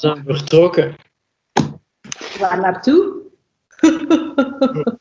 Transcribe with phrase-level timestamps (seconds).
[0.00, 0.96] We vertrokken.
[2.38, 3.14] Waar naartoe?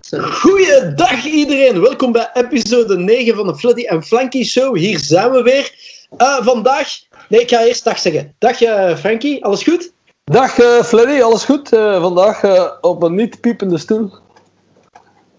[0.00, 0.20] Zo.
[0.20, 4.76] Goeiedag iedereen, welkom bij episode 9 van de Fluddy en Flanky Show.
[4.76, 5.74] Hier zijn we weer.
[6.16, 6.88] Eh, vandaag,
[7.28, 8.34] nee, ik ga eerst dag zeggen.
[8.38, 9.92] Dag eh, Frankie, alles goed?
[10.24, 11.72] Dag eh Freddy, alles goed?
[11.72, 14.12] Eh, vandaag eh, op een niet piepende stoel.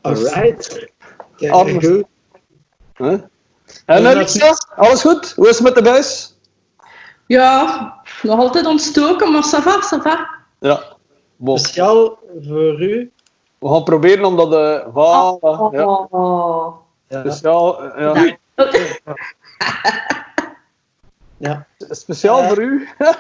[0.02, 0.88] Alright.
[1.50, 1.86] Anders.
[1.86, 2.04] goed.
[2.94, 3.20] Huh?
[3.86, 5.34] En uh, alles goed?
[5.36, 6.38] Hoe is het met de buis?
[7.28, 10.30] Ja, nog altijd ontstoken, maar ça va, ça va.
[10.60, 10.84] Ja.
[11.36, 11.58] Bon.
[11.60, 13.12] Speciaal voor u.
[13.60, 14.54] We gaan proberen om dat...
[14.54, 15.86] eh voilà, ja.
[16.10, 16.76] Oh.
[17.08, 17.20] Ja.
[17.20, 18.38] Speciaal, eh, ja.
[18.56, 18.68] Ja.
[21.38, 21.68] Ja.
[21.90, 22.48] Speciaal Eh.
[22.48, 22.88] voor u.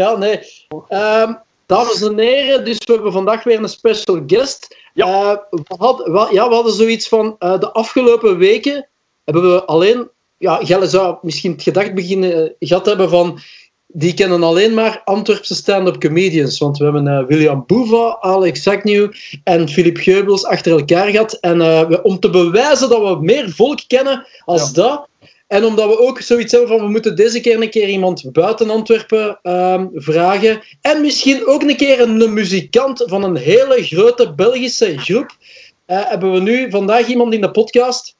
[0.00, 0.40] ja, nee.
[0.88, 1.34] Ehm,
[1.66, 4.76] dames en heren, dus we hebben vandaag weer een special guest.
[4.94, 5.06] Ja.
[5.06, 8.88] Eh, we, hadden, wel- ja, we hadden zoiets van, eh, de afgelopen weken
[9.24, 13.38] hebben we alleen, ja, Gelle zou misschien het gedacht beginnen gehad hebben van,
[13.86, 16.58] die kennen alleen maar Antwerpse stand-up comedians.
[16.58, 19.12] Want we hebben eh, William Boeva, Alex Agnew
[19.44, 21.32] en Philip Geubels achter elkaar gehad.
[21.32, 25.08] En eh, we- om te bewijzen dat we meer volk kennen als dat,
[25.46, 28.70] en omdat we ook zoiets hebben van, we moeten deze keer een keer iemand buiten
[28.70, 30.62] Antwerpen ehm, vragen.
[30.80, 35.30] En misschien ook een keer een, een muzikant van een hele grote Belgische groep.
[35.86, 38.16] eh, hebben we nu vandaag iemand in de podcast.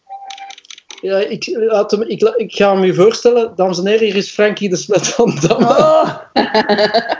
[1.01, 3.53] Ja, ik, laat hem, ik, ik ga hem u voorstellen.
[3.57, 5.67] Dames en heren, hier is Frankie de Slet van Damme.
[5.67, 6.19] Ah.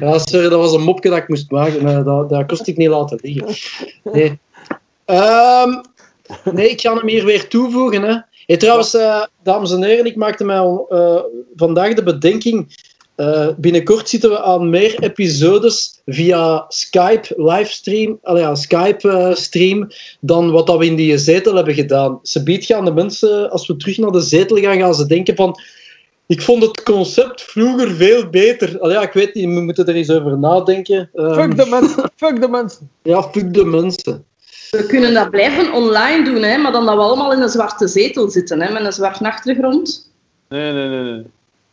[0.00, 1.82] Ja, sorry, dat was een mopje dat ik moest maken.
[1.82, 3.54] maar dat, dat kost ik niet laten liggen.
[4.02, 4.38] Nee.
[5.04, 5.70] Ehm,
[6.52, 8.02] nee, ik ga hem hier weer toevoegen.
[8.02, 8.16] Hè.
[8.46, 11.22] Hey, trouwens, eh, dames en heren, ik maakte mij eh,
[11.56, 12.74] vandaag de bedenking.
[13.16, 19.88] Eh, binnenkort zitten we aan meer episodes via Skype livestream, allee, ja, Skype eh, stream,
[20.20, 22.18] dan wat dat we in die zetel hebben gedaan.
[22.22, 25.36] Ze biedt gaan de mensen, als we terug naar de zetel gaan, gaan ze denken
[25.36, 25.60] van
[26.26, 28.80] ik vond het concept vroeger veel beter.
[28.80, 31.10] Allee, ja, ik weet niet, we moeten er eens over nadenken.
[31.14, 32.90] Ehm, Fuck de mensen, fuck de mensen.
[33.02, 34.24] Ja, fuck de mensen.
[34.70, 37.88] We kunnen dat blijven online doen, hè, maar dan dat we allemaal in een zwarte
[37.88, 40.12] zetel zitten, hè, met een zwarte achtergrond.
[40.48, 41.02] Nee, nee, nee.
[41.02, 41.24] nee.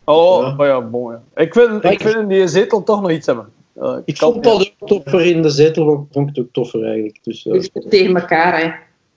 [0.05, 0.53] Oh, Ja.
[0.57, 1.21] oh ja, bon, ja.
[1.43, 3.45] Ik vind, ik vind in die zetel toch nog iets hebben.
[3.75, 6.83] Ja, Ik kan- vond dat ook toffer in de zetel, vond ik het ook toffer
[6.83, 7.19] eigenlijk.
[7.23, 7.51] Dus, ja.
[7.51, 8.71] Dus tegen elkaar, hè.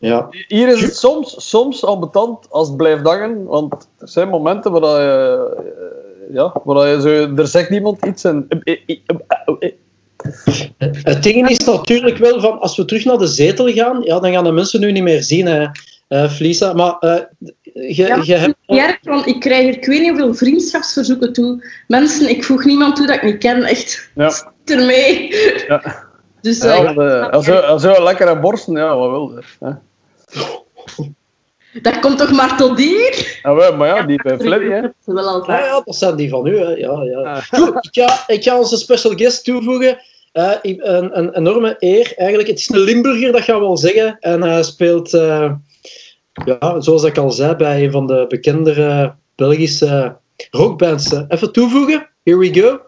[0.09, 0.29] ja.
[0.49, 4.81] Hier is het soms, soms ambetant als het blijft hangen, want er zijn momenten waar
[4.81, 5.57] dat je,
[6.29, 8.47] eh, ja, waar dat je zo, er zegt iemand iets en...
[11.03, 14.33] Het ding is natuurlijk wel van, als we terug naar de zetel gaan, ja, dan
[14.33, 15.67] gaan de mensen nu niet meer zien, hè,
[16.09, 16.73] eh, Felisa.
[16.73, 17.15] Maar eh,
[17.77, 18.55] je, Ja, je hebt...
[18.67, 21.65] Niet erg, want ik krijg hier ik weet niet hoeveel vriendschapsverzoeken toe.
[21.87, 24.11] Mensen, ik voeg niemand toe dat ik niet ken, echt.
[24.15, 24.53] Ja.
[24.65, 25.35] Ermee.
[25.69, 25.83] Ja.
[26.41, 29.67] Dus Ja, eh, eh, als zo, als zo lekkere borsten, ja, wat wil je?
[29.67, 29.73] Hè?
[31.83, 33.39] dat komt toch maar tot hier?
[33.43, 34.81] Ja, wel, maar ja, die bij Fleddy, hè.
[35.05, 35.65] Wel Ja, altijd.
[35.65, 36.59] ja, dat zijn die van u.
[36.59, 36.71] Hè.
[36.71, 37.19] Ja, ja.
[37.21, 37.43] Ah.
[37.61, 39.99] Goed, ik ga, ik ga onze special guest toevoegen.
[40.33, 42.49] Eh, een, een enorme eer, eigenlijk.
[42.49, 44.17] Het is een Limburger, dat gaan we wel zeggen.
[44.21, 45.53] En hij speelt, eh,
[46.45, 50.17] ja, zoals ik al zei, bij een van de bekendere Belgische
[50.51, 51.13] rockbands.
[51.13, 52.09] Eh, Even toevoegen.
[52.25, 52.81] Here we go.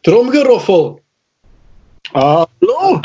[0.00, 1.00] Tromgeroffel.
[2.12, 3.00] Hallo?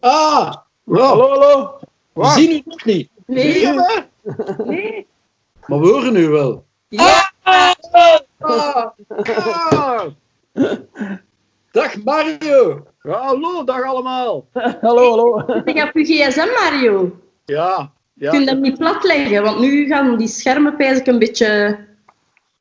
[0.00, 0.54] Ah,
[0.86, 1.78] Hallo, hallo.
[2.12, 3.10] we zien u nog niet.
[3.26, 3.66] Nee,
[4.64, 5.06] nee.
[5.66, 6.64] Maar we horen u wel.
[6.88, 7.32] Ja,
[8.38, 8.86] Ah,
[11.72, 12.86] Dag Mario.
[13.12, 14.48] Hallo, dag allemaal.
[14.80, 15.62] Hallo, hallo.
[15.64, 17.20] ik heb uw gsm, Mario.
[17.44, 18.50] Ja, Je kunt ja.
[18.50, 21.78] hem niet plat leggen, want nu gaan die schermen pijs ik een beetje...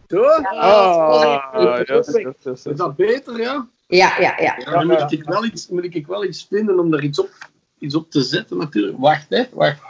[0.08, 0.24] Zo?
[0.24, 2.78] Ah, yes, yes, yes, Is yes.
[2.78, 3.68] dat beter, ja?
[3.88, 4.56] Ja, ja, ja.
[4.58, 7.30] Ja, dan moet ik wel iets, moet ik wel iets vinden om daar iets op,
[7.80, 8.98] iets op te zetten natuurlijk.
[8.98, 9.44] Wacht, hè.
[9.52, 9.82] Wacht.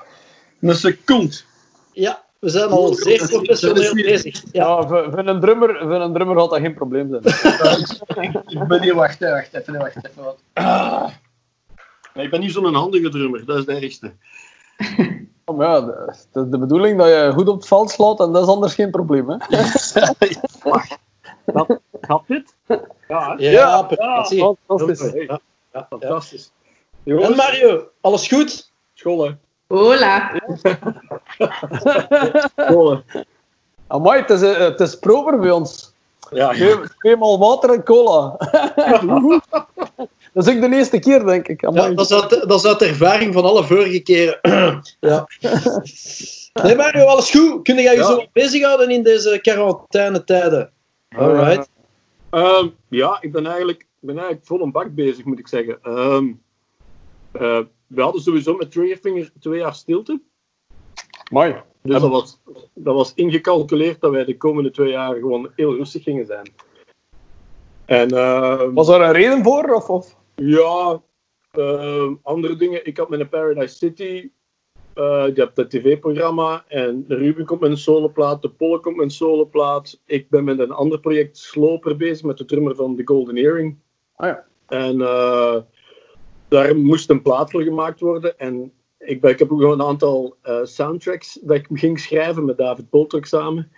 [0.59, 1.36] Een seconde.
[1.92, 4.42] Ja, we zijn al zeer professioneel bezig.
[4.51, 4.68] Ja.
[4.68, 7.22] Ja, voor, voor een drummer, voor een drummer had dat geen probleem zijn.
[7.24, 7.78] Ja,
[8.62, 9.19] ik, ben hier, wacht.
[9.19, 10.24] Wacht even, wacht even.
[10.24, 10.38] Wat.
[10.54, 11.07] Ah.
[12.13, 14.13] Nee, ik ben niet zo'n handige drummer, dat is de ergste.
[15.45, 18.19] Oh, Maar ja, de- het is de bedoeling dat je goed op het veld slaat
[18.19, 19.30] en dat is anders geen probleem.
[19.30, 19.38] Hè?
[22.01, 22.56] Gaat dit?
[23.07, 24.44] Ja, Ja, Ja, precies.
[24.66, 25.12] fantastisch.
[25.13, 25.39] Ja, ja,
[25.74, 25.86] ja.
[25.89, 26.51] fantastisch.
[27.04, 28.72] En Mario, alles goed?
[28.94, 29.31] school, hè.
[29.68, 30.31] Hola.
[30.31, 30.74] Hè.
[33.88, 35.94] Amai, het is, eh, het is proper bij ons.
[36.31, 38.36] Ja, Twee, tweemaal water en cola.
[40.33, 41.62] dat is ook de eerste keer, denk ik.
[41.62, 44.39] Ja, dat, is uit, dat is uit de ervaring van alle vorige keren.
[45.00, 45.27] ja.
[46.63, 47.63] Nee, Mario, alles goed?
[47.63, 48.06] Kun jij je Ja.
[48.06, 50.71] zo bezighouden in deze quarantaine-tijden?
[51.10, 51.69] Alright.
[52.30, 55.77] Ehm, ja, ik ben eigenlijk, ik ben eigenlijk vol een bak bezig, moet ik zeggen.
[55.81, 56.31] Ehm,
[57.31, 57.60] eh,
[57.94, 60.22] we hadden sowieso met Triggerfinger twee jaar stilte.
[61.31, 61.62] Mooi.
[61.81, 62.40] Dus dat was,
[62.74, 66.54] dat was ingecalculeerd dat wij de komende twee jaar gewoon heel rustig gingen zijn.
[67.86, 69.74] En eh, Was daar een reden voor?
[69.74, 70.18] Of, of?
[70.36, 71.01] ja,
[71.51, 72.86] eh, andere dingen.
[72.86, 74.30] Ik had met een Paradise City,
[74.96, 76.66] je hebt dat tv-programma.
[76.68, 80.01] En Ruben komt met een soloplaat, de Polle komt met een soloplaat.
[80.06, 83.78] Ik ben met een ander project Sloper bezig, met de drummer van The Golden Earring.
[84.16, 84.46] Ah ja.
[84.68, 85.56] En eh,
[86.53, 88.39] daar moest een plaat voor gemaakt worden.
[88.39, 92.45] En ik, ben, ik heb ook nog een aantal eh, soundtracks dat ik ging schrijven
[92.45, 93.71] met David Poltruk samen.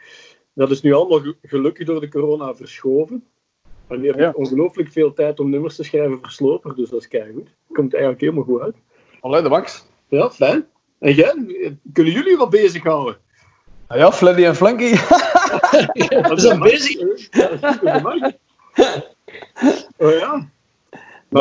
[0.53, 3.23] Dat is nu allemaal ge- gelukkig door de corona verschoven.
[3.87, 4.31] En nu heb ik Ja.
[4.35, 7.49] ongelooflijk veel tijd om nummers te schrijven voor Sloper, dus dat is goed.
[7.71, 8.75] Komt eigenlijk helemaal goed uit.
[9.19, 9.85] Allee, de max.
[10.07, 10.67] Ja, fijn.
[10.99, 11.33] En jij,
[11.93, 13.17] kunnen jullie wat bezighouden?
[13.87, 14.91] Ah Ja, Fleddy en Flanky.
[16.29, 17.27] We zijn bezig.
[17.31, 18.37] Ja, dat is gemakkelijk.
[19.97, 20.49] Oh ja.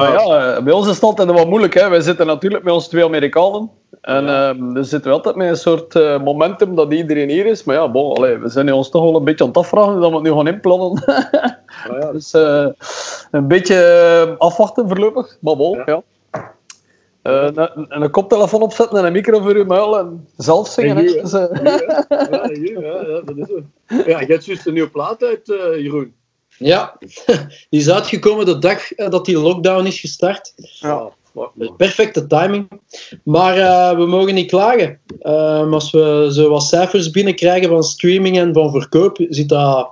[0.00, 1.74] Maar ja, eh, bij ons is het altijd wat moeilijk.
[1.74, 1.88] Hè.
[1.88, 3.70] Wij zitten natuurlijk met ons twee Amerikanen.
[4.00, 7.64] En ehm dan zitten we altijd met een soort eh, momentum dat iedereen hier is.
[7.64, 10.10] Maar ja, bon, allee, we zijn ons toch wel een beetje aan het afvragen dat
[10.10, 11.02] we het nu gaan inplannen.
[11.84, 12.12] Ja.
[12.12, 12.66] dus eh,
[13.30, 15.36] een beetje afwachten voorlopig.
[15.40, 16.02] Maar bon, ja.
[17.22, 20.96] Een, een koptelefoon opzetten en een micro voor uw muil en zelf zingen.
[20.96, 21.20] En hè.
[21.20, 23.60] Dus, Ja, hier, ja, ja, dat is zo.
[24.10, 25.46] Ja, je hebt juist een nieuwe plaat uit,
[25.76, 26.14] Jeroen.
[26.58, 26.98] Ja,
[27.70, 30.54] die is uitgekomen de dag eh, dat die lockdown is gestart.
[30.80, 31.10] Ja.
[31.54, 32.68] Dus perfecte timing.
[33.22, 35.00] Maar eh, we mogen niet klagen.
[35.20, 39.90] Eh, als we zo wat cijfers binnenkrijgen van streaming en van verkoop, zit dat,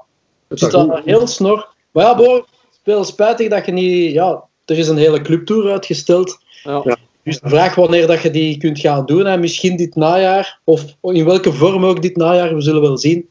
[0.48, 1.68] zit dat heel snor.
[1.90, 2.44] Maar ja, Bo,
[2.84, 4.12] veel spijtig dat je niet...
[4.12, 6.38] Ja, er is een hele clubtour uitgesteld.
[6.62, 6.96] ja.
[7.24, 9.26] Dus de vraag wanneer dat je die kunt gaan doen.
[9.26, 9.38] Hè.
[9.38, 13.28] Misschien dit najaar, of in welke vorm ook dit najaar, we zullen wel zien.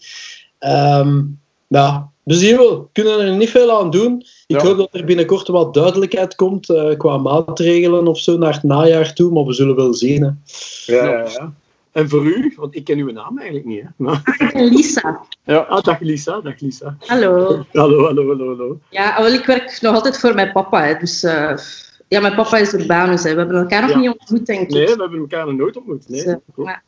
[0.60, 1.22] Ehm,
[1.68, 2.80] ja, we zien wel.
[2.80, 4.20] We kunnen er niet veel aan doen.
[4.48, 4.64] Ik Ja.
[4.68, 9.14] hoop dat er binnenkort wat duidelijkheid komt eh, qua maatregelen of zo naar het najaar
[9.14, 10.22] toe, maar we zullen wel zien.
[10.24, 10.30] Hè.
[10.96, 11.54] Ja, ja, ja.
[11.92, 13.82] En voor u, want ik ken uw naam eigenlijk niet.
[13.82, 13.88] Hè?
[13.96, 14.22] Maar-
[14.54, 15.22] Lisa.
[15.44, 15.58] Ja.
[15.58, 16.96] Ah, dag Lisa, dag Lisa.
[17.06, 17.66] Hallo.
[17.72, 18.80] Hallo, hallo, hallo, hallo.
[18.90, 20.84] Ja, wel, ik werk nog altijd voor mijn papa.
[20.86, 21.54] Hè, dus eh,
[22.08, 23.24] ja, mijn papa is urbanus.
[23.24, 23.32] Hè.
[23.32, 23.98] We hebben elkaar nog Ja.
[23.98, 24.70] niet ontmoet, denk ik.
[24.70, 26.10] Nee, we hebben elkaar nog nooit ontmoet.
[26.10, 26.84] Nee, Dus, eh, maar-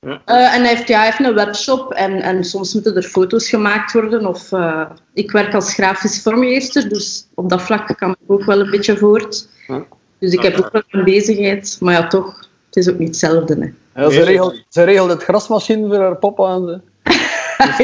[0.00, 0.22] Ja.
[0.24, 3.48] Eh, en hij heeft, ja, hij heeft een webshop en, en soms moeten er foto's
[3.48, 4.26] gemaakt worden.
[4.26, 8.60] Of, eh, ik werk als grafisch vormgever, dus op dat vlak kan ik ook wel
[8.60, 9.48] een beetje voort.
[9.66, 9.84] Ja.
[10.18, 13.72] Dus ik heb ook wel een bezigheid, maar ja, toch, het is ook niet hetzelfde.
[13.92, 14.02] Hè.
[14.02, 16.54] Ja, ze, regelt, ze regelt het grasmachine voor haar papa.
[16.54, 16.80] En ze.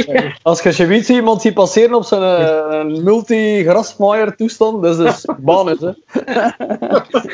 [0.07, 0.37] Ja.
[0.43, 5.71] Als je zoiets iemand ziet passeren op zijn eh, multi-grasmaaier toestand, dat is dus baan
[5.71, 5.93] is, hè.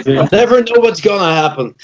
[0.12, 1.75] You never know what's gonna happen.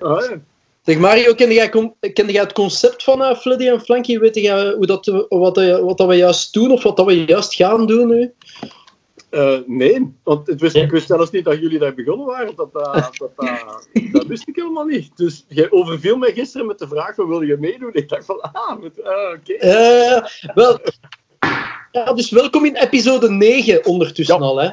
[0.00, 0.40] Ja.
[0.90, 1.68] Zeg Mario, kende jij,
[2.12, 4.18] kende jij het concept van uh, Fleddy en Flanky?
[4.18, 7.06] Weet jij hoe dat, we- wat, eh, wat dat we juist doen of wat dat
[7.06, 8.32] we juist gaan doen nu?
[9.30, 12.56] Eh, nee, want het wist, ik wist zelfs niet dat jullie daar begonnen waren.
[12.56, 13.32] Dat, dat,
[14.12, 15.16] dat, wist ik helemaal niet.
[15.16, 17.92] Dus jij overviel mij gisteren met de vraag: van, wil je meedoen?
[17.92, 18.82] Ik dacht van, ah,
[19.34, 19.52] oké.
[19.52, 20.78] Eh, wel,
[21.92, 24.42] ja, dus welkom in episode 9 ondertussen Ja.
[24.44, 24.56] al.
[24.60, 24.68] Hè.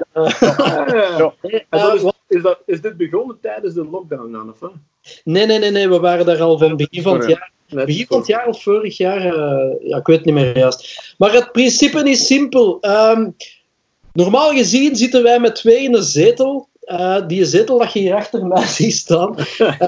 [1.18, 1.34] Ja.
[1.70, 4.50] Eh, is, wat- is, dat, is dit begonnen tijdens de lockdown dan?
[4.50, 4.70] Of,
[5.24, 7.52] nee, nee, nee, nee, we waren daar al van begin van het jaar.
[7.70, 9.26] Net Begin van het jaar of vorig jaar?
[9.26, 11.14] eh, ja, ik weet het niet meer juist.
[11.18, 12.78] Maar het principe is simpel.
[12.82, 13.30] Ehm,
[14.14, 16.70] normaal gezien zitten wij met twee in een zetel.
[16.88, 19.36] Eh, die zetel dat je hier achter mij ziet staan.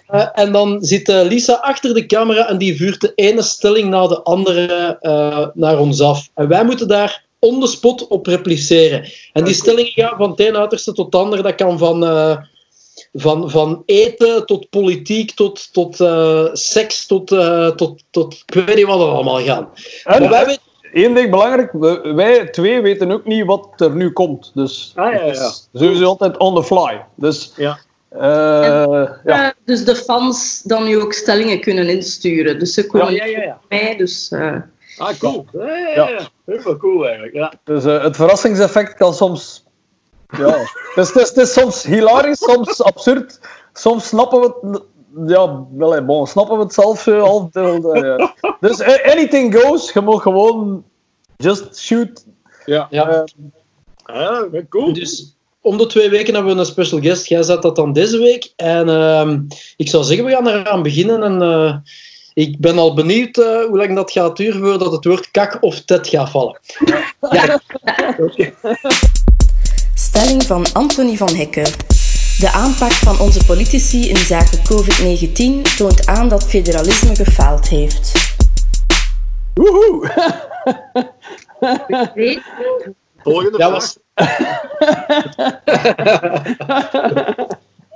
[0.08, 3.90] Eh, en dan zit eh, Lisa achter de camera en die vuurt de ene stelling
[3.90, 4.98] na de andere
[5.54, 6.30] naar ons af.
[6.34, 9.12] En wij moeten daar on the spot op repliceren.
[9.34, 11.42] En die stellingen gaan van het ene uiterste tot het andere.
[11.42, 12.00] Dat kan van,
[13.14, 15.96] van, van eten tot politiek, tot, tot
[16.54, 17.28] seks, tot,
[17.76, 19.70] tot, tot ik weet niet wat er allemaal gaan.
[20.04, 23.92] En Maar wij weten één ding belangrijk, we- wij twee weten ook niet wat er
[23.96, 24.52] nu komt.
[24.56, 25.26] Dus Ah, ja, ja.
[25.26, 27.02] het is sowieso altijd on the fly.
[27.16, 27.78] Dus, Ja.
[28.10, 28.20] eh,
[29.26, 29.46] ja.
[29.46, 32.60] Eh, dus de fans dan nu ook stellingen kunnen insturen.
[32.60, 33.60] Dus ze komen Ja, ja, ja, ja.
[33.68, 34.30] bij mij, dus...
[34.32, 34.56] eh,
[34.98, 35.46] Ah, cool.
[35.96, 36.20] Ja.
[36.46, 37.34] Heel veel cool eigenlijk.
[37.34, 37.54] Ja.
[37.64, 39.64] Dus eh, het verrassingseffect kan soms.
[40.38, 40.48] Ja.
[40.48, 43.40] het, is, het, is, het is soms hilarisch, soms absurd.
[43.74, 44.82] Soms snappen we het.
[45.28, 47.56] Ja, wel, eh, bon, snappen we het zelf eh, half.
[47.56, 48.34] eh, ja.
[48.60, 49.92] Dus eh, anything goes.
[49.94, 50.84] Je mag gewoon
[51.38, 52.26] just shoot.
[52.66, 52.88] Ja.
[52.90, 53.24] ja, Eh,
[54.04, 54.94] Ah, ja, cool.
[54.94, 57.26] Dus om de twee weken hebben we een special guest.
[57.28, 58.54] Jij zet dat dan deze week.
[58.56, 59.42] En ehm,
[59.78, 61.24] ik zou zeggen, we gaan eraan beginnen.
[61.24, 61.76] En eh,
[62.34, 65.82] ik ben al benieuwd eh, hoe lang dat gaat duren voordat het woord kak of
[65.82, 66.60] tet gaat vallen.
[67.32, 67.60] Ja,
[69.94, 71.66] Stelling van Anthony van Hekken.
[72.40, 78.12] De aanpak van onze politici in zaken COVID-19 toont aan dat federalisme gefaald heeft.
[79.54, 80.12] woehoe!
[82.14, 82.42] weet-
[83.24, 83.72] Volgende dat vraag.
[83.72, 83.98] was...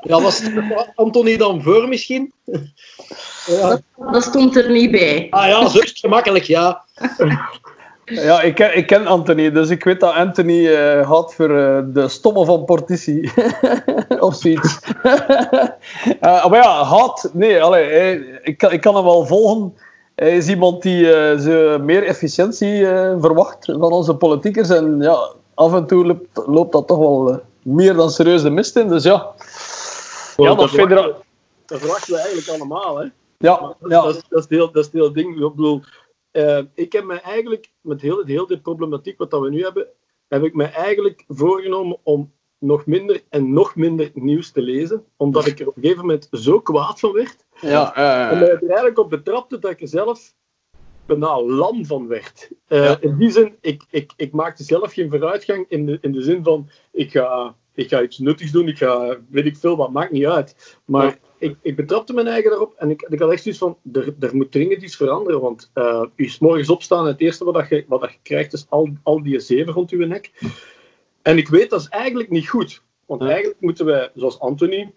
[0.02, 0.42] Ja, was
[0.96, 2.34] Anthony dan voor misschien?
[3.46, 3.80] Ja.
[4.12, 5.28] Dat, stond er niet bij.
[5.30, 6.86] Ah ja, zo is het gemakkelijk, ja.
[8.06, 11.80] Ja, ik ken, ik ken Anthony, dus ik weet dat Anthony uh, had voor uh,
[11.86, 13.32] de stomme van Portici.
[14.20, 14.80] of zoiets.
[15.04, 19.74] uh, maar ja, had, nee, allee, ik, kan, ik kan hem wel volgen.
[20.16, 21.06] Hij is iemand die
[21.40, 22.86] ze meer efficiëntie
[23.20, 24.70] verwacht van onze politiekers.
[24.70, 28.76] En ja, af en toe loopt, loopt dat toch wel meer dan serieus de mist
[28.76, 28.88] in.
[28.88, 29.28] Dus ja,
[30.38, 31.12] ja dat, federa-
[31.66, 32.98] dat verwachten we eigenlijk allemaal.
[32.98, 33.06] Hè?
[33.38, 34.02] Ja, ja.
[34.02, 35.36] Dat, is, dat, is heel, dat is het hele ding.
[35.36, 35.84] Ik bedoel,
[36.34, 39.88] uh, ik heb me eigenlijk, met heel, heel de problematiek wat dat we nu hebben,
[40.28, 45.06] heb ik me eigenlijk voorgenomen om nog minder en nog minder nieuws te lezen.
[45.18, 47.46] Omdat ik er op een gegeven moment zo kwaad van werd.
[47.62, 50.34] Ja, uh, en er eigenlijk op betrapte dat ik zelf
[51.06, 52.50] bijna lam van werd.
[52.68, 52.98] Uh, ja.
[53.02, 56.44] In die zin, ik, ik, ik maakte zelf geen vooruitgang in de, in de zin
[56.44, 60.12] van, ik ga, ik ga iets nuttigs doen, ik ga, weet ik veel, wat maakt
[60.12, 60.78] niet uit.
[60.86, 61.18] Maar ja.
[61.44, 64.36] Ik, ik betrapte mijn eigen daarop en ik, ik had echt zoiets van, er, er
[64.36, 67.70] moet dringend iets veranderen, want uh, je is morgens opstaan en het eerste wat, dat
[67.70, 70.32] je, wat dat je krijgt is al, al die zeven rond je nek.
[71.22, 72.82] En ik weet, dat is eigenlijk niet goed.
[73.06, 74.94] Want eigenlijk moeten wij, zoals Anthony,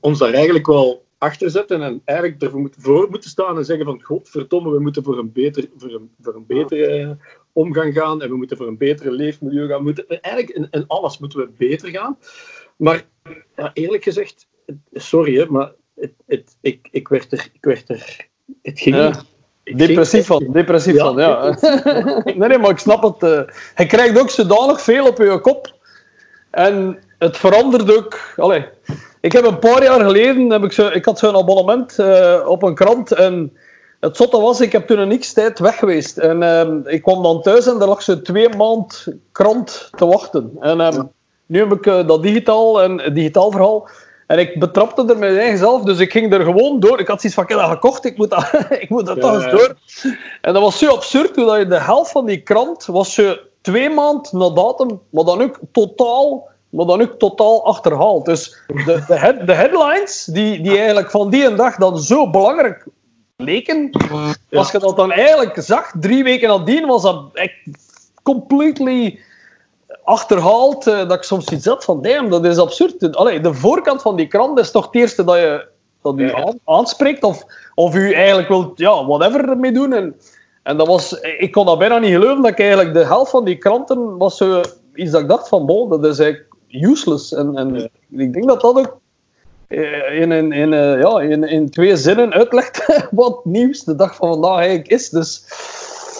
[0.00, 3.84] ons daar eigenlijk wel achter zetten en eigenlijk ervoor moet, voor moeten staan en zeggen
[3.84, 7.10] van godverdomme, we moeten voor een, beter, voor een, voor een betere uh,
[7.52, 9.78] omgang gaan en we moeten voor een betere leefmilieu gaan.
[9.78, 12.18] We moeten, eigenlijk in, in, alles moeten we beter gaan.
[12.76, 13.08] Maar
[13.56, 14.46] ja, eerlijk gezegd,
[14.92, 18.28] sorry hè, maar het, het, ik, ik, werd er, ik werd er...
[18.62, 19.12] Het ging ja.
[19.64, 21.56] Depressief van, depressief ja, van, ja.
[22.24, 23.22] nee, nee, maar ik snap het.
[23.22, 23.40] Uh,
[23.76, 25.74] je krijgt ook zodanig veel op je kop.
[26.50, 28.18] En het verandert ook...
[28.36, 28.64] Allez,
[29.20, 32.62] ik heb een paar jaar geleden, heb ik, zo, ik had zo'n abonnement uh, op
[32.62, 33.56] een krant en
[34.00, 36.18] het zotte was, ik heb toen een x-tijd weg geweest.
[36.18, 40.50] En uh, ik kwam dan thuis en er lag zo twee maand krant te wachten.
[40.60, 41.10] En um,
[41.46, 43.88] nu heb ik uh, dat digitaal en digitaal verhaal.
[44.32, 47.00] En ik betrapte er mijn eigen zelf, dus ik ging er gewoon door.
[47.00, 48.52] Ik had zoiets van, ik heb dat gekocht, ik moet dat,
[48.84, 49.76] ik moet dat ja, toch eens door.
[50.40, 53.90] En dat was zo absurd, hoe je de helft van die krant was zo twee
[53.90, 58.24] maand na datum, maar dan ook totaal maar dan ook totaal achterhaald.
[58.24, 62.30] Dus de, de, head, de headlines, die, die eigenlijk van die en dag dan zo
[62.30, 62.86] belangrijk
[63.36, 63.90] leken,
[64.50, 67.54] als je dat dan eigenlijk zag, drie weken nadien, was dat echt
[68.22, 69.18] completely
[70.04, 70.86] achterhaald.
[70.86, 73.16] Uh, dat ik soms iets had van, damn, dat is absurd.
[73.16, 75.70] Allee, de voorkant van die krant is toch het eerste dat je
[76.02, 77.44] dat u aan, aanspreekt, of,
[77.74, 79.92] of u eigenlijk wilt, ja, whatever ermee doen.
[79.92, 80.16] En,
[80.62, 83.44] en dat was, ik kon dat bijna niet geloven, dat ik eigenlijk de helft van
[83.44, 84.60] die kranten was zo
[84.94, 87.32] iets dat ik dacht van, bon, dat is eigenlijk useless.
[87.32, 87.88] En, en ja.
[88.24, 89.00] ik denk dat dat ook
[90.10, 94.58] in, in, in, ja, in, in twee zinnen uitlegt wat nieuws de dag van vandaag
[94.58, 95.08] eigenlijk is.
[95.08, 95.44] Dus...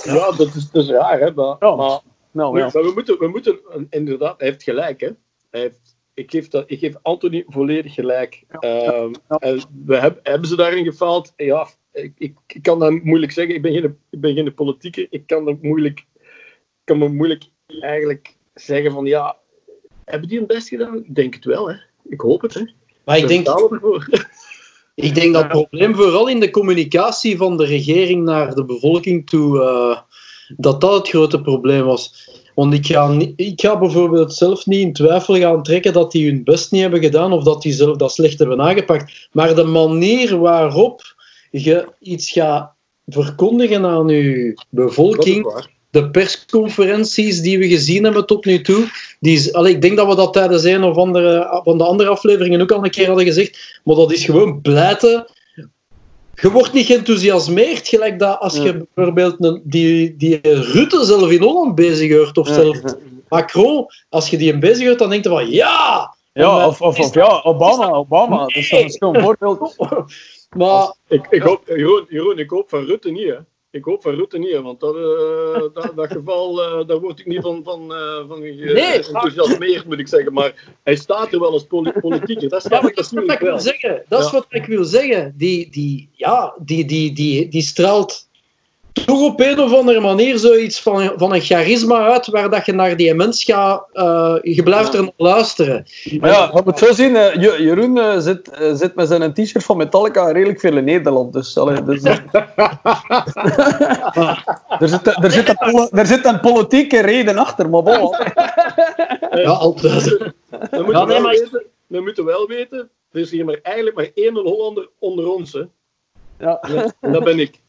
[0.04, 1.32] Ja, dat is, is raar, hè?
[1.32, 1.74] Maar, ja.
[1.74, 2.00] maar,
[2.32, 2.70] nou, ja.
[2.72, 3.60] maar we, moeten, we moeten,
[3.90, 5.10] inderdaad, hij heeft gelijk, hè?
[5.50, 8.44] Hij heeft, ik, geef dat, ik geef Anthony volledig gelijk.
[8.60, 8.94] Ja.
[8.94, 11.32] Um, en we heb, hebben ze daarin gefaald?
[11.36, 13.54] Ja, ik, ik, ik, kan dat moeilijk zeggen.
[13.54, 15.06] Ik ben geen, ik ben geen politieker.
[15.10, 16.06] Ik kan dat moeilijk,
[16.84, 19.36] kan me moeilijk eigenlijk zeggen van ja,
[20.04, 20.96] hebben die hun best gedaan?
[21.04, 21.76] Ik denk het wel, hè.
[22.04, 22.64] Ik hoop het, hè.
[23.04, 23.48] Maar ik denk,
[24.94, 29.26] ik denk dat het probleem vooral in de communicatie van de regering naar de bevolking
[29.26, 30.00] toe, uh,
[30.56, 32.30] dat dat het grote probleem was.
[32.54, 36.44] Want ik ga, ik ga bijvoorbeeld zelf niet in twijfel gaan trekken dat die hun
[36.44, 39.28] best niet hebben gedaan of dat die zelf dat slecht hebben aangepakt.
[39.32, 41.02] Maar de manier waarop
[41.50, 42.73] je iets gaat
[43.06, 48.88] verkondigen aan je bevolking de persconferenties die we gezien hebben tot nu toe.
[49.21, 52.61] Die, allee, ik denk dat we dat tijdens een of andere van de andere afleveringen
[52.61, 53.80] ook al een keer hadden gezegd.
[53.85, 55.26] Maar dat is gewoon blijten.
[56.42, 58.84] Je wordt niet geenthousiasmeerd, gelijk dat als je ja.
[58.94, 62.96] bijvoorbeeld een, die, die Rutte zelf in Holland bezig hoort, of zelf ja.
[63.28, 66.14] Macron, als je die in bezig hoort, dan denk je van ja.
[66.32, 68.38] Ja, of, of, of ja, Obama, Obama.
[68.38, 69.76] Dat is een schoon voorbeeld.
[70.56, 73.37] maar, ik, ik, hoop, Jeroen, Jeroen, ik hoop van Rutte niet, hè.
[73.72, 77.26] Ik hoop van Rutte niet, want dat, uh, dat, dat, geval, uh, daar word ik
[77.26, 78.40] niet van, van, uh, van
[79.58, 80.32] nee, moet ik zeggen.
[80.32, 82.48] Maar hij staat er wel als poli politieker.
[82.48, 84.04] Dat, ja, dat is wat ik wil zeggen.
[84.08, 84.32] Dat is ja.
[84.32, 85.34] wat ik wil zeggen.
[85.36, 88.28] Die, die, ja, die, die, die, die straalt
[88.92, 92.72] toch op een of andere manier zoiets van, van een charisma uit, waar dat je
[92.72, 94.99] naar die mens gaat, uh, je blijft ja.
[94.99, 95.87] er naar luisteren.
[96.20, 99.76] Maar ja, je moet zo zien, uh, Jeroen uh, zit, zit met zijn t-shirt van
[99.76, 101.32] Metallica redelijk veel in Nederland.
[101.32, 102.02] Dus, allee, dus
[104.82, 108.16] er, zit, er, zit een, er zit een politieke reden achter, maar bon.
[109.30, 110.04] ja, altijd.
[110.04, 111.30] We moeten, ja, nee, maar...
[111.30, 115.52] weten, we moeten wel weten, er is hier maar eigenlijk maar één Hollander onder ons.
[115.52, 115.62] Hè.
[116.38, 116.58] Ja.
[116.68, 116.92] ja.
[117.00, 117.61] En dat ben ik.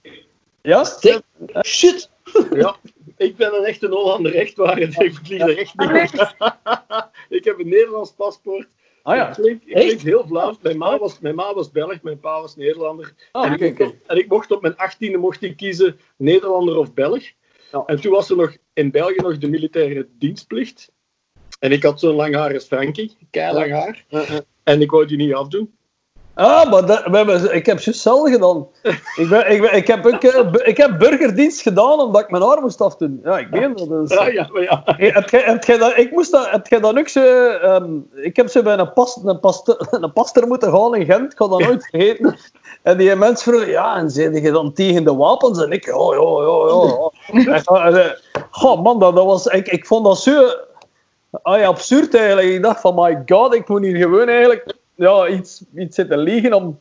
[0.64, 0.86] Ja?
[1.66, 2.10] Shit!
[2.54, 2.76] Ja,
[3.18, 4.80] ik ben een echte Hollander, echt waar.
[4.80, 6.36] Ik vlieg er echt niet
[7.38, 8.68] Ik heb een Nederlands paspoort.
[9.02, 9.28] Ah ja.
[9.28, 9.86] Ik klink, ik Echt?
[9.86, 10.58] klink heel Vlaams.
[10.62, 13.14] Mijn ma, was, mijn ma was Belg, mijn pa was Nederlander.
[13.32, 13.94] Ah, en, oké, ik, oké.
[14.08, 17.24] en ik mocht op mijn achttiende mocht ik kiezen Nederlander of Belg.
[17.72, 17.84] Ja.
[17.86, 20.92] En toen was er nog in België nog de militaire dienstplicht.
[21.60, 24.06] En ik had zo'n lang haar als Frankie, keilang haar.
[24.64, 25.78] En ik wou die niet afdoen.
[26.36, 28.68] Ah, maar dat, we hebben, ik heb hetzelfde gedaan.
[29.16, 32.44] Ik, ben, ik, ben, ik, heb ook, eh, ik heb burgerdienst gedaan omdat ik mijn
[32.44, 33.20] arm moest afdoen.
[33.24, 33.90] Ja, ik weet dat.
[33.90, 34.82] Dus, Ja, ja, maar ja.
[34.86, 37.48] Hey, heb jij, heb jij dat, ik moest dat, heb jij dan ook zo...
[37.48, 41.32] ehm, ik heb zo bij een, pas, een, paste, een pastor moeten gaan in Gent,
[41.32, 42.38] ik ga dat nooit vergeten.
[42.82, 45.64] En die mensen vroegen, ja, en zei je dan tegen de wapens?
[45.64, 47.12] En ik, ja, ja, ja,
[47.64, 47.92] ja.
[48.04, 48.10] Eh,
[48.50, 50.50] Goh, man, dat, dat was, ik, ik vond dat zo
[51.42, 52.48] ah, ja, absurd eigenlijk.
[52.48, 56.54] Ik dacht van, my god, ik moet hier gewoon eigenlijk ja, iets, iets zitten liegen
[56.54, 56.80] om...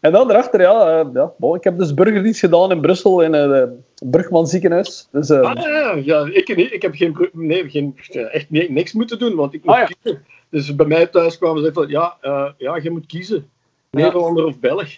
[0.00, 3.32] En dan erachter, ja, eh, ja bon, ik heb dus burgerdienst gedaan in Brussel in
[3.32, 5.08] het uh, Brugman ziekenhuis.
[5.12, 7.98] Dus, eh, Ah, ja, ja, ik, ik heb geen, nee, geen,
[8.32, 9.88] echt ni- niks moeten doen, want ik moet Ah, ja.
[10.02, 10.24] kiezen.
[10.50, 13.50] Dus bij mij thuis kwamen ze van, ja, eh, ja, je moet kiezen.
[13.90, 14.00] Ja.
[14.04, 14.88] Nederlander of Belg.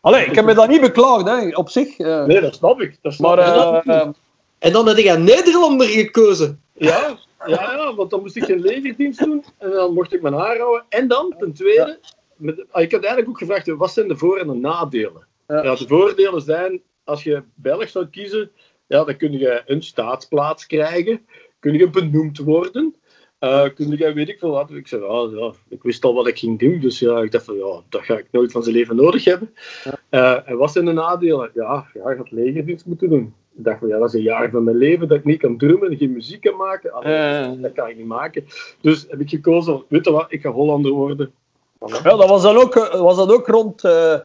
[0.00, 1.98] Allee, ik heb me dat niet beklaagd, hè, op zich.
[1.98, 2.24] eh.
[2.24, 2.98] Nee, dat snap ik.
[3.02, 3.84] Dat snap maar ik.
[3.84, 4.08] eh, eh,
[4.58, 6.60] En dan heb jij Nederlander gekozen.
[6.72, 10.34] Ja, ja, ja, want dan moest ik geen legerdienst doen en dan mocht ik mijn
[10.34, 10.84] haar houden.
[10.88, 11.98] En dan, ten tweede,
[12.36, 15.26] met, ah, ik had eigenlijk ook gevraagd, wat zijn de voor- en de nadelen?
[15.46, 15.62] Ja.
[15.62, 15.74] Ja.
[15.74, 18.50] de voordelen zijn, als je Belg zou kiezen,
[18.86, 21.26] ja, dan kun je een staatsplaats krijgen,
[21.58, 22.94] kun je benoemd worden,
[23.38, 24.70] eh, kun je, weet ik veel wat.
[24.70, 27.44] Ik zei, ja, ja, ik wist al wat ik ging doen, dus ja, ik dacht
[27.44, 29.54] van, ja, dat ga ik nooit van zijn leven nodig hebben.
[30.08, 31.50] Eh, en wat zijn de nadelen?
[31.54, 33.34] Ja, ja, je gaat legerdienst moeten doen.
[33.58, 35.58] Ik dacht van, ja, dat is een jaar van mijn leven dat ik niet kan
[35.58, 36.92] drummen, geen muziek kan maken.
[36.92, 37.60] Allee.
[37.60, 38.44] Dat kan ik niet maken.
[38.80, 41.32] Dus heb ik gekozen, weet je wat, ik ga Hollander worden.
[41.86, 43.84] ja, dat was, dan ook, eh, was dat ook rond...
[43.84, 44.18] eh,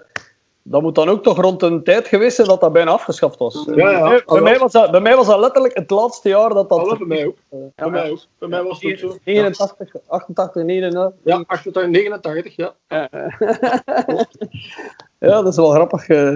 [0.63, 3.67] dat moet dan ook toch rond een tijd geweest zijn dat dat bijna afgeschaft was.
[3.75, 4.09] Ja, ja.
[4.09, 6.79] Bij, bij mij was dat, bij mij was dat letterlijk het laatste jaar dat dat...
[6.79, 7.37] Alles bij mij ook.
[7.49, 8.19] Ja, Bij mij ook.
[8.37, 9.07] Bij mij was het ook zo.
[9.23, 11.19] Ja, 89, 88, 89.
[11.23, 12.73] ja 88, 89, ja.
[12.87, 13.09] Ja,
[15.29, 16.07] dat is wel grappig.
[16.07, 16.17] eh.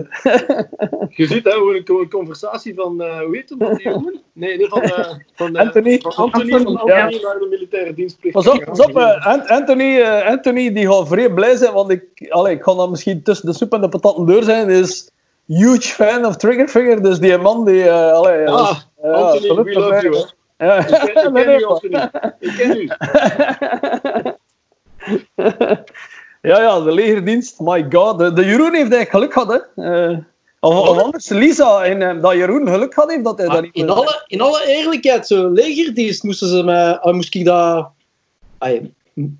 [1.09, 4.21] Je ziet hè, hoe een, conversatie van, eh hoe heet hem, van die jongen?
[4.33, 5.99] Nee, nee van, eh van Anthony.
[6.01, 7.03] Van Anthony, Anthony, van ja.
[7.03, 8.35] Anthony naar de militaire dienstplicht.
[8.35, 12.55] Pas op, pas op Ant- Anthony, Anthony die gaat vrij blij zijn, want ik, allee,
[12.55, 14.67] ik ga dan misschien tussen de soep en de patatten door zijn.
[14.67, 15.09] Die is
[15.45, 17.91] huge fan of Triggerfinger, dus die man die...
[17.91, 20.15] allee, ja, Ah, ja, Anthony, we love mij, you.
[20.57, 20.65] hè.
[20.65, 20.77] Ja.
[20.77, 22.09] Ik ken, ik ken u, Anthony.
[22.39, 22.89] Ik ken u.
[26.45, 28.17] Ja, ja, de legerdienst, my god.
[28.17, 30.09] De, de Jeroen heeft eigenlijk geluk gehad, hè.
[30.09, 30.17] Eh,
[30.59, 33.75] of, of anders, Lisa, en, eh, dat Jeroen geluk gehad heeft dat hij dat niet...
[33.75, 36.97] in, alle, in alle eerlijkheid, zo legerdienst moesten ze mij...
[36.97, 37.89] ah, moest ik dat...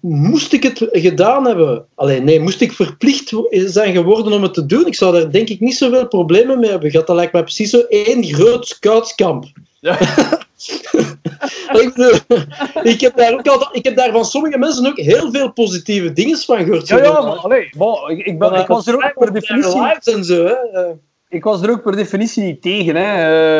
[0.01, 1.85] Moest ik het gedaan hebben?
[1.95, 4.85] Alleen nee, moest ik verplicht zijn geworden om het te doen?
[4.85, 7.07] Ik zou daar denk ik niet zoveel problemen mee hebben gehad.
[7.07, 9.45] Dat lijkt mij precies zo één groot scoutskamp.
[9.79, 9.97] Ja.
[11.81, 12.39] ik, bedoel,
[12.83, 16.13] ik, heb daar ook al, ik heb daar van sommige mensen ook heel veel positieve
[16.13, 16.87] dingen van gehoord.
[16.87, 20.23] Ja, ja, maar allee, bon, ik, ik, ben, ik, was er ook per definitie, en
[20.23, 20.43] zo.
[20.45, 20.53] Hè.
[20.53, 20.91] Eh,
[21.29, 22.95] ik was er ook per definitie niet tegen.
[22.95, 23.03] Hè.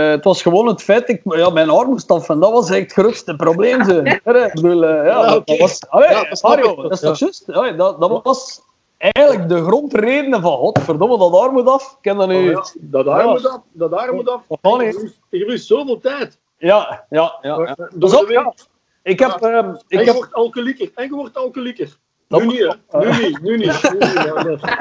[0.06, 2.70] Eh, het was gewoon het feit, ik, ja, mijn arm moest af en dat was
[2.70, 3.84] echt het grootste probleem.
[3.84, 4.02] Zo.
[4.04, 5.52] Ja, ik bedoel, eh, ja, Ja, dat- oké.
[5.52, 6.82] dat was, allee, Ja, dat snap Mario, ik.
[6.82, 7.08] dat is Ja.
[7.08, 7.44] toch juist?
[7.48, 8.62] Ja, dat, dat was
[8.98, 11.84] eigenlijk de grondreden van, godverdomme, dat arm moet af.
[11.92, 12.56] Ik ken dat nu...
[12.56, 13.60] Oh, ja, dat moet af.
[13.72, 14.42] Dat haar moet af.
[14.62, 16.40] Verliest- Je verliest zoveel tijd.
[16.66, 17.76] Ja, ja, ja.
[18.00, 18.54] Pas de op, ja.
[19.04, 19.42] Ik heb...
[19.42, 20.92] En ik je heb wordt alcoholieker.
[20.96, 21.98] En je wordt alcoholieker.
[22.28, 22.78] Nu niet.
[22.92, 23.42] Nu niet.
[23.46, 23.58] Nu niet.
[23.58, 24.62] Nu niet.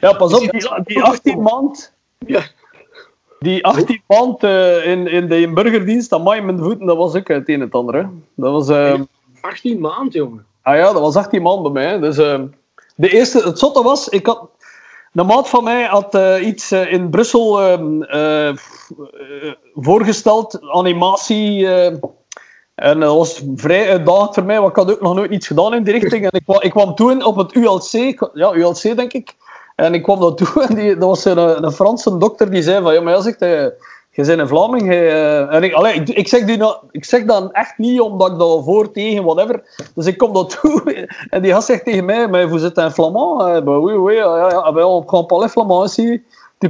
[0.00, 1.94] Ja, pas op, die, die 18 maand...
[2.18, 2.42] Ja.
[3.38, 7.28] Die 18 maand eh, in, in de burgerdienst, aan mij mijn voeten, dat was ook
[7.28, 7.94] het een en het ander.
[7.94, 8.04] Hè.
[8.34, 8.68] Dat was...
[8.68, 9.02] ehm,
[9.40, 10.46] 18 maand, jongen.
[10.62, 11.98] Ah ja, dat was 18 man bij mij.
[11.98, 12.40] Dus, eh,
[12.96, 14.50] de eerste, het zotte was, ik had,
[15.12, 18.56] een maat van mij had eh, iets eh, in Brussel ehm, eh,
[19.74, 21.68] voorgesteld, animatie.
[22.74, 25.74] en dat was vrij uitdagend voor mij, want ik had ook nog nooit iets gedaan
[25.74, 26.30] in die richting.
[26.30, 29.34] En ik, ik kwam toen op het ULC, ja, ULC denk ik.
[29.76, 32.82] En ik kwam daar toe en die, dat was een, een Franse dokter die zei
[32.82, 33.40] van, ja, maar ja, zegt
[34.18, 34.90] je bent een Vlaming.
[34.90, 38.64] eh." en ik, ik, zeg die nou, ik zeg dat echt niet omdat ik dat
[38.64, 39.62] voor, tegen, whatever.
[39.94, 42.92] Dus ik kom daar toe en die gast zegt tegen mij, maar vous êtes un
[42.92, 43.42] Flamand?
[43.42, 44.72] Eh, oui, oui, ja, ja,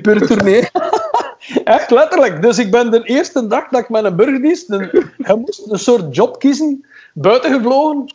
[0.03, 0.71] ben, retourner.
[1.65, 2.43] Echt letterlijk.
[2.43, 6.17] Dus ik ben de eerste dag dat ik met een burgerdienst, een, moest een soort
[6.17, 8.15] job kiezen, buiten gevlogen.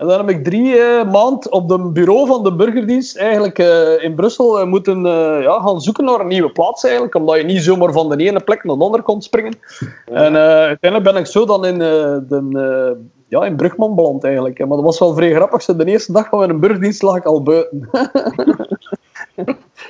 [0.00, 4.02] En dan heb ik drie eh, maanden op het bureau van de burgerdienst eigenlijk eh,
[4.02, 5.02] in Brussel eh, moeten
[5.42, 8.40] ja, gaan zoeken naar een nieuwe plaats eigenlijk, omdat je niet zomaar van de ene
[8.40, 9.58] plek naar de andere kon springen.
[10.04, 12.96] En uiteindelijk ben ik zo dan in, de,
[13.28, 14.58] ja, in Brugman beland eigenlijk.
[14.58, 15.64] Maar dat was wel vrij grappig.
[15.64, 17.88] De eerste dag van mijn burgerdienst lag ik al buiten.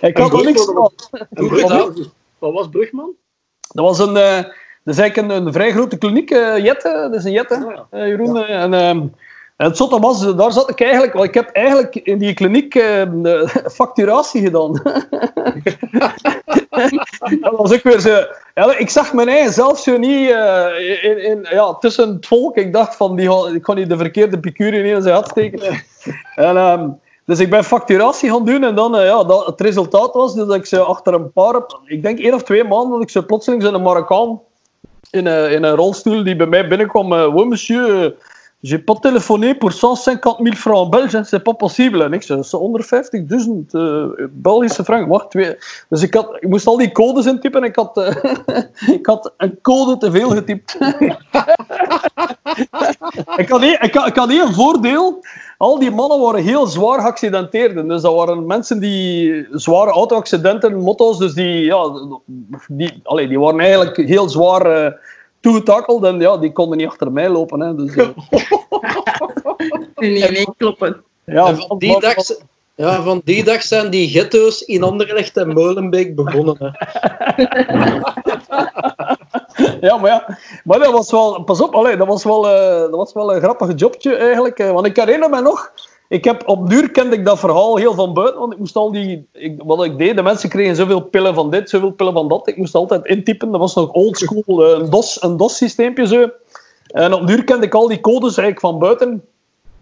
[0.01, 0.67] ik had al niks.
[1.31, 1.95] En Brugman,
[2.39, 3.13] wat was Brugman?
[3.61, 4.15] Dat was een,
[4.85, 8.07] dat is eigenlijk een, een vrij grote kliniek, Jette, dat is een Jette, Ah, ja.
[8.07, 8.45] Jeroen.
[8.45, 9.07] en, ehm,
[9.61, 11.13] En het zotte was, daar zat ik eigenlijk...
[11.13, 12.83] Want ik heb eigenlijk in die kliniek eh,
[13.23, 14.73] de facturatie gedaan.
[17.41, 18.25] dat was ook weer zo...
[18.55, 22.57] Ja, ik zag mijn eigen zelf zo niet eh, in, in, ja, tussen het volk.
[22.57, 25.85] Ik dacht van, die, ik kon niet de verkeerde piqûre in zijn had steken.
[26.35, 26.89] En, ehm,
[27.25, 30.47] dus ik ben facturatie gaan doen en dan, eh, ja, dat, het resultaat was dus
[30.47, 33.25] dat ik ze achter een paar, ik denk één of twee maanden, dat ik ze
[33.25, 34.41] plotseling in een Marokkaan
[35.11, 37.13] in een, in een rolstoel die bij mij binnenkwam.
[37.13, 38.15] eh oui, monsieur,
[38.63, 42.03] j'ai pas téléphoné pour 150 000 francs belges, hein, c'est pas possible.
[42.03, 45.09] En ik zei, "C'est 150.000 eh, Belgische frank.
[45.09, 45.57] Wacht, twee.
[45.89, 48.17] Dus ik, had, ik moest al die codes intypen en ik had, eh,
[48.97, 50.79] ik had een code te veel getypt.
[53.37, 55.25] ik, had één, ik, voordeel.
[55.59, 57.89] Al die mannen waren heel zwaar geaccidenteerd.
[57.89, 61.91] Dus dat waren mensen die zware auto-accidenten, motto's, dus die, ja,
[62.69, 64.99] die, allee, die waren eigenlijk heel zwaar
[65.41, 67.61] toegetakeld en ja, die konden niet achter mij lopen.
[67.61, 67.75] Hè.
[67.75, 68.09] Dus, eh,
[70.31, 71.05] mee kloppen.
[71.25, 72.15] ja, en van die, dag,
[72.75, 76.57] ja, van die dag zijn die ghetto's in Anderlecht en Molenbeek begonnen.
[76.59, 76.71] Hè.
[79.81, 82.91] Ja, maar ja, maar dat was wel, pas op, allee, dat, was wel, eh, dat
[82.91, 84.59] was wel een grappig jobje eigenlijk.
[84.59, 85.73] eh, want ik herinner me nog,
[86.11, 88.93] ik heb, op duur kende ik dat verhaal heel van buiten, want ik moest al
[88.93, 92.29] die, ik, wat ik deed, de mensen kregen zoveel pillen van dit, zoveel pillen van
[92.29, 92.49] dat.
[92.49, 96.31] Ik moest altijd intypen, dat was nog oldschool, eh, een DOS, een DOS-systeempje zo.
[96.87, 99.25] En op duur kende ik al die codes eigenlijk van buiten.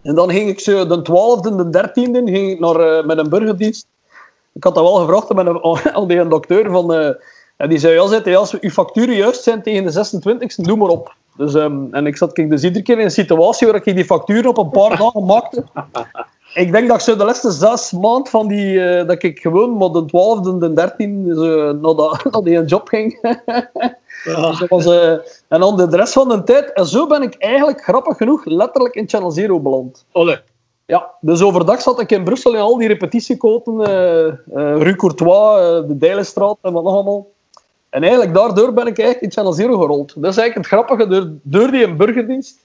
[0.01, 3.29] En dan ging ik zo de 12e, de 13e, ging ik naar, eh, met een
[3.29, 3.87] burgerdienst.
[4.53, 5.47] Ik had dat wel gevraagd aan,
[6.01, 6.93] een- die dokter van...
[6.93, 7.09] eh,
[7.57, 11.15] en die zei ja, als uw facturen juist zijn tegen de 26e, doe maar op.
[11.39, 14.05] Dus, ehm, en ik zat ik dus iedere keer in een situatie waar ik die
[14.05, 15.63] facturen op een paar dagen maakte.
[16.53, 19.77] Ik denk dat ik zo de laatste zes maanden van die, eh, dat ik gewoon
[19.77, 21.73] met de 12e en de 13e zo
[22.31, 23.19] naar, die job ging.
[24.23, 24.49] Ja.
[24.49, 25.11] Dus was, eh,
[25.47, 28.95] en dan de rest van de tijd, en zo ben ik eigenlijk grappig genoeg letterlijk
[28.95, 30.05] in Channel Zero beland.
[30.11, 30.41] Olle.
[30.85, 35.97] Ja, dus overdag zat ik in Brussel in al die repetitiekoten, eh Rue Courtois, de
[35.97, 37.27] Dijlenstraat en wat nog allemaal.
[37.89, 40.13] En eigenlijk daardoor ben ik eigenlijk in Channel Zero gerold.
[40.15, 42.59] Dat is eigenlijk het grappige, door, door die burgerdienst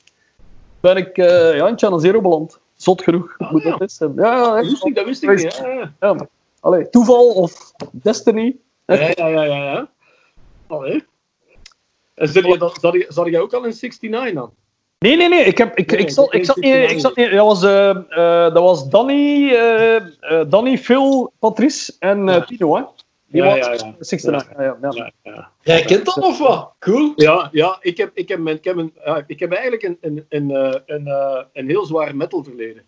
[0.81, 2.61] ben ik eh, ja, in Channel Zero beland.
[2.77, 3.35] Zot genoeg.
[3.39, 3.71] Ah, hoe ja.
[3.71, 3.99] dat is.
[3.99, 5.57] Ja, ja, Dat wist ik, dat wist ik niet.
[5.57, 6.29] Ja, Ja.
[6.61, 8.57] Allee, toeval of destiny.
[8.87, 9.43] ja, ja, ja.
[9.43, 9.89] ja, ja.
[10.67, 11.05] Allee.
[12.15, 12.29] En
[13.09, 14.51] zat jij ook al in 69 dan?
[14.99, 15.45] Nee, nee, nee.
[15.45, 17.31] Ik, heb, ik, Nee, ik, zat, ik, zat niet, ik zat niet.
[17.31, 19.57] Dat was, eh, eh, dat was Danny,
[20.49, 22.83] Danny, Phil, Patrice en Pino, hè?
[23.35, 23.95] Ja, ja, ja.
[23.99, 24.53] 69.
[24.57, 24.91] Ja, ja, ja.
[24.93, 25.51] Ja, ja.
[25.63, 26.75] Jij kent dat of wat?
[26.79, 27.13] Cool.
[27.17, 28.93] Ja, ja ik, heb, ik, heb, mijn- ik, heb een,
[29.27, 32.83] ik heb eigenlijk een, een, een, eh, een, eh, een heel zwaar metal verleden.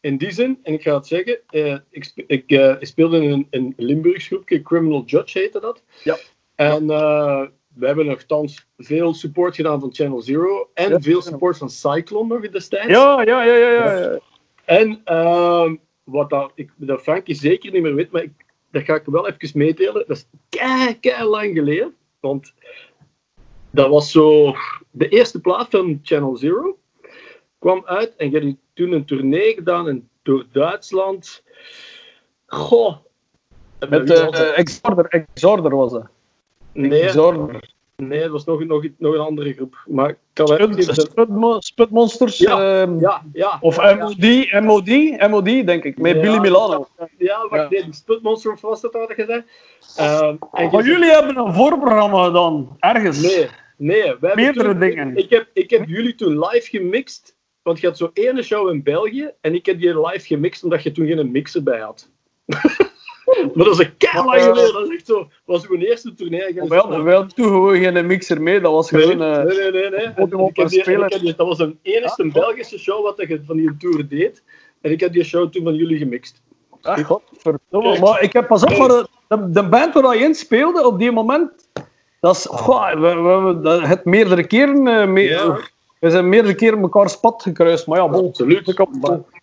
[0.00, 3.30] In die zin, en ik ga het zeggen, eh, ik, spe- ik eh, speelde in
[3.30, 5.82] een, een Limburgs groepje, Criminal Judge heette dat.
[6.04, 6.16] Ja.
[6.54, 7.42] En eh,
[7.74, 11.00] we hebben nogthans veel support gedaan van Channel Zero en Ja.
[11.00, 12.86] veel support van Cyclone nog destijds.
[12.86, 14.18] Ja, ja, ja, ja, ja, ja.
[14.64, 15.74] En ehm,
[16.04, 18.32] wat dat, ik, dat Frankie zeker niet meer weet, maar ik,
[18.70, 20.04] dat ga ik wel even meedelen.
[20.06, 21.94] Dat is kei, kei lang geleden.
[22.20, 22.52] Want
[23.70, 24.54] dat was zo
[24.90, 26.78] de eerste plaat van Channel Zero.
[27.58, 31.42] Kwam uit en je hebt toen een tournee gedaan in, door Duitsland.
[32.46, 32.96] Goh.
[33.88, 36.08] Met uh, Exorder, Exorder was dat.
[36.72, 37.74] nee, Exorder.
[38.08, 39.76] Nee, het was nog, nog, nog een andere groep.
[39.86, 40.16] Maar
[41.58, 42.38] Sputmonsters.
[42.38, 43.58] Ja, ehm, Ja, ja.
[43.60, 44.88] Of MOD, MOD,
[45.30, 45.98] MOD, denk ik.
[45.98, 46.86] Met Billy Milano.
[47.18, 47.68] Ja, wacht, Ja.
[47.68, 49.44] nee, die Sputmonster was dat wat gezegd.
[49.96, 53.20] Ehm, en je Maar jullie hebben een voorprogramma gedaan, ergens.
[53.22, 54.02] Nee, nee.
[54.02, 55.16] We hebben Meerdere toen- dingen.
[55.16, 57.36] Ik heb, ik heb jullie toen live gemixt.
[57.62, 59.30] Want je had zo'n ene show in België.
[59.40, 62.10] En ik heb die live gemixt omdat je toen geen mixer bij had.
[63.54, 64.72] maar dat is een keihard lang geleden.
[64.72, 65.28] Dat is echt zo.
[65.44, 66.54] was uw eerste tournee.
[66.54, 68.60] We hadden, we hadden toen gewoon geen mixer mee.
[68.60, 69.18] Dat was Nee, gewoon...
[69.18, 69.90] nee, eh, nee, nee.
[69.90, 70.38] nee.
[70.38, 74.42] op die- dat was een enigste Belgische show wat je van die tour deed.
[74.80, 76.42] En ik heb die show toen van jullie gemixt.
[76.82, 77.98] Ach, godverdomme.
[77.98, 80.98] Maar ik heb pas op, maar de, de, de band waar je in speelde op
[80.98, 81.50] die moment,
[82.20, 85.58] dat is, goh, we, we, we, dat- het meerdere keren, eh, Ja.
[86.00, 88.26] we zijn meerdere keren elkaar pad gekruist, maar ja, bon.
[88.26, 88.68] Absoluut.
[88.68, 88.88] Ik heb-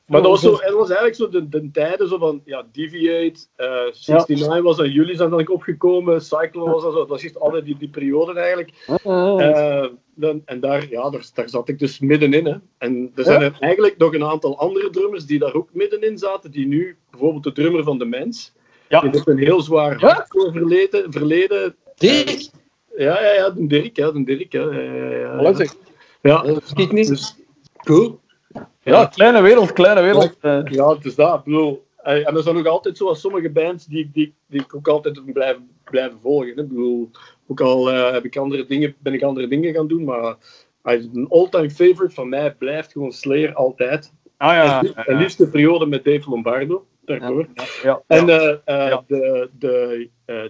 [0.08, 3.40] Maar, dat was, zo, het was eigenlijk zo de, de tijden zo van ja, Deviate,
[3.56, 7.40] eh 69 was aan jullie zijn dan opgekomen, Cyclone was dan zo, dat was echt
[7.40, 8.72] altijd die, die periode eigenlijk.
[9.04, 9.50] Eh,
[9.84, 12.46] Eh, dan, en daar, ja, daar, daar zat ik dus middenin.
[12.46, 12.56] Hè.
[12.78, 16.52] En er zijn er eigenlijk nog een aantal andere drummers die daar ook middenin zaten,
[16.52, 18.54] die nu, bijvoorbeeld de drummer van de Mens,
[18.90, 19.00] Ja.
[19.00, 21.76] die heeft een heel zwaar hardcore verleden, verleden.
[21.96, 22.50] Dirk,
[22.98, 24.52] Ja, ja, ja, de Dirk, ja, de Dirk.
[24.52, 25.10] Ja, ja, ja,
[26.22, 26.42] ja.
[26.44, 27.08] Dat ik niet.
[27.08, 27.36] dus,
[27.84, 28.20] Cool.
[28.92, 30.38] Ja, kleine wereld, kleine wereld.
[30.74, 31.38] Ja, het is dat.
[31.38, 34.88] Ik bedoel, en er zijn ook altijd zoals sommige bands die, die, die ik ook
[34.88, 36.56] altijd blijven, blijven volgen.
[36.56, 36.62] Hè.
[36.62, 37.10] Ik bedoel,
[37.48, 40.36] ook al eh, heb ik andere dingen, ben ik andere dingen gaan doen, maar
[40.84, 44.14] is een all-time favorite van mij blijft gewoon Slayer altijd.
[44.38, 44.84] Ah ja.
[44.84, 46.86] En, en liefst de periode met Dave Lombardo.
[47.06, 47.48] Daarvoor.
[47.84, 48.02] ja.
[48.08, 49.04] En eh, eh, Ja.
[49.08, 50.10] de, de,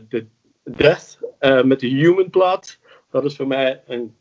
[0.10, 0.26] de
[0.64, 1.20] Death
[1.66, 2.80] met de Human plaat,
[3.12, 4.16] dat is voor mij een,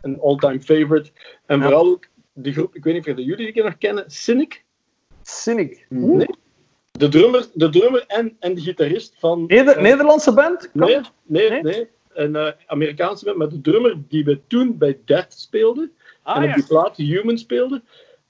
[0.00, 1.10] een all-time favorite.
[1.46, 1.62] En Ja.
[1.64, 4.64] vooral ook de groep, ik weet niet of jullie die nog kennen, Cynic.
[5.22, 5.86] Cynic.
[5.88, 6.26] Nee.
[6.90, 9.44] De drummer, de drummer en, en de gitarist van...
[9.46, 10.70] Neder- eh, Nederlandse band?
[10.72, 11.62] Nee, nee, Nee?
[11.62, 11.88] nee.
[12.12, 15.90] Een eh, Amerikaanse band, maar de drummer die we toen bij Death speelde,
[16.22, 16.54] Ah, en op ja.
[16.54, 17.82] die plaat Human speelde,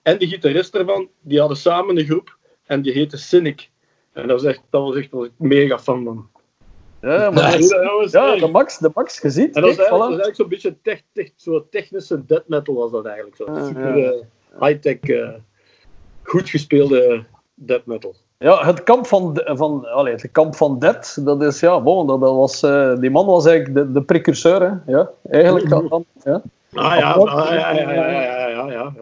[0.02, 3.70] en de gitarist daarvan, die hadden samen een groep en die heette Cynic.
[4.12, 6.28] En dat was echt, dat was echt was ik mega fan van.
[7.02, 7.88] Ja, maar Nice.
[7.90, 9.52] Jongens, ja, de Max, de Max gezien.
[9.52, 10.16] En dat was Kijk, eigenlijk, dat voilà.
[10.16, 13.36] was eigenlijk zo'n beetje tech, tech, zo technische death metal was dat eigenlijk.
[13.36, 13.44] Zo.
[13.44, 14.10] Ah, Super ja.
[14.10, 15.28] eh, high-tech, eh,
[16.22, 18.14] goed gespeelde death metal.
[18.38, 22.20] Ja, het kamp van, van, allee, het kamp van Dead, dat is, ja, bon, dat,
[22.20, 24.92] dat was, eh, die man was eigenlijk de, de precurseur, hè.
[24.92, 25.68] Ja, eigenlijk.
[25.68, 26.42] dan- dan, ja.
[26.74, 28.92] Ah ja, ah, ja, ja, ja, ja, ja, ja, ja.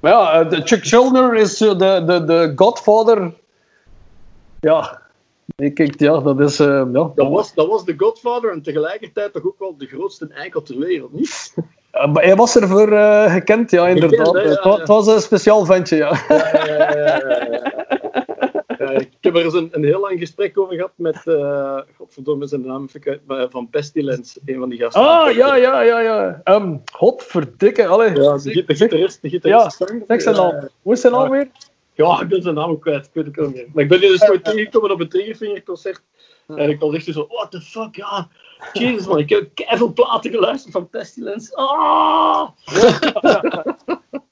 [0.00, 3.32] Maar ja, Chuck Schuldiner is de, de, de godfather.
[4.60, 5.00] Ja,
[5.56, 7.10] ik, ik, ja, dat is, eh, ja.
[7.14, 10.78] Dat was, dat was de Godfather en tegelijkertijd toch ook wel de grootste eikel ter
[10.78, 11.54] wereld, niet?
[11.90, 14.32] Eh, maar Hij was ervoor eh gekend, ja, inderdaad.
[14.34, 14.78] hè, ja, het, wa- ja.
[14.78, 16.12] het was een speciaal ventje, ja.
[18.78, 22.46] Ja, ik heb er eens een, een heel lang gesprek over gehad met, eh godverdomme
[22.46, 22.88] zijn naam
[23.50, 25.02] van Pestilence, een van die gasten.
[25.02, 26.40] Ah, ja, ja, ja, ja.
[26.44, 28.08] Um, godverdikke, allee.
[28.22, 29.78] Ja, de, gi- de gitarist, de gitarist.
[29.78, 30.68] Ja, zeg zijn naam.
[30.82, 31.48] Hoe is zijn naam weer?
[31.96, 33.74] Ja, ik ben zijn naam ook kwijt, ik weet het ook niet.
[33.74, 36.00] Maar ik ben hier dus nooit tegengekomen op een Triggerfinger concert.
[36.46, 38.28] En ik was echt zo, what the fuck, ja.
[38.72, 41.54] Jezus man, ik heb keiveel platen geluisterd van Pestilence.
[41.54, 42.48] Ah!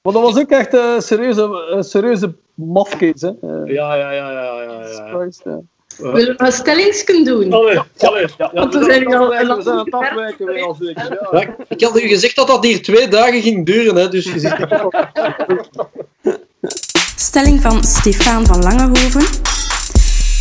[0.02, 3.28] Maar dat was ook echt een serieuze, een serieuze mafkees, hè.
[3.28, 4.86] Eh, Ja, ja, ja, ja, ja.
[4.88, 5.08] Ja.
[5.18, 5.60] Christ, ja.
[5.98, 7.52] Willen we een stellingsken doen?
[7.52, 8.26] Allee, allee.
[8.38, 11.28] Ja, Want we zijn al- we zijn aan het al- afwijken weer al zeker.
[11.40, 14.38] Ik- ik had u gezegd dat dat hier twee dagen ging duren, hè, dus je
[14.38, 14.58] zegt
[17.16, 19.20] Stelling van Stefan van Langehoven.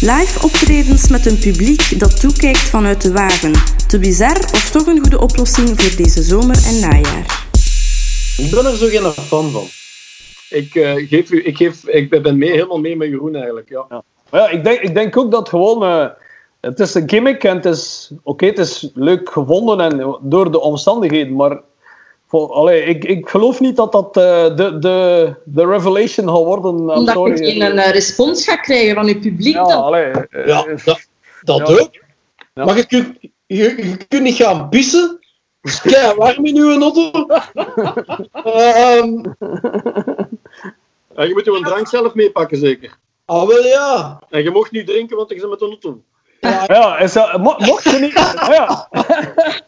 [0.01, 3.51] Live optredens met een publiek dat toekijkt vanuit de wagen.
[3.87, 7.45] Te bizar of toch een goede oplossing voor deze zomer en najaar?
[8.37, 9.65] Ik ben er zo geen fan van.
[10.49, 13.69] Ik, eh, geef u, ik, geef, ik ben mee, helemaal mee met Jeroen eigenlijk.
[13.69, 14.03] Ja.
[14.29, 15.83] Maar ja, ik denk, ik denk ook dat gewoon...
[15.83, 16.05] eh,
[16.61, 18.11] het is een gimmick en het is...
[18.23, 21.61] Oké, het is leuk gevonden en door de omstandigheden, maar...
[22.33, 26.71] Allee, ik, ik geloof niet dat dat eh, de, de, de revelation gaat worden.
[26.77, 27.45] I'm Omdat sorry.
[27.45, 29.53] je geen eh, respons gaat krijgen van je publiek.
[29.55, 29.83] Ja, dan.
[29.83, 31.07] allee, eh, Ja, dat,
[31.41, 31.73] dat Ja.
[31.79, 31.89] ook.
[32.53, 35.19] Maar je kunt, je, je kunt niet gaan pissen.
[35.61, 37.11] Het is kei warm in uw auto.
[38.43, 39.25] Ehm
[41.15, 42.97] En je moet je een drank zelf meepakken, zeker.
[43.25, 44.21] ah, wel ja.
[44.29, 46.01] En je mocht niet drinken, want je bent met de auto.
[46.73, 48.13] Ja, is dat, mo- mocht je niet...
[48.57, 48.87] Ja.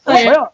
[0.04, 0.52] Ah, ja.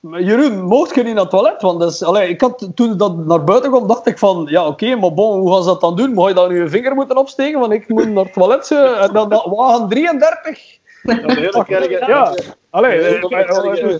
[0.00, 1.62] Jeroen, mocht je niet naar het toilet?
[1.62, 4.46] Want dus, allee, ik had, toen dat naar buiten kwam, dacht ik van...
[4.50, 6.12] Ja, oké, maar bon, hoe gaan ze dat dan doen?
[6.14, 7.60] Moet je dan je vinger moeten opsteken?
[7.60, 8.70] Want ik moet naar het toilet.
[8.70, 10.78] En dan, dan wagen 33.
[11.02, 11.14] Ja,
[11.50, 12.34] maar krijg je, Ja.
[12.70, 13.98] Allee, Nee, dan krijg je-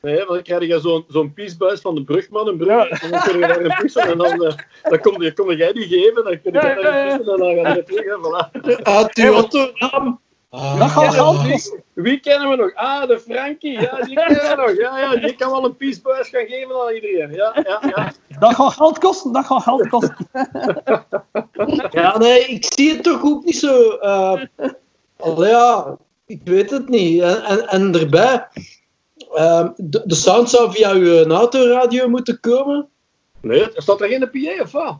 [0.00, 2.88] nee, maar dan krijg je zo'n zo'n piesbuis van de brugman, een brug, Ja.
[2.88, 5.72] en dan kun je daar een pissen, en dan, eh, dan kom, je, kom jij
[5.72, 8.18] die geven, dan kun je Ja, daar een pissen, en dan ga je terug, en
[8.18, 8.82] voilà.
[8.82, 9.70] Uit uw auto.
[10.54, 11.82] Ah, Dat gaat kosten.
[11.92, 12.74] Wie kennen we nog?
[12.74, 14.76] Ah, de Frankie, ja, die kennen we nog.
[14.76, 17.32] Ja, ja, die kan wel een piesbuis gaan geven aan iedereen.
[17.32, 18.12] Ja, ja, ja.
[18.38, 20.16] Dat gaat geld kosten, dat gaat geld kosten.
[21.90, 23.90] Ja, nee, ik zie het toch ook niet zo.
[23.90, 24.42] eh
[25.18, 27.22] allee, ja, ik weet het niet.
[27.22, 28.46] En, en, en erbij,
[29.34, 32.88] eh, de, de sound zou via uw autoradio moeten komen.
[33.40, 34.96] Nee, er staat er geen PA of wat?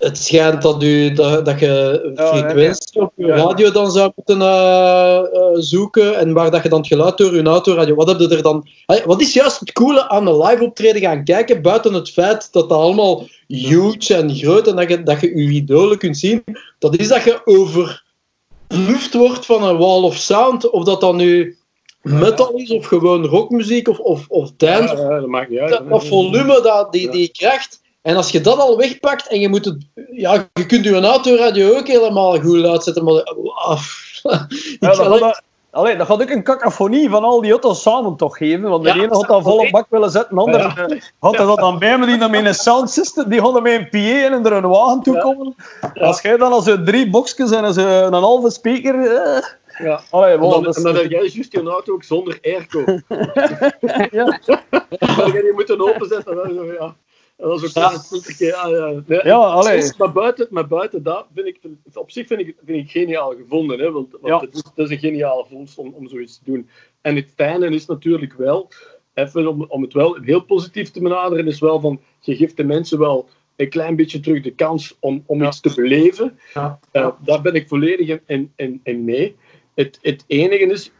[0.00, 4.40] Het schijnt dat, u, dat, dat je Ja, frequentie op je radio dan zou moeten
[4.40, 7.94] eh, eh, zoeken en waar dat je dan het geluid door je autoradio...
[7.94, 8.68] Wat, heb je er dan,
[9.04, 12.68] wat is juist het coole aan een live optreden gaan kijken, buiten het feit dat
[12.68, 16.44] dat allemaal huge en groot en dat je, dat je je idolen kunt zien,
[16.78, 21.58] dat is dat je overpluft wordt van een wall of sound, of dat dan nu
[22.02, 25.70] metal is of gewoon rockmuziek of, of, of dance Ja, ja, dat maakt niet uit.
[25.70, 27.80] dat, dat volume, dat, die, die kracht.
[28.02, 29.76] En als je dat al wegpakt en je moet het...
[30.12, 33.22] Ja, je kunt je autoradio ook helemaal goed uitzetten, maar...
[33.54, 34.08] af.
[34.22, 38.36] Ik Ja, dat, allee, dat gaat ook een cacophonie van al die auto's samen toch
[38.36, 38.68] geven.
[38.70, 41.58] Want de Ja, ene had dat volle bak willen zetten, de andere eh, had dat
[41.58, 44.44] dan bij me, die dan met een sound system, die hadden met een PA en
[44.46, 45.54] er een wagen toe komen.
[45.94, 48.94] Als jij dan als je drie boxjes en als je een halve speaker...
[49.16, 49.42] eh,
[49.84, 50.00] Ja.
[50.10, 52.38] allee, En wow, dan, dat en is- dan heb jij juist je auto ook zonder
[52.42, 52.84] airco.
[54.18, 54.40] ja.
[55.16, 56.42] Dan je moeten openzetten.
[56.44, 56.94] En dan ja.
[57.40, 58.02] Dat is ook Ja.
[58.36, 59.02] keer, ja, ja.
[59.06, 59.92] Nee, Ja, allee.
[59.98, 61.58] Maar buiten, maar buiten dat vind ik,
[61.94, 63.78] op zich vind ik, vind ik geniaal gevonden.
[63.80, 64.40] Hè, want want Ja.
[64.40, 66.68] het, is, het is een geniale vondst om, om zoiets te doen.
[67.00, 68.68] En het fijne is natuurlijk wel,
[69.14, 72.64] even om, om het wel heel positief te benaderen, is wel van, je geeft de
[72.64, 75.46] mensen wel een klein beetje terug de kans om, om Ja.
[75.46, 76.38] iets te beleven.
[76.54, 76.78] Ja.
[76.92, 79.36] Eh, daar ben ik volledig in, in, in, in mee.
[79.74, 80.90] Het, het enige is,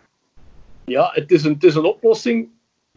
[0.85, 2.48] ja, het is een, het is een oplossing.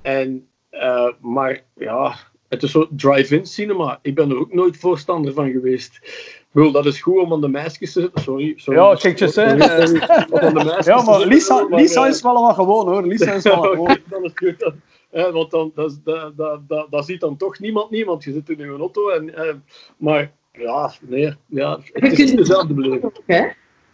[0.02, 2.16] En, eh, maar ja,
[2.54, 4.00] het is zo drive-in cinema.
[4.02, 6.00] Ik ben er ook nooit voorstander van geweest.
[6.04, 8.22] Ik bedoel, dat is goed om aan de meisjes te zitten.
[8.24, 8.54] Sorry.
[8.56, 9.56] sorry Ja, hè.
[9.56, 13.08] De meisjes Ja, maar Lisa, Lisa eh, is wel wat gewoon hoor.
[13.08, 13.98] Lisa is wel wat gewoon.
[14.10, 14.60] Dat is goed.
[14.60, 14.74] dan.
[15.10, 18.24] Eh, want dan, dat, is- dat, dat, dat, dat ziet dan toch niemand, niemand.
[18.24, 19.10] Je zit in een auto.
[19.10, 19.54] En, eh,
[19.98, 21.34] maar ja, nee.
[21.46, 23.12] Ja, het is dezelfde beleving.
[23.26, 23.48] Hè?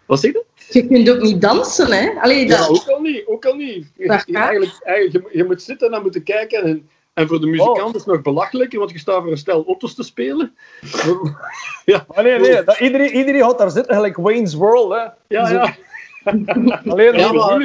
[0.05, 0.45] Wat zeg je?
[0.69, 2.09] Je kunt ook niet dansen, hè?
[2.21, 2.57] Allee, dat...
[2.57, 3.25] Ja, ook al niet.
[3.25, 3.91] Ook al niet.
[3.97, 6.63] Je, Dat eigenlijk, eigenlijk, je, je moet zitten en dan moeten kijken.
[6.63, 6.89] En,
[7.19, 9.95] en voor de muzikant is het nog belachelijker, want je staat voor een stel auto's
[9.95, 10.55] te spelen.
[11.85, 14.91] ja, Maar nee, nee, dat, iedereen, iedereen gaat daar zitten, gelijk Wayne's World.
[14.91, 14.97] Hè.
[15.27, 15.75] ja, ja.
[16.91, 17.59] Alleen Ja, maar-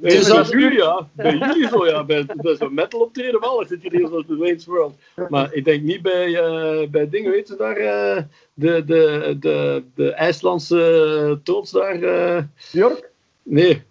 [0.00, 1.08] Dus bij dat- jullie, ja.
[1.12, 2.04] Bij jullie zo, ja.
[2.04, 3.64] Bij, bij zo'n metal optreden wel.
[3.68, 4.94] Zit je hier zoals de Wayne's World.
[5.28, 8.22] Maar ik denk niet bij, eh, bij dingen, weet je daar, eh,
[8.54, 12.02] de, de, de, de IJslandse troots daar.
[12.02, 12.42] eh,
[12.72, 13.10] Björk?
[13.42, 13.82] nee.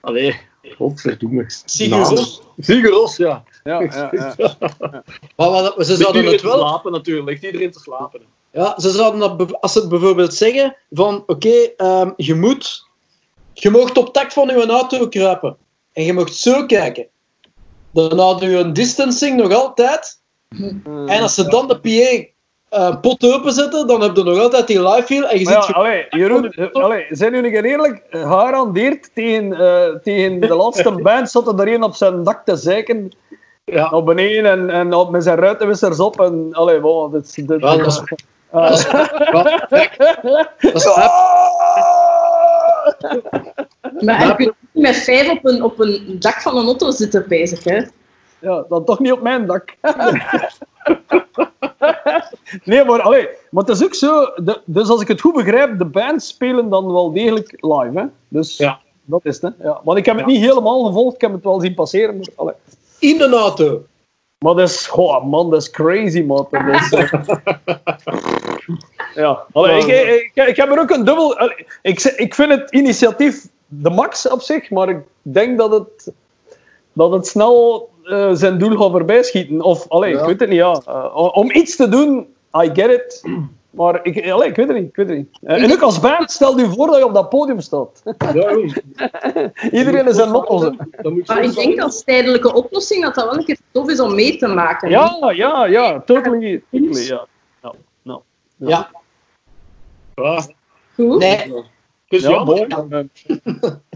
[0.00, 0.34] Allee,
[0.76, 1.44] godverdomme.
[1.64, 1.96] Sigur.
[1.96, 2.42] Ros.
[2.58, 3.44] Sigur Ros, ja.
[3.68, 4.54] Ja, ja, ja.
[5.36, 6.58] Maar wat, ze zouden iedereen het te wel...
[6.58, 7.28] slapen natuurlijk.
[7.28, 8.20] Ligt iedereen te slapen.
[8.52, 12.86] Ja, ze zouden dat, als ze het bijvoorbeeld zeggen van, oké, ehm, je moet,
[13.52, 15.56] je mag op tak van je auto kruipen
[15.92, 17.06] en je mag zo kijken.
[17.90, 20.20] Dan houden je een distancing nog altijd.
[21.06, 22.26] En als ze dan de PA
[22.68, 25.74] eh, pot openzetten, dan heb je nog altijd die live feel en je ja, ziet...
[25.74, 28.02] allee, Jeroen, eh, allee, zijn jullie keer eerlijk?
[28.10, 33.10] Garandeerd tegen, eh, tegen de laatste band zat er een op zijn dak te zeiken
[33.70, 33.90] Ja.
[33.90, 36.20] naar beneden en, en op, met zijn ruitenwissers op.
[36.20, 38.02] En, allee, wow, dit, is- dit, Ja, dat is-
[38.50, 39.96] dat is- ja, kijk,
[40.60, 40.84] dat is-
[44.04, 47.24] Maar je kunt niet met vijf op een, op een dak van een auto zitten,
[47.28, 47.80] bezig, hè?
[48.38, 49.74] Ja, dan toch niet op mijn dak.
[52.64, 54.24] nee, maar, allee, maar het is ook zo...
[54.36, 57.90] De, dus als ik het goed begrijp, de bands spelen dan wel degelijk live.
[57.94, 58.04] Hè?
[58.28, 58.78] Dus Ja.
[59.04, 59.52] dat is het.
[59.58, 59.64] Hè?
[59.68, 59.80] Ja.
[59.84, 62.16] Want ik heb het niet helemaal gevolgd, ik heb het wel zien passeren.
[62.16, 62.54] Maar, allee.
[62.98, 63.82] In de auto.
[64.38, 64.90] maar dat is...
[65.24, 66.46] Man, dat is crazy, man.
[66.50, 67.12] Dat is, eh,
[69.14, 69.44] ja.
[69.52, 69.86] Allee, ik,
[70.34, 71.38] ik, ik, heb er ook een dubbel...
[71.38, 76.12] allee, ik, ik vind het initiatief de max op zich, maar ik denk dat het,
[76.92, 79.62] dat het snel eh, zijn doel gaat voorbij schieten.
[79.62, 80.20] Of, allee, Ja.
[80.20, 80.80] ik weet het niet, ja.
[80.86, 82.26] Eh, om iets te doen,
[82.62, 83.22] I get it.
[83.70, 84.88] Maar ik, allee, ik weet het niet.
[84.88, 85.38] Ik weet het niet.
[85.42, 88.02] Eh, en ook als band, stel je voor dat je op dat podium staat.
[88.34, 88.50] Ja.
[89.78, 93.58] Iedereen is een moet Maar ik denk als tijdelijke oplossing dat dat wel een keer
[93.70, 94.90] tof is om mee te maken.
[94.90, 96.00] Ja, ja, ja.
[96.00, 96.62] Totally.
[96.70, 97.26] totally ja.
[97.62, 98.20] Ja, nou.
[98.56, 98.90] Ja.
[100.14, 100.42] Ja.
[100.94, 101.18] Goed.
[101.18, 101.52] Nee,
[102.08, 102.66] Dus Ja, ja, bon.
[102.88, 103.04] maar-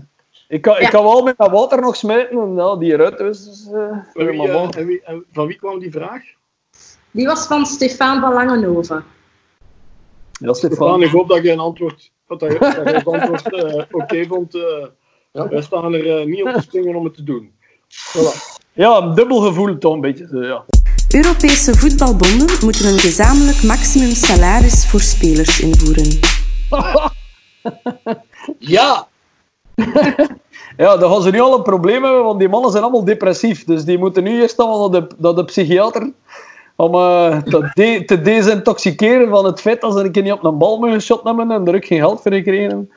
[0.49, 3.45] Ik kan, ik kan wel met dat water nog smijten en ja, die eruit is.
[3.45, 6.23] dus, eh, wie, eh, wie, van wie kwam die vraag?
[7.11, 9.05] Die was van Stefan van Langenhoven.
[10.43, 13.83] Ja, Stefan, ik hoop dat je een antwoord, dat je, dat je het antwoord eh,
[13.91, 14.55] oké vond.
[14.55, 14.87] eh
[15.33, 15.49] Ja.
[15.49, 17.53] Wij staan er eh, niet op te springen om het te doen.
[17.89, 18.61] Voilà.
[18.73, 20.29] Ja, een dubbel gevoel toch een beetje.
[20.33, 20.65] eh, Ja.
[21.09, 26.19] Europese voetbalbonden moeten een gezamenlijk maximum salaris voor spelers invoeren.
[28.59, 29.09] ja.
[30.77, 33.65] ja, dan gaan ze nu al een probleem hebben, want die mannen zijn allemaal depressief.
[33.65, 36.13] Dus die moeten nu eerst allemaal naar de, naar de psychiater
[36.77, 40.45] om eh, te, de- te desintoxiceren van het feit dat ze een keer niet op
[40.45, 42.91] een bal mogen shot hebben en er ook geen geld voor gekregen.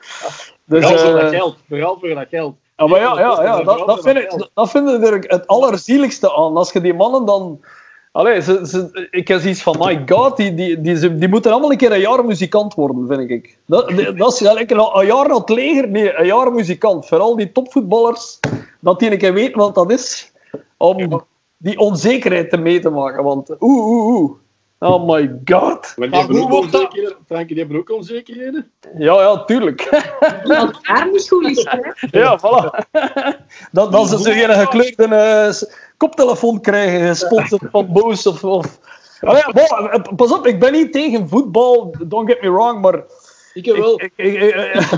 [0.64, 1.56] Dus, Vooral voor eh, dat geld.
[1.68, 2.54] Vooral voor dat geld.
[2.76, 6.34] Ja, maar ja, ja, ja dat, dat, vind ik, dat vind ik er het allerzieligste
[6.34, 6.56] aan.
[6.56, 7.60] Als je die mannen dan...
[8.12, 11.50] Allee, ze, ze, ik heb zoiets van, my god, die, die, die, ze- die moeten
[11.52, 13.58] allemaal een keer een jaar muzikant worden, vind ik.
[13.66, 14.66] Dat, dat is een
[15.06, 17.06] jaar naar het leger, nee, een jaar muzikant.
[17.06, 18.40] Vooral die topvoetballers,
[18.80, 20.32] dat die een keer weten wat dat is,
[20.76, 21.24] om
[21.56, 23.24] die onzekerheid te mee te maken.
[23.24, 24.30] Want oeh, oeh, oeh.
[24.78, 25.80] Oh my god.
[25.80, 27.16] Maar die Maar hebben hoe ook wordt dat- onzekerheden.
[27.26, 28.70] Frankie, die hebben ook onzekerheden.
[28.98, 29.88] Ja, ja, tuurlijk.
[30.44, 32.18] Dat het daar niet goed hè?
[32.20, 32.84] Ja, voilà.
[33.72, 35.66] dat, dat ze geen gekleurde eh, s-
[35.96, 38.44] koptelefoon krijgen, gesponsord van Boos of...
[38.44, 38.78] of...
[39.20, 43.02] Allee, bon, eh, pas op, ik ben niet tegen voetbal, don't get me wrong, maar...
[43.56, 44.00] Ik wel.
[44.00, 44.90] Ik, ik, ik- ik-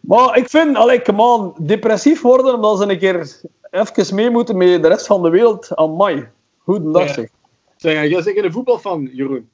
[0.10, 3.40] maar ik vind, allee, come on, depressief worden omdat ze een keer
[3.70, 6.30] even mee moeten met de rest van de wereld, aan mij.
[6.64, 7.12] Goedendag Ja.
[7.12, 7.28] zeg.
[7.76, 9.48] Zeg, jij zegt een voetbalfan, Jeroen.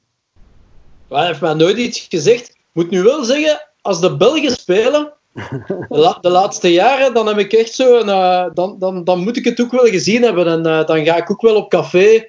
[1.09, 2.55] Hij heeft mij nooit iets gezegd.
[2.71, 5.13] Moet nu wel zeggen, als de Belgen spelen,
[5.67, 9.19] de, la- de laatste jaren, dan heb ik echt zo een, eh, dan, dan, dan
[9.19, 10.47] moet ik het ook wel gezien hebben.
[10.47, 12.25] En eh, dan ga ik ook wel op café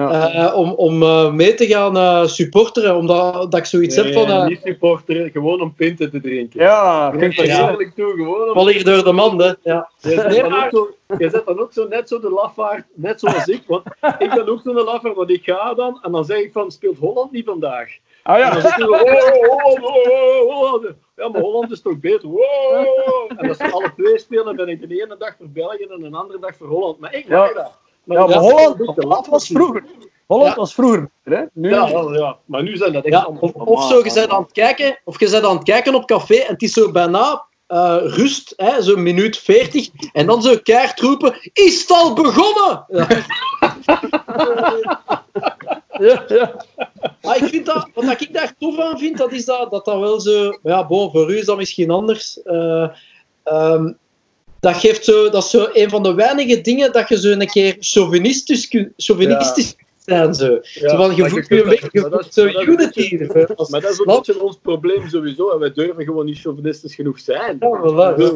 [0.00, 0.30] Ja.
[0.32, 2.96] eh, om, om eh, mee te gaan eh, supporteren.
[2.96, 4.26] Omdat dat ik zoiets heb van...
[4.26, 6.60] eh niet supporteren, gewoon om pinten te drinken.
[6.60, 7.76] Ja, Ik Ja.
[7.94, 8.54] toe, gewoon om...
[8.54, 9.52] Val hier door de man, hè.
[9.62, 9.88] Ja.
[10.00, 12.30] Je zet, Nee, dan maar- ook zo, je zet dan ook zo net zo de
[12.30, 13.62] lafaard, net zoals ik.
[13.66, 13.84] Want
[14.18, 16.98] ik ben ook zo'n lafaard, want ik ga dan en dan zeg ik van, speelt
[16.98, 17.88] Holland niet vandaag?
[18.22, 18.60] Ah En dan ja.
[18.60, 20.86] zeg ik, oh, Holland, oh, oh, Holland.
[21.16, 22.28] Ja, maar Holland is toch beter?
[22.28, 23.32] Wow.
[23.36, 26.16] En als ze alle twee spelen, ben ik de ene dag voor België en de
[26.16, 26.98] andere dag voor Holland.
[26.98, 27.54] Maar ik mag Ja.
[27.54, 27.72] dat.
[28.04, 29.84] Ja, maar dat is Holland, Holland was vroeger.
[30.26, 30.54] Holland Ja.
[30.56, 31.10] was vroeger.
[31.22, 31.42] Hè?
[31.52, 34.12] Nu, Ja, wel, ja, maar nu zijn dat echt Ja, allemaal of, of zo, je
[34.14, 36.72] bent aan het kijken, of je bent aan het kijken op café en het is
[36.72, 41.90] zo bijna eh, rust, hè, zo'n minuut 40, en dan zo keihard roepen, is het
[41.90, 42.84] al begonnen?
[42.88, 43.06] Ja.
[45.98, 46.54] ja, ja.
[47.22, 49.98] Maar ik vind dat, wat ik daar tof aan vind, dat is dat dat, dat
[50.00, 52.42] wel zo, ja, bon, voor u is dat misschien anders.
[52.42, 52.88] eh,
[53.42, 53.92] ehm,
[54.64, 57.46] dat geeft zo, dat is zo een van de weinige dingen dat je zo een
[57.46, 60.34] keer chauvinistisch, kun- chauvinistisch kunt zijn.
[60.34, 60.58] Zo.
[60.62, 63.16] Ja, zo van, je maar voelt je een beetje, zo unity.
[63.70, 65.50] Maar dat is een beetje ons probleem sowieso.
[65.50, 67.56] En wij durven gewoon niet chauvinistisch genoeg zijn.
[67.60, 68.32] Ja, voilà, ja.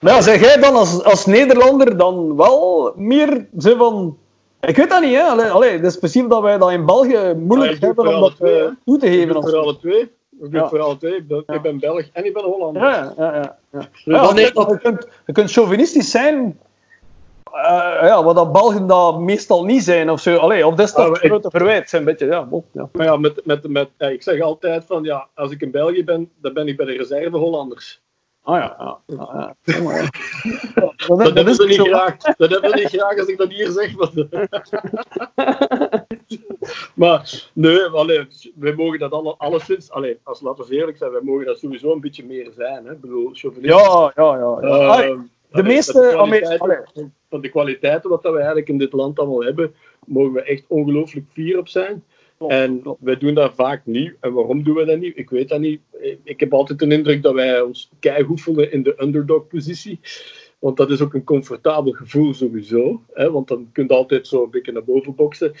[0.00, 4.18] Maar ja, zeg jij dan als, als Nederlander dan wel meer zo van...
[4.60, 5.22] Ik weet dat niet, hè.
[5.22, 8.58] Allee, allee, het is specifiek dat wij dat in België moeilijk hebben om dat twee,
[8.58, 9.34] eh, toe te geven.
[9.42, 10.10] voor alle twee.
[10.42, 10.60] Ik doe Ja.
[10.60, 11.14] het voor twee.
[11.16, 12.82] Ik ben, ik Belg en ik ben Hollander.
[12.82, 13.58] Ja, ja, ja.
[13.72, 13.78] ja.
[13.78, 16.58] Dus Ja, wanneer je, dat- je kunt, je kunt chauvinistisch zijn,
[17.52, 20.36] eh, ja, wat dat Belgen dat meestal niet zijn of zo.
[20.36, 21.88] Allee, of dat is toch maar een ik- grote verwijt.
[21.90, 22.88] Zijn een beetje, ja, bon, ja.
[22.92, 26.04] Maar ja, met, met, met, ja, ik zeg altijd van ja, als ik in België
[26.04, 28.00] ben, dan ben ik bij de reserve Hollanders.
[28.46, 29.00] Ah ja, ja.
[29.06, 29.56] ja, ja.
[29.74, 30.08] Ja, maar ja.
[30.74, 31.84] Dat, Dat dat hebben is ze niet zo.
[31.84, 32.16] graag.
[32.16, 33.96] Dat hebben ze niet graag als ik dat hier zeg.
[33.96, 34.10] Maar,
[36.94, 41.20] maar nee, allee, wij mogen dat alle, alleszins, allee, als laten we eerlijk zijn, wij
[41.20, 42.86] mogen dat sowieso een beetje meer zijn.
[42.86, 42.92] Hè?
[42.92, 43.82] Ik bedoel, chauvinistisch.
[43.86, 44.58] Ja, ja, ja.
[44.60, 44.68] ja.
[44.68, 46.80] Eh, Allee, de allee, meeste allee.
[47.28, 49.74] van de kwaliteiten wat dat we eigenlijk in dit land allemaal hebben,
[50.06, 52.04] mogen we echt ongelooflijk fier op zijn.
[52.38, 53.02] Klopt, En klopt.
[53.02, 54.14] wij doen dat vaak niet.
[54.20, 55.16] En waarom doen we dat niet?
[55.16, 55.80] Ik weet dat niet.
[56.22, 60.00] Ik heb altijd de indruk dat wij ons keigoed voelen in de underdog-positie.
[60.58, 63.02] Want dat is ook een comfortabel gevoel sowieso.
[63.12, 63.30] Hè?
[63.30, 65.52] Want dan kun je altijd zo een beetje naar boven boksen.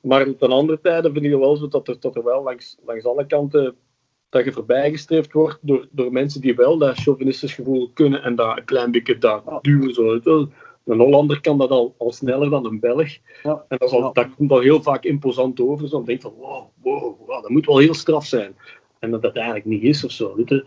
[0.00, 3.04] Maar ten andere tijden vind ik wel zo dat er, dat er wel langs, langs
[3.04, 3.76] alle kanten
[4.28, 8.56] dat je voorbijgestreefd wordt door, door mensen die wel dat chauvinistisch gevoel kunnen en dat
[8.56, 9.94] een klein beetje daar duwen.
[9.94, 10.48] Zo.
[10.88, 13.08] Een Hollander kan dat al, al sneller dan een Belg.
[13.42, 13.64] Ja.
[13.68, 14.10] En dat, is al, Ja.
[14.12, 15.88] dat komt al heel vaak imposant over.
[15.88, 18.56] Zo dan denk je van, wow, wow, wow, dat moet wel heel straf zijn.
[18.98, 20.32] En dat dat eigenlijk niet is of zo.
[20.36, 20.64] Weet je.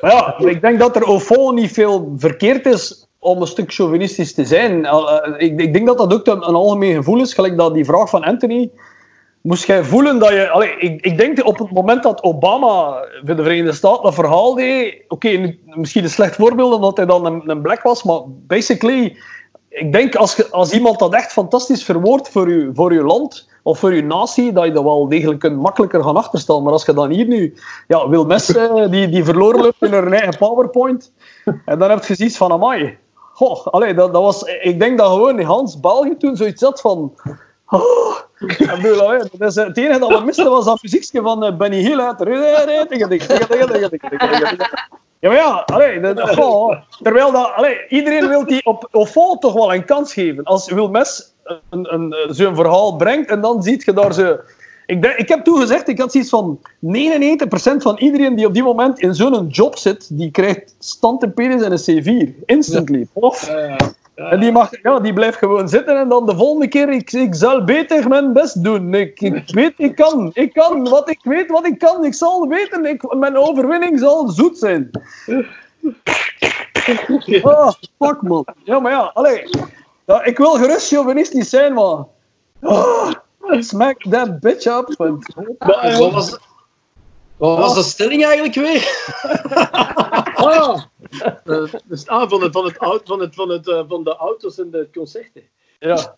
[0.00, 4.34] Maar ja, ik denk dat er fond niet veel verkeerd is om een stuk chauvinistisch
[4.34, 4.84] te zijn.
[4.84, 7.84] Eh, Ik, ik denk dat dat ook een, een algemeen gevoel is, gelijk dat die
[7.84, 8.70] vraag van Anthony.
[9.40, 10.50] Moest jij voelen dat je...
[10.50, 14.54] Allee, ik, ik denk op het moment dat Obama voor de Verenigde Staten dat verhaal
[14.54, 15.04] deed...
[15.08, 19.16] Oké, misschien een slecht voorbeeld omdat hij dan een, een black was, maar basically...
[19.72, 23.94] Ik denk als, als iemand dat echt fantastisch verwoordt voor je, voor land of voor
[23.94, 26.62] je natie, dat je dat wel degelijk kunt makkelijker gaan achterstellen.
[26.62, 27.54] Maar als je dan hier nu...
[27.88, 31.12] Ja, Wil Mes, eh, die, die verloren loopt in haar eigen PowerPoint.
[31.64, 32.98] En dan heb je zoiets van, amai.
[33.32, 37.14] Goh, allee, dat, dat was, ik denk dat gewoon Hans België toen zoiets had van...
[37.66, 38.16] Oh,
[38.82, 42.00] bedoel, dat is, het enige dat we misten was dat muziekje van eh, Benny Hill
[42.00, 42.18] uit.
[45.22, 49.74] Ja, maar ja, allee, goh, terwijl dat, allee, iedereen wil die op Ofo toch wel
[49.74, 50.44] een kans geven.
[50.44, 54.36] Als Wilmes een, een, een, zo'n verhaal brengt en dan ziet je daar zo...
[54.86, 56.62] Ik, denk, ik heb toen gezegd, ik had zoiets van 99%
[57.76, 61.62] van iedereen die op die moment in zo'n job zit, die krijgt stand en penis
[61.62, 62.44] en een C4.
[62.44, 63.06] Instantly.
[63.12, 63.50] Of,
[64.30, 67.34] en die, mag, ja, die blijft gewoon zitten en dan de volgende keer, ik, ik
[67.34, 68.94] zal beter mijn best doen.
[68.94, 72.04] Ik, ik weet, ik kan, ik kan, wat ik weet, wat ik kan.
[72.04, 74.90] Ik zal weten, ik, mijn overwinning zal zoet zijn.
[77.42, 78.44] Oh, fuck man.
[78.64, 79.48] Ja, maar ja, allee.
[80.06, 82.04] Ja, ik wil gerust chauvinistisch zijn, maar...
[82.60, 83.10] Oh,
[83.60, 84.94] smack that bitch up.
[85.58, 86.38] Maar, eh, was,
[87.36, 89.10] wat was de stelling eigenlijk weer?
[90.34, 90.82] ah,
[91.44, 94.58] eh, dus, ah, van, het, van, het, van, het, van, het, eh, van de auto's
[94.58, 95.42] en de concerten.
[95.78, 96.14] ja,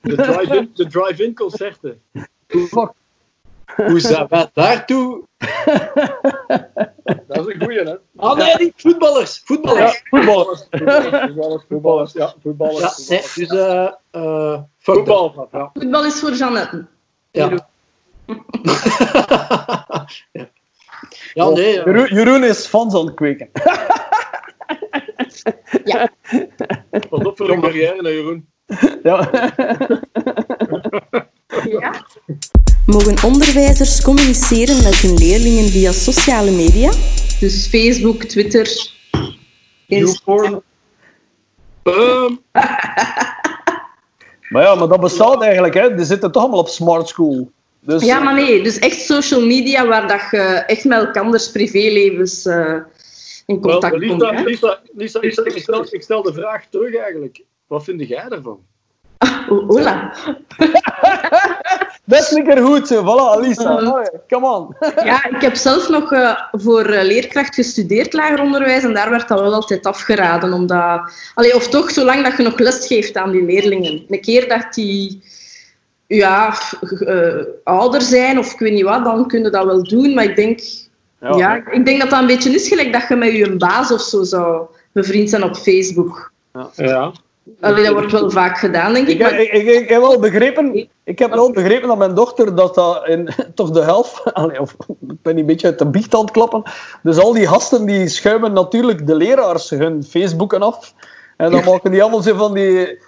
[0.00, 2.02] De drive-in de drive-in concerten.
[2.48, 2.92] fuck.
[3.76, 5.24] Hoe zijn wij daartoe?
[7.26, 7.96] Dat is een goeie, hè?
[8.16, 9.36] Ah nee, niet voetballers.
[9.36, 10.02] Ja, Voetballers.
[10.04, 10.44] voetbal.
[10.70, 13.06] Voetballers, voetballers, voetballers, ja, voetballers.
[13.06, 14.66] Ja, nee, dus eh eh that.
[14.78, 15.70] Voetbal, ja.
[15.74, 16.86] Voetbal is voor Jeannette.
[17.30, 17.68] Ja.
[20.32, 20.50] ja.
[21.34, 21.72] Ja, nee.
[21.72, 23.50] Jeroen, Jeroen is fans aan het kweken.
[27.10, 28.48] Pas op voor een carrière, hè, Jeroen.
[29.02, 29.30] Ja.
[31.68, 32.04] Ja.
[32.86, 36.90] Mogen onderwijzers communiceren met hun leerlingen via sociale media?
[37.40, 38.90] Dus Facebook, Twitter,
[39.86, 40.62] Instagram.
[41.82, 42.34] Ehm,
[44.48, 45.74] Maar ja, maar dat bestaat eigenlijk.
[45.74, 45.94] Hè.
[45.94, 47.50] Die zitten toch allemaal op smart school.
[47.86, 52.46] Dus, Ja, maar nee, dus echt social media waar dat je echt met elkanders privélevens
[52.46, 52.76] eh,
[53.46, 54.22] in contact komt.
[54.22, 54.42] Lisa?
[54.44, 57.44] Lisa, Lisa ik, stel, ik, stel, ik stel de vraag terug eigenlijk.
[57.66, 58.60] Wat vind jij ervan?
[59.48, 60.12] Oh, hola.
[62.06, 62.88] Een keer goed.
[62.88, 63.02] zo.
[63.02, 63.72] Voilà, Alisa.
[63.72, 63.86] Mhm.
[63.86, 64.76] Allee, Come on.
[65.04, 69.28] Ja, ik heb zelf nog eh, voor eh, leerkracht gestudeerd, lager onderwijs, en daar werd
[69.28, 70.52] dat wel altijd afgeraden.
[70.52, 74.04] Omdat, allee, of toch, zolang dat je nog les geeft aan die leerlingen.
[74.08, 75.22] Een keer dat die
[76.06, 76.54] ja,
[77.06, 77.34] eh,
[77.64, 80.14] ouder zijn of ik weet niet wat, dan kun je dat wel doen.
[80.14, 80.60] Maar ik denk,
[81.20, 81.70] ja.
[81.70, 84.22] ik denk dat dat een beetje is gelijk dat je met je baas of zo
[84.22, 86.32] zou bevriend zijn op Facebook.
[86.74, 87.12] Ja.
[87.60, 89.20] Allee, dat wordt wel vaak gedaan, denk ik.
[89.20, 92.74] Ik, ik, ik, ik heb wel begrepen, ik heb wel begrepen dat mijn dochter dat
[92.74, 96.20] dat in toch de helft, allee, of ik ben een beetje uit de biecht aan
[96.20, 96.62] het klappen.
[97.02, 100.94] Dus al die gasten die schuimen natuurlijk de leraars hun Facebooken af.
[101.36, 102.98] En dan maken die allemaal zo van die,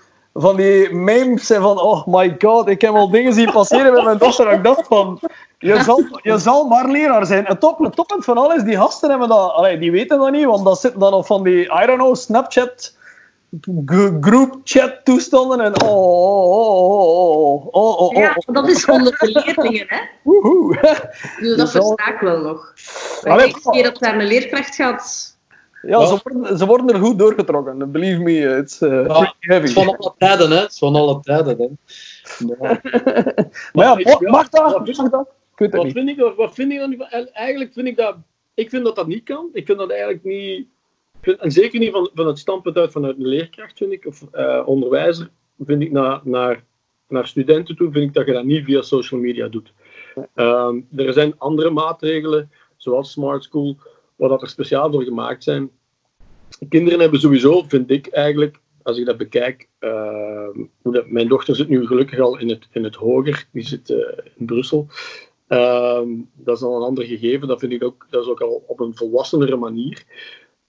[0.40, 4.04] van die memes en van oh my god, ik heb al dingen zien passeren met
[4.04, 4.48] mijn dochter.
[4.48, 5.20] En ik dacht van,
[5.58, 7.44] je zal, je zal maar leraar zijn.
[7.44, 10.44] Het top, het toppunt van alles, die gasten hebben dat, allee, die weten dat niet,
[10.44, 12.96] want dat zitten dan op van die, I don't know, Snapchat
[13.84, 18.84] g- group chat toestanden en oh, oh, oh, oh, oh, oh, oh, ja, dat is
[18.84, 19.98] onder de leerlingen, hè.
[20.22, 20.78] woehoe.
[21.40, 22.72] Dus dat versta ik wel nog.
[23.22, 25.36] De keer dat daar een leerkracht gaat...
[25.82, 27.90] Ja, ze worden, ze worden er goed doorgetrokken.
[27.92, 30.56] Believe me, it's uh, Ja, pretty Het is van alle tijden, hè.
[30.56, 31.64] Het is van alle tijden, hè.
[32.46, 32.80] Ja.
[33.72, 33.94] Maar ja,
[34.30, 34.72] mag, dat?
[34.72, 35.28] wat vind- Mag dat?
[35.52, 35.92] Ik weet het Wat niet.
[35.92, 38.16] vind, ik, wat vind ik dan niet Eigenlijk vind ik dat...
[38.54, 39.48] Ik vind dat dat niet kan.
[39.52, 40.58] Ik vind dat eigenlijk niet...
[40.58, 40.66] ik
[41.20, 44.22] vind- En zeker niet van, van het standpunt uit vanuit een leerkracht, vind ik, of
[44.32, 45.30] eh, onderwijzer,
[45.64, 46.64] vind ik naar, naar,
[47.08, 49.72] naar studenten toe, vind ik dat je dat niet via social media doet.
[50.34, 53.76] Ehm, er zijn andere maatregelen, zoals Smart School,
[54.18, 55.70] waar dat er speciaal voor gemaakt zijn.
[56.68, 61.56] Kinderen hebben sowieso, vind ik eigenlijk, als ik dat bekijk, ehm, hoe dat, mijn dochter
[61.56, 63.98] zit nu gelukkig al in het, in het hoger, die zit eh,
[64.36, 64.86] in Brussel.
[65.46, 68.64] Ehm, dat is al een ander gegeven, dat vind ik ook, dat is ook al
[68.66, 70.04] op een volwassenere manier.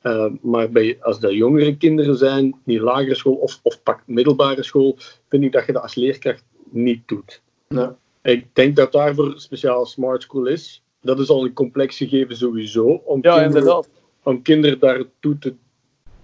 [0.02, 4.64] Ehm, maar bij, als dat jongere kinderen zijn, die lagere school of, of pak middelbare
[4.64, 4.98] school,
[5.30, 7.42] vind ik dat je dat als leerkracht niet doet.
[7.68, 7.98] Ja.
[8.22, 10.84] Ik denk dat daarvoor speciaal Smart School is.
[11.10, 12.86] Dat is al een complex gegeven sowieso.
[12.86, 13.90] Om Ja, kinderen, inderdaad.
[14.24, 15.54] om kinderen daartoe te,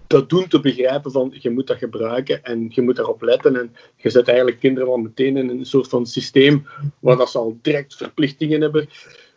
[0.06, 3.56] dat doen te begrijpen van je moet dat gebruiken en je moet daarop letten.
[3.56, 6.66] En je zet eigenlijk kinderen al meteen in een soort van systeem
[6.98, 8.88] waar dat ze al direct verplichtingen hebben.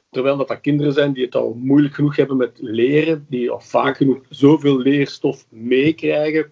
[0.09, 3.59] Terwijl dat, dat kinderen zijn die het al moeilijk genoeg hebben met leren, die al
[3.59, 6.51] vaak genoeg zoveel leerstof meekrijgen.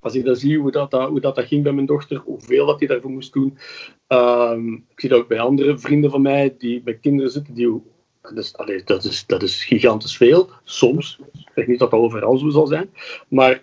[0.00, 2.66] Als ik dan zie hoe dat, dat, hoe dat, dat ging bij mijn dochter, hoeveel
[2.66, 3.58] dat hij daarvoor moest doen.
[4.06, 7.54] Ehm, ik zie dat ook bij andere vrienden van mij die bij kinderen zitten.
[7.54, 7.82] Die,
[8.22, 11.18] dat, is, allee, dat, is, dat is gigantisch veel, soms.
[11.32, 12.90] Ik zeg niet dat dat overal zo zal zijn.
[13.28, 13.62] Maar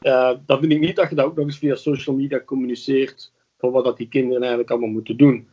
[0.00, 3.32] eh dan vind ik niet dat je dat ook nog eens via social media communiceert
[3.58, 5.48] van wat dat die kinderen eigenlijk allemaal moeten doen.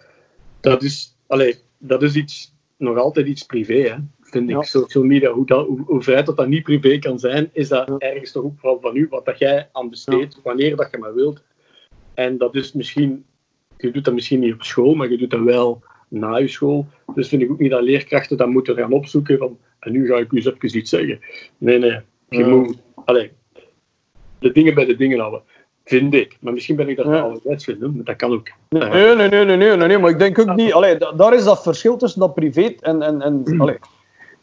[0.61, 4.63] Dat is, allee, dat is iets, nog altijd iets privé, hè, vind ik.
[4.63, 7.89] Social media, hoe, dat, hoe, hoe feit dat dat niet privé kan zijn, is dat
[7.97, 11.13] ergens toch ook vooral van u, wat dat jij aan besteedt, wanneer dat je maar
[11.13, 11.43] wilt.
[12.13, 13.25] En dat is misschien,
[13.77, 16.85] je doet dat misschien niet op school, maar je doet dat wel na je school.
[17.15, 20.15] Dus vind ik ook niet dat leerkrachten dat moeten gaan opzoeken van, en nu ga
[20.17, 21.19] ik u eens even iets zeggen.
[21.57, 21.99] Nee, nee.
[22.29, 22.47] Je Ja.
[22.47, 23.31] moet, allee,
[24.39, 25.41] de dingen bij de dingen houden.
[25.85, 26.37] Vind ik.
[26.39, 27.19] Maar misschien ben ik dat Ja.
[27.19, 28.47] ouderwets vind, hè, maar dat kan ook.
[28.69, 28.87] Ja.
[28.87, 30.73] Nee, nee, nee, nee, nee, nee, maar ik denk ook niet...
[30.73, 33.01] Allee, da- daar is dat verschil tussen dat privé en...
[33.01, 33.77] en, en allee.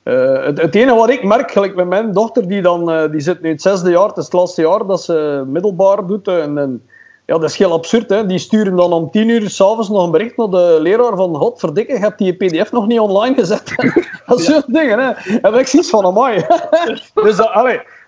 [0.03, 3.21] Eh, het, het enige wat ik merk, gelijk met mijn dochter, die, dan, eh, die
[3.21, 6.29] zit nu in het zesde jaar, het is het laatste jaar dat ze middelbaar doet.
[6.29, 6.83] En, en,
[7.27, 8.09] ja, dat is heel absurd.
[8.09, 8.27] Hè.
[8.27, 11.93] Die sturen dan om tien uur s'avonds nog een bericht naar de leraar van godverdikke,
[11.93, 13.75] je hebt die pdf nog niet online gezet.
[14.27, 14.99] dat soort dingen.
[14.99, 15.39] Hè.
[15.39, 16.37] En ik zoiets van, amai.
[17.15, 17.51] dus dat,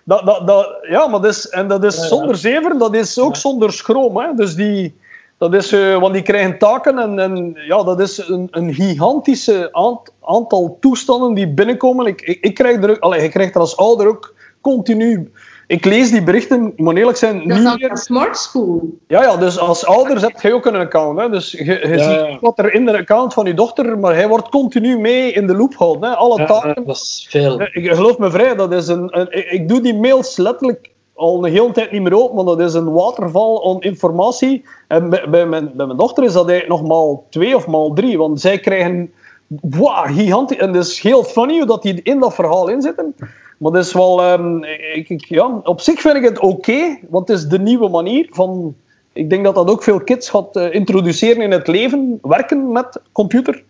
[0.03, 3.35] dat, dat, dat, ja, maar dat is, en dat is zonder zever, dat is ook
[3.35, 4.17] zonder schroom.
[4.17, 4.33] Hè.
[4.35, 5.03] Dus die...
[5.37, 9.69] Dat is, eh, want die krijgen taken en, en ja, dat is een, een gigantische
[9.71, 12.05] aant- aantal toestanden die binnenkomen.
[12.05, 15.31] Ik, ik, ik krijg er ook, allee, je krijgt er als ouder ook continu.
[15.67, 17.91] Ik lees die berichten, moet eerlijk zijn, Dat is niet meer.
[17.91, 18.89] een smart school.
[19.07, 21.19] Ja, ja, dus als ouder heb je ook een account.
[21.19, 21.29] Hè?
[21.29, 22.37] Dus je, je Ja, ziet ja.
[22.41, 25.55] wat er in de account van je dochter, maar hij wordt continu mee in de
[25.55, 26.09] loop gehouden.
[26.09, 26.15] Hè?
[26.15, 26.85] Alle Ja, taken.
[26.85, 27.59] dat is veel.
[27.59, 30.89] Eh, Ik geloof me vrij, dat is een, een- ik, ik doe die mails letterlijk
[31.13, 34.63] al een hele tijd niet meer open, want dat is een waterval aan informatie.
[34.87, 37.93] En bij, bij, mijn, bij mijn dochter is dat eigenlijk nog maal twee of maal
[37.93, 39.11] drie, want zij krijgen
[39.47, 40.57] wow, gigantisch.
[40.57, 43.15] En het is heel funny hoe dat die in dat verhaal inzitten.
[43.57, 47.27] Maar dat is wel, ehm, ik, ik- ja, op zich vind ik het oké, want
[47.27, 48.75] het is de nieuwe manier van.
[49.13, 53.01] Ik denk dat dat ook veel kids gaat eh, introduceren in het leven, werken met
[53.11, 53.63] computer.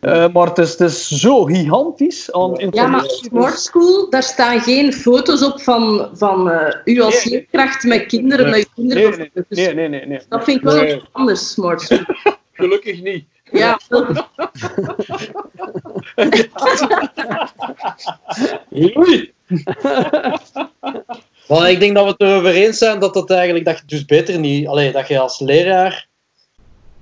[0.00, 3.28] Eh, maar het is, het is zo gigantisch aan Ja, informatie.
[3.32, 7.34] maar Smart School, daar staan geen foto's op van, van eh, u als Nee.
[7.34, 8.54] leerkracht met kinderen, Nee.
[8.60, 9.10] met kinderen.
[9.10, 10.20] Nee, nee, Dus nee, nee, nee, nee.
[10.28, 11.98] Dat vind ik wel anders, Smart School.
[12.52, 13.24] Gelukkig niet.
[13.52, 13.80] Ja,
[18.96, 19.32] Oei.
[21.48, 24.04] Maar ik denk dat we het erover eens zijn dat het eigenlijk dat je dus
[24.04, 26.08] beter niet, allee, dat je als leraar,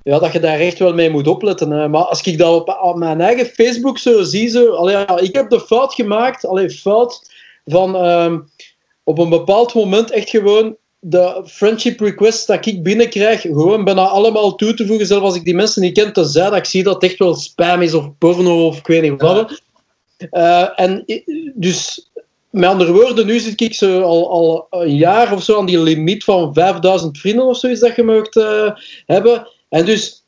[0.02, 1.70] ja, dat je daar echt wel mee moet opletten.
[1.70, 1.88] Hè.
[1.88, 5.34] Maar als ik dat op, op mijn eigen Facebook zo zie, zo, allee, ja, ik
[5.34, 7.30] heb de fout gemaakt, allee, fout
[7.64, 8.40] van ehm,
[9.04, 14.54] op een bepaald moment echt gewoon de friendship requests dat ik binnenkrijg, gewoon bijna allemaal
[14.54, 16.94] toe te voegen, zelfs als ik die mensen niet ken, tenzij dat ik zie dat
[16.94, 19.60] het echt wel spam is of porno of ik weet niet wat.
[20.30, 22.10] Eh, en i- dus
[22.50, 25.78] met andere woorden, nu zit ik zo al, al een jaar of zo aan die
[25.82, 28.70] limiet van 5000 vrienden of zoiets dat je mocht eh,
[29.06, 29.48] hebben.
[29.68, 30.24] En dus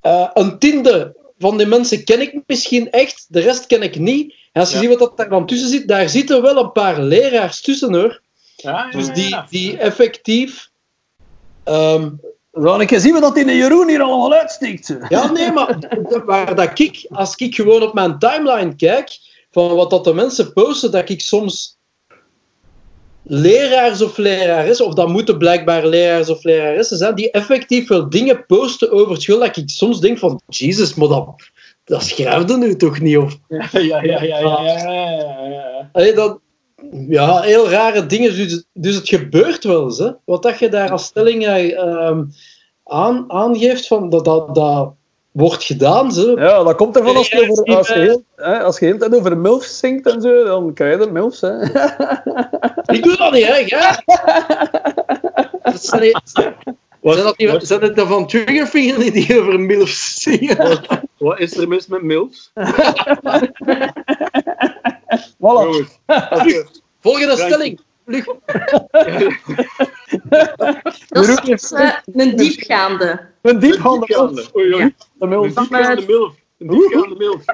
[0.00, 4.34] eh, een tiende van die mensen ken ik misschien echt, de rest ken ik niet.
[4.52, 4.80] En als je Ja.
[4.80, 8.20] ziet wat dat daar dan tussen zit, daar zitten wel een paar leraars tussen hoor.
[8.56, 10.70] Ja, Dus die, die effectief.
[11.64, 12.10] ehm,
[12.80, 14.86] ik eens zien wat die de Jeroen hier allemaal uitsteekt.
[14.86, 15.06] ze.
[15.08, 15.78] ja, nee, maar
[16.24, 19.18] waar dat ik, als ik gewoon op mijn timeline kijk,
[19.50, 21.78] van wat dat de mensen posten, dat ik soms
[23.22, 28.46] leraars of leraressen, of dat moeten blijkbaar leraars of leraressen zijn, die effectief wel dingen
[28.46, 31.34] posten over school, dat ik soms denk van, Jezus, maar dat,
[31.84, 33.16] dat schrijfde nu toch niet?
[33.16, 35.90] Of, Ja, ja, ja, ja, ja, ja, ja, ja.
[35.92, 36.38] Allee, dat,
[37.08, 38.36] ja, heel rare dingen.
[38.36, 39.98] Dus, dus het gebeurt wel eens.
[39.98, 40.10] Hè?
[40.24, 42.24] Wat dat je daar als stelling ehm,
[42.84, 44.92] aan, aangeeft, van, dat, dat, dat
[45.30, 46.12] wordt gedaan.
[46.12, 46.34] Ze.
[46.36, 49.14] Ja, dat komt ervan als je, over, als je, heel, hè, als je heel tijd
[49.14, 51.40] over MILFs zingt en zo, dan krijg je er MILFs.
[51.40, 51.62] Hè.
[52.86, 53.56] Ik doe dat niet, hè?
[53.56, 54.02] Ja.
[55.62, 56.54] Dat zijn, die- zijn,
[57.00, 60.80] dat die, zijn het dan van Triggerfinger die over MILFs zingen?
[61.18, 62.50] Wat is er mis met MILFs?
[65.38, 65.86] Voilà.
[67.00, 67.80] Volgende Dank stelling.
[68.06, 68.24] Vlug.
[71.08, 73.20] dat is eh, een diepgaande.
[73.42, 74.34] Een diepgaande Diepgaande.
[74.34, 74.54] MILF.
[74.54, 74.94] Oei, oei.
[75.12, 76.34] De Een diepgaande MILF.
[76.58, 77.44] Een diepgaande MILF.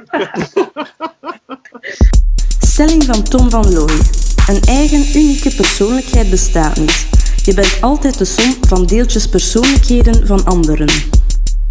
[2.58, 4.00] Stelling van Tom van Looy.
[4.48, 7.06] Een eigen unieke persoonlijkheid bestaat niet.
[7.44, 10.88] Je bent altijd de som van deeltjes persoonlijkheden van anderen.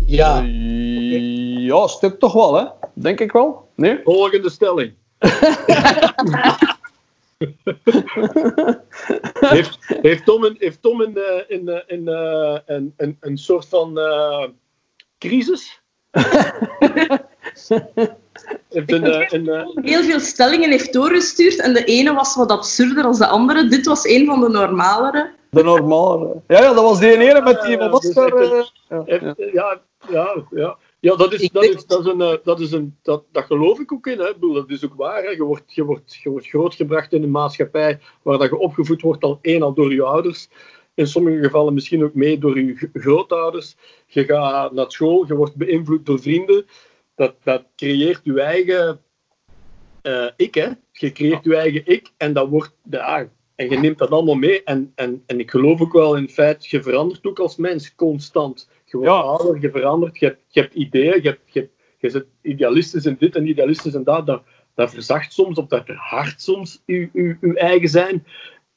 [0.06, 0.42] Ja.
[1.62, 2.66] Ja, stuk toch wel, hè?
[2.94, 3.70] Denk ik wel.
[3.76, 4.00] Nee?
[4.04, 4.94] Volgende stelling.
[9.56, 13.38] heeft, heeft Tom een, heeft Tom een, eh, een, eh, een, eh, een, een, een
[13.38, 14.48] soort van eh,
[15.18, 15.82] crisis?
[18.70, 23.16] heeft een, een, Heel veel stellingen heeft doorgestuurd en de ene was wat absurder dan
[23.16, 23.68] de andere.
[23.68, 25.32] Dit was een van de normalere.
[25.50, 26.42] De normale.
[26.48, 28.64] Ja, ja, dat was die ene met die wat dus eh,
[29.54, 29.82] ja, ja.
[30.10, 31.16] ja, ja, ja.
[31.16, 33.91] Dat is, dat is, dat is een, eh, dat is een, dat, dat geloof ik
[33.91, 34.28] ook in, hè.
[34.28, 35.30] Ik bedoel, Dat is ook waar, hè.
[35.30, 39.24] Je wordt, je wordt, je wordt grootgebracht in een maatschappij waar dat je opgevoed wordt
[39.24, 40.49] al één al door je ouders.
[40.93, 43.76] In sommige gevallen misschien ook mee door je grootouders.
[44.06, 46.66] Je gaat naar school, je wordt beïnvloed door vrienden.
[47.16, 49.02] Dat, dat creëert je eigen
[50.02, 50.70] eh, ik, hè.
[50.91, 54.64] Je creëert je eigen ik en dat wordt, ja, en je neemt dat allemaal mee.
[54.64, 57.95] En, en, en ik geloof ook wel in het feit, je verandert ook als mens
[57.95, 58.70] constant.
[58.92, 59.20] Je wordt Ja.
[59.20, 63.06] ouder, je verandert, je hebt, je hebt ideeën, je, hebt, je, hebt, je zit idealistisch
[63.06, 64.26] in dit en idealistisch in dat.
[64.26, 64.42] Dat,
[64.76, 68.26] dat verzacht soms, of dat verhardt soms je, je, je eigen zijn.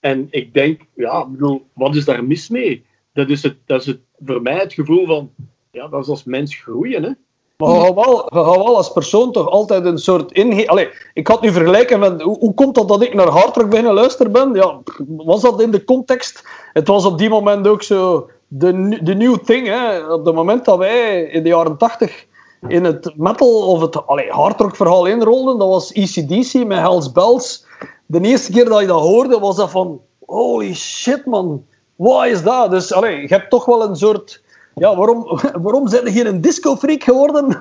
[0.00, 2.84] En ik denk, ja, ik bedoel, wat is daar mis mee?
[3.12, 5.30] Dat is, het, dat is het, voor mij het gevoel van,
[5.70, 7.10] ja, dat is als mens groeien, hè.
[7.56, 10.68] Maar je gaat, wel, als persoon toch altijd een soort inge...
[10.68, 12.22] Allee, ik had nu vergelijken met...
[12.22, 14.54] Hoe, hoe komt dat dat ik naar hardrock beginnen luisteren ben?
[14.54, 16.48] Ja, was dat in de context?
[16.72, 19.66] Het was op die moment ook zo de, de new thing.
[19.66, 20.12] Hè?
[20.12, 22.26] Op het moment dat wij in de jaren tachtig
[22.68, 27.66] in het metal of het allee, hardrock verhaal inrolden, dat was ECDC met Hells Bells.
[28.06, 30.00] De eerste keer dat je dat hoorde, was dat van...
[30.26, 31.66] Holy shit, man.
[31.96, 32.70] Wat is dat?
[32.70, 34.42] Dus allee, je hebt toch wel een soort...
[34.74, 37.52] Ja, waarom, waarom zijn je hier een disco-freak geworden?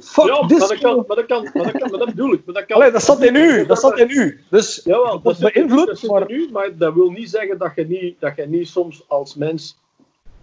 [0.00, 0.66] Fuck Ja, maar disco.
[0.68, 2.42] dat kan, maar dat kan, maar dat kan, maar dat bedoel ik.
[2.44, 3.66] Maar dat kan, Allee, dat zat in u.
[3.66, 4.40] Dat zat in u.
[4.50, 7.72] Dus Jawel, dat beïnvloedt, dat zit maar- in u, maar dat wil niet zeggen dat
[7.74, 9.78] je niet, dat je niet soms als mens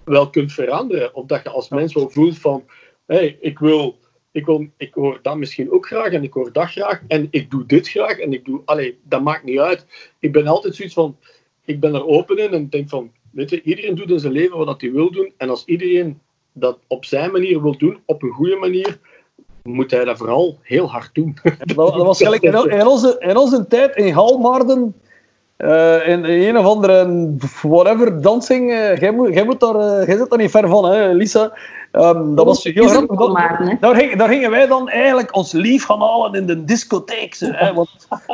[0.07, 1.15] wel kunt veranderen.
[1.15, 2.63] Of dat je als mens wel voelt van,
[3.05, 3.97] hé, hey, ik wil,
[4.31, 7.51] ik wil, ik hoor dat misschien ook graag en ik hoor dat graag en ik
[7.51, 9.85] doe dit graag en ik doe, allee, dat maakt niet uit.
[10.19, 11.17] Ik ben altijd zoiets van,
[11.65, 14.57] ik ben er open in en denk van, weet je, iedereen doet in zijn leven
[14.57, 16.19] wat hij wil doen en als iedereen
[16.53, 18.99] dat op zijn manier wil doen, op een goede manier,
[19.63, 21.37] moet hij dat vooral heel hard doen.
[21.75, 24.95] dat, was gelijk in, onze, in onze tijd in Galmaarden.
[25.57, 27.29] Eh, in een of andere
[27.61, 28.71] whatever dancing.
[28.71, 31.51] eh, jij, moet, jij, moet daar, eh, jij zit daar niet ver van, hè, Lisa.
[31.91, 33.17] Ehm, dat was heel grappig.
[33.69, 33.75] Hè.
[33.79, 37.35] daar, ging- daar gingen wij dan eigenlijk ons lief gaan halen in de discotheek.
[37.35, 37.89] Ze, hè, want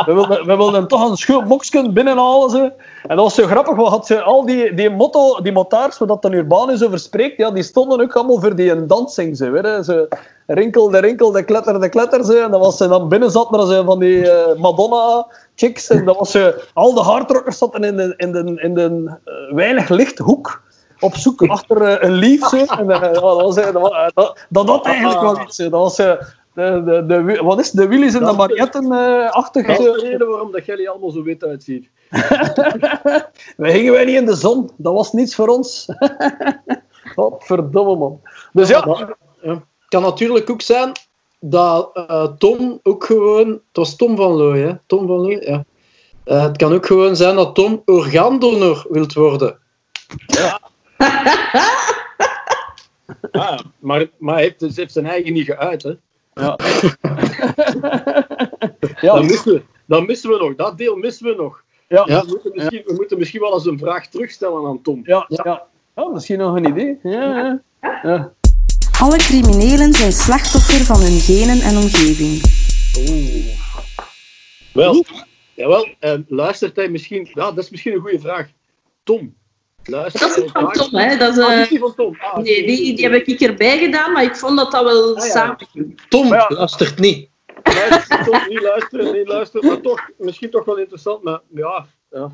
[0.06, 2.50] we wilden, we wilden toch een schoon boksken binnenhalen.
[2.50, 2.60] Ze.
[3.04, 6.08] En dat was zo grappig, want had ze al die, die, motto, die motards, waar
[6.08, 9.38] dat dan Urbanus over spreekt, ja, die stonden ook allemaal voor die dansing.
[9.38, 9.84] Ze, weet je.
[9.84, 10.08] Ze,
[10.48, 12.24] rinkel, de rinkel, de kletter, de kletter.
[12.26, 12.38] Ze.
[12.38, 15.90] En dan was ze dan binnen zat er zo van die eh, Madonna-chicks.
[15.90, 19.56] En dan was ze, al de hardrockers zaten in de, in de, in de eh,
[19.56, 20.62] weinig lichthoek
[21.00, 22.48] op zoek achter eh, een lief.
[22.48, 22.58] Zo.
[22.58, 23.74] En, ja, dat, was, dat,
[24.14, 25.56] dat, dat had eigenlijk wel iets.
[25.56, 25.70] zo.
[25.70, 25.96] Dat was,
[26.54, 29.68] de, de, de, wat is de Willys en de Dat- Marietten-achtig.
[29.68, 31.90] Dat is de reden waarom dat jij er allemaal zo wit uitziet.
[33.58, 34.70] wij gingen wij niet in de zon.
[34.78, 35.90] Dat was niets voor ons.
[37.16, 38.22] Godverdomme, man.
[38.52, 39.64] Dus ja, Maar, ja.
[39.94, 40.92] Het kan natuurlijk ook zijn
[41.40, 43.48] dat eh, Tom ook gewoon...
[43.48, 44.74] Het was Tom van Looy, hè?
[44.86, 45.66] Tom van Looy, ja.
[46.24, 49.58] Eh, het kan ook gewoon zijn dat Tom orgaandonor wilt worden.
[53.32, 55.84] Ah, maar, maar hij heeft, hij heeft zijn eigen niet geuit.
[55.84, 55.94] Hè.
[56.34, 56.56] ja.
[58.80, 60.56] Dat, ja, missen we, dat missen we nog.
[60.56, 61.64] Dat deel missen we nog.
[61.88, 62.22] ja, Ja.
[62.22, 65.02] We, moeten misschien, we moeten misschien wel eens een vraag terugstellen aan Tom.
[65.04, 65.68] ja, ja.
[65.96, 67.00] Ja, misschien nog een idee.
[67.04, 68.34] Ja, ja.
[69.04, 72.42] Alle criminelen zijn slachtoffer van hun genen en omgeving.
[74.74, 75.06] Wel,
[75.54, 77.30] jawel, eh, luistert hij misschien...
[77.34, 78.48] Ja, dat is misschien een goede vraag.
[79.04, 79.36] Tom,
[79.84, 81.18] luister Dat is van Tom, hè.
[81.18, 82.18] Dat is, Ah, die eh, van Tom.
[82.20, 85.26] Ah, nee, die, die heb ik erbij gedaan, maar ik vond dat dat wel Ah,
[85.26, 85.32] ja.
[85.32, 86.02] samen ging.
[86.10, 86.46] Tom ja.
[86.50, 87.30] luistert niet.
[87.64, 89.68] luister, Tom, niet luisteren, niet luisteren.
[89.68, 91.24] Maar toch, misschien toch wel interessant.
[91.24, 92.32] Maar ja, ja.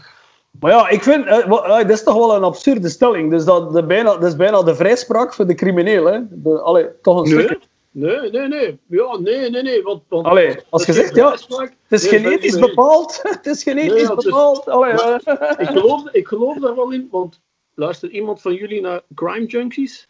[0.60, 3.30] Maar ja, ik vind, eh, eh, dat is toch wel een absurde stelling.
[3.32, 6.06] Dus dat, de bijna, dat is bijna de vrijspraak voor de crimineel.
[6.06, 6.20] Hè?
[6.30, 7.68] De, allee, toch een Nee, stukje.
[7.92, 8.80] nee, nee, nee.
[8.88, 9.82] Ja, nee, nee, nee.
[9.84, 11.32] Want, want, Allee, als je zegt, ja.
[11.32, 13.20] Het is Nee, genetisch nee, bepaald.
[13.36, 14.68] Het is genetisch Nee, is- bepaald.
[14.70, 15.22] Allee, Maar-.
[15.62, 17.40] Ik geloof, ik geloof daar wel in, want
[17.76, 20.08] luistert iemand van jullie naar Crime Junkies?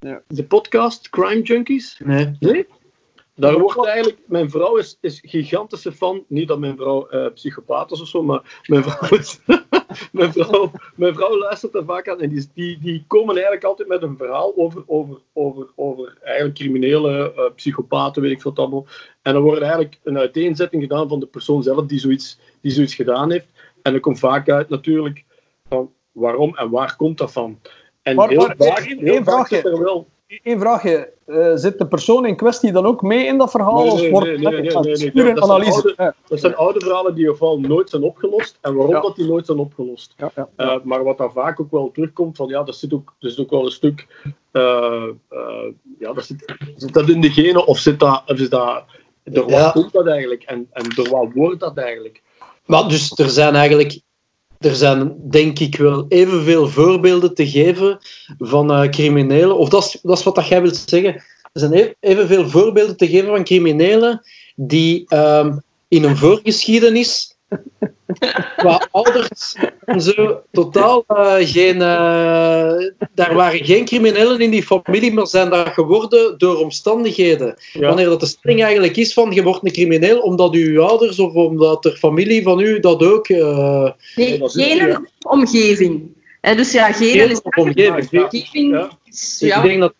[0.00, 0.22] Ja.
[0.28, 2.00] De podcast Crime Junkies?
[2.04, 2.36] Nee.
[2.40, 2.66] Nee?
[3.36, 6.24] Daar wordt eigenlijk, mijn vrouw is, is gigantische fan.
[6.28, 9.40] Niet dat mijn vrouw eh psychopaat is of zo, maar mijn vrouw, is,
[10.12, 12.20] mijn vrouw, mijn vrouw luistert er vaak aan.
[12.20, 16.56] En die, die, die komen eigenlijk altijd met een verhaal over, over, over, over eigenlijk
[16.56, 18.86] criminele eh, psychopaten, weet ik veel wat allemaal.
[19.22, 22.94] En dan wordt eigenlijk een uiteenzetting gedaan van de persoon zelf die zoiets, die zoiets
[22.94, 23.46] gedaan heeft.
[23.82, 25.24] En er komt vaak uit natuurlijk
[25.68, 27.58] van waarom en waar komt dat van.
[28.02, 29.62] En Maar- heel maar vaak, heel vraagje.
[29.62, 30.06] er wel
[30.42, 31.12] Eén vraagje.
[31.26, 33.82] Eh, zit de persoon in kwestie dan ook mee in dat verhaal?
[33.84, 35.34] Nee, of nee, wordt nee, het nee, nee, nee, nee.
[35.34, 35.72] Dat analyse?
[35.96, 38.58] oude- Dat zijn oude verhalen die in ieder geval nooit zijn opgelost.
[38.60, 39.00] En waarom Ja.
[39.00, 40.14] dat die nooit zijn opgelost.
[40.16, 40.48] ja, ja.
[40.56, 43.40] Eh, maar wat daar vaak ook wel terugkomt, van ja, dat zit ook, dat zit
[43.40, 44.06] ook wel een stuk.
[44.50, 45.64] eh, eh,
[45.98, 48.22] ja, dat zit, zit dat in de genen of zit dat.
[48.26, 48.84] Of is dat
[49.24, 49.70] door wat Ja.
[49.70, 50.42] komt dat eigenlijk?
[50.42, 52.22] En, en door wat wordt dat eigenlijk?
[52.64, 54.00] Maar dus er zijn eigenlijk,
[54.58, 57.98] er zijn denk ik wel evenveel voorbeelden te geven
[58.38, 59.56] van eh, criminelen.
[59.56, 61.14] Of dat is, wat dat jij wilt zeggen.
[61.52, 64.22] Er zijn evenveel voorbeelden te geven van criminelen
[64.56, 67.35] die ehm, in een voorgeschiedenis
[68.56, 71.74] qua ouders en zo totaal eh, geen.
[71.74, 72.74] eh,
[73.14, 77.54] daar waren geen criminelen in die familie, maar zijn dat geworden door omstandigheden.
[77.72, 77.86] Ja.
[77.86, 81.32] Wanneer dat de stelling eigenlijk is van je wordt een crimineel omdat uw ouders of
[81.34, 83.28] omdat er familie van u dat ook.
[83.28, 85.02] eh Nee, genen ja.
[85.28, 86.14] omgeving.
[86.40, 88.08] Hè, dus ja, genen Genen is of omgeving.
[88.10, 88.72] Ja, omgeving.
[88.74, 88.90] ja.
[89.04, 89.94] is- ik ja, denk dat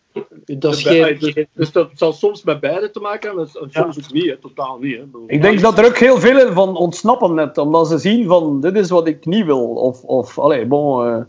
[0.55, 1.19] dat is Bij- geen.
[1.33, 4.37] dus, dus dat zal soms met beide te maken hebben, en soms ook niet, hè,
[4.37, 4.95] totaal niet.
[4.95, 5.01] Hè.
[5.01, 8.27] Ik bedoel, Ik denk dat er ook heel veel van ontsnappen net, omdat ze zien
[8.27, 9.67] van dit is wat ik niet wil.
[9.69, 11.21] Of, of allee, bon, eh,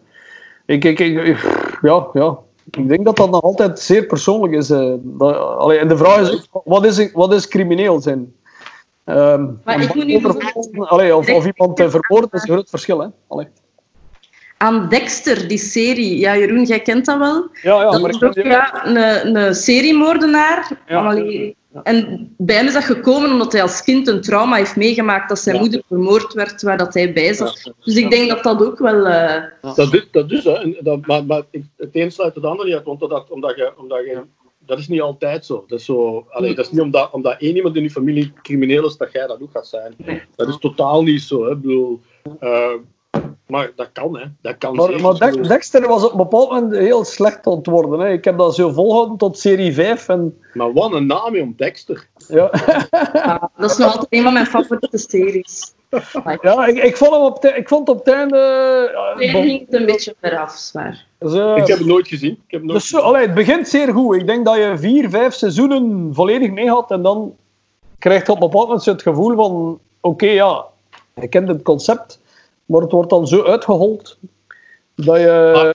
[0.66, 1.36] ik, ik, ik,
[1.82, 2.38] ja, ja.
[2.70, 4.70] Ik denk dat dat nog altijd zeer persoonlijk is.
[4.70, 8.34] eh, dat, allee, en de vraag is ook, wat is, wat is crimineel zijn?
[9.04, 10.06] Ehm, Maar ik moet
[10.72, 12.98] nu allee, of, of iemand uh, vermoord is een groot verschil.
[13.00, 13.06] Hè?
[13.28, 13.46] Allee.
[14.58, 16.18] Aan Dexter, die serie.
[16.18, 17.48] Ja, Jeroen, jij kent dat wel.
[17.62, 20.70] Ja, ja, dat maar is ik ook ja, een, een seriemoordenaar.
[20.88, 21.06] Ja.
[21.06, 25.28] Allee, En bij hem is dat gekomen omdat hij als kind een trauma heeft meegemaakt
[25.28, 25.60] dat zijn Ja.
[25.60, 27.60] moeder vermoord werd waar dat hij bij zat.
[27.64, 27.72] Ja.
[27.84, 29.06] Dus ik denk dat dat ook wel...
[29.06, 29.42] eh,
[29.74, 30.52] Dat is, dat is hè.
[30.52, 31.42] En dat, maar maar
[31.76, 34.22] het een sluit het ander niet uit, want dat, omdat je, omdat je,
[34.66, 35.64] dat is niet altijd zo.
[35.66, 38.86] Dat is, zo, allee, dat is niet omdat, omdat één iemand in je familie crimineel
[38.86, 39.94] is, dat jij dat ook gaat zijn.
[39.96, 40.22] Nee.
[40.36, 41.44] Dat is totaal niet zo.
[41.44, 41.50] Hè.
[41.50, 42.00] Ik bedoel,
[42.40, 42.72] eh,
[43.46, 44.24] maar dat kan, hè.
[44.42, 45.02] Dat kan Maar, zeker.
[45.02, 48.00] maar Ik Dexter was op een bepaald moment heel slecht aan het worden.
[48.00, 48.12] Hè.
[48.12, 50.08] Ik heb dat zo volgehouden tot serie 5.
[50.08, 52.08] En, maar wat een naam, om Dexter.
[52.28, 52.50] ja.
[53.12, 55.74] ja, dat is nog altijd een van mijn favoriete series.
[56.42, 58.36] Ja, ik, ik, vond hem op te- ik vond op het einde...
[58.38, 61.06] eh, Nee, bon, ging het een beetje veraf, zwaar.
[61.56, 62.30] Ik heb het nooit gezien.
[62.30, 64.16] Ik heb het nooit dus zo, allee, het begint zeer goed.
[64.16, 67.34] Ik denk dat je vier, vijf seizoenen volledig mee had en dan
[67.98, 70.64] krijg je op een bepaald moment het gevoel van oké, ja,
[71.14, 72.20] je kent het concept,
[72.68, 74.18] maar het wordt dan zo uitgehold
[74.94, 75.52] dat je...
[75.54, 75.70] Ah.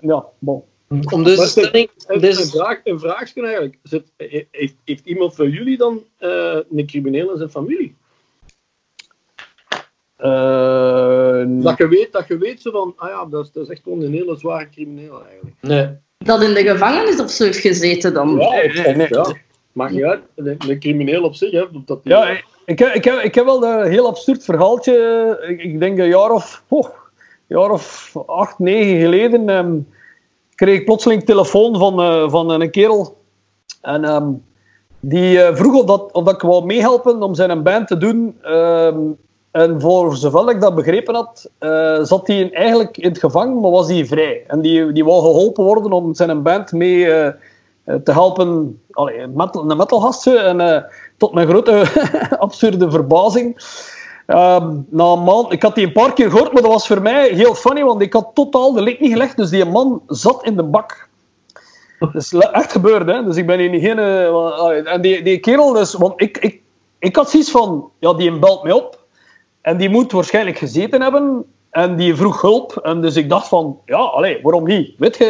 [0.00, 0.62] Ja, bon.
[1.12, 1.90] Om deze stelling...
[2.06, 3.78] Een, Deze, een, vraag, een vraagje eigenlijk.
[3.82, 4.12] Zit,
[4.50, 7.96] heeft, heeft iemand van jullie dan eh, een crimineel in zijn familie?
[10.16, 13.68] Eh, Dat je weet, dat je weet zo van, ah ja, dat is, dat is
[13.68, 15.56] echt gewoon een hele zware crimineel eigenlijk.
[15.60, 15.88] nee.
[16.18, 18.38] Dat in de gevangenis of zo heeft gezeten dan.
[18.38, 19.06] Ja, nee, nee, nee.
[19.08, 19.36] ja.
[19.72, 20.22] Maakt niet uit.
[20.34, 21.64] Een, een crimineel op zich, hè.
[21.84, 25.56] Dat die, Ja, ik, ik, heb, ik, heb, wel een heel absurd verhaaltje.
[25.58, 26.86] Ik, denk een jaar of, oh,
[27.46, 29.78] jaar of acht, negen geleden ehm,
[30.54, 33.16] kreeg ik plotseling telefoon van, eh, van een kerel.
[33.80, 34.30] En ehm,
[35.00, 38.36] die eh, vroeg of, dat, of dat ik wou meehelpen om zijn band te doen.
[38.42, 39.00] Ehm,
[39.50, 43.70] en voor zover ik dat begrepen had, eh, zat hij eigenlijk in het gevangen, maar
[43.70, 44.44] was hij vrij.
[44.46, 47.06] En die, die wou geholpen worden om zijn band mee
[47.84, 48.80] te helpen.
[48.90, 50.22] Allee, metal, een metalgast.
[50.22, 50.34] zo.
[50.36, 50.82] En eh,
[51.16, 51.84] tot mijn grote
[52.38, 53.56] absurde verbazing.
[54.26, 57.02] ehm, na een maand, ik had die een paar keer gehoord, maar dat was voor
[57.02, 59.36] mij heel funny, want ik had totaal de link niet gelegd.
[59.36, 61.08] Dus die man zat in de bak.
[61.98, 63.24] Dat is echt gebeurd, hè?
[63.24, 63.98] Dus ik ben hier geen.
[63.98, 66.60] eh, allee, en die, die kerel, dus, want ik, ik,
[66.98, 69.00] ik had zoiets van, ja, die belt mij op.
[69.60, 71.44] En die moet waarschijnlijk gezeten hebben.
[71.72, 72.76] En die vroeg hulp.
[72.82, 74.94] En dus ik dacht van, ja, allee, waarom niet?
[74.98, 75.24] Weet je,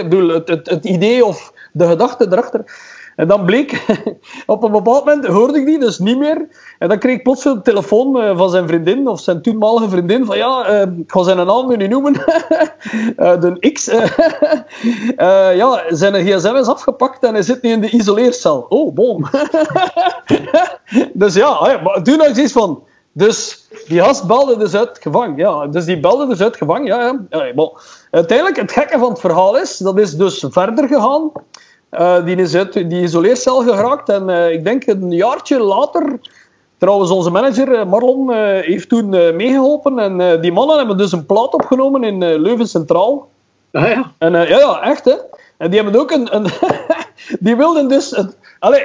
[0.45, 2.64] het, het, idee of de gedachte erachter.
[3.16, 3.84] En dan bleek,
[4.47, 6.49] op een bepaald moment hoorde ik die dus niet meer.
[6.78, 10.24] En dan kreeg ik plots een telefoon eh, van zijn vriendin, of zijn toenmalige vriendin,
[10.24, 12.14] van ja, eh, ik ga zijn naam nu noemen.
[13.16, 13.84] Eh, de X.
[15.61, 18.66] ja, zijn gsm is afgepakt en hij zit nu in de isoleercel.
[18.68, 19.24] Oh, boom.
[21.12, 22.82] dus ja, maar toen had ik zoiets van...
[23.12, 25.36] Dus die gast belde dus uit het gevangen.
[25.36, 26.84] Ja, dus die belde dus uit het gevangen.
[26.84, 27.18] Ja, ja.
[27.30, 27.72] Allee, bon.
[28.10, 31.32] Uiteindelijk, het gekke van het verhaal is, dat is dus verder gegaan.
[31.88, 34.08] Eh, die is uit die isoleercel geraakt.
[34.08, 36.18] En eh, ik denk een jaartje later...
[36.78, 39.98] Trouwens, onze manager eh, Marlon heeft toen eh, meegeholpen.
[39.98, 43.28] En die mannen hebben dus een plaat opgenomen in Leuven Centraal.
[43.72, 44.12] Ah, ja.
[44.18, 45.14] En ja, ja, echt hè.
[45.56, 46.34] En die hebben ook een.
[46.34, 46.46] een
[47.40, 48.24] die wilden dus.
[48.58, 48.84] Allee,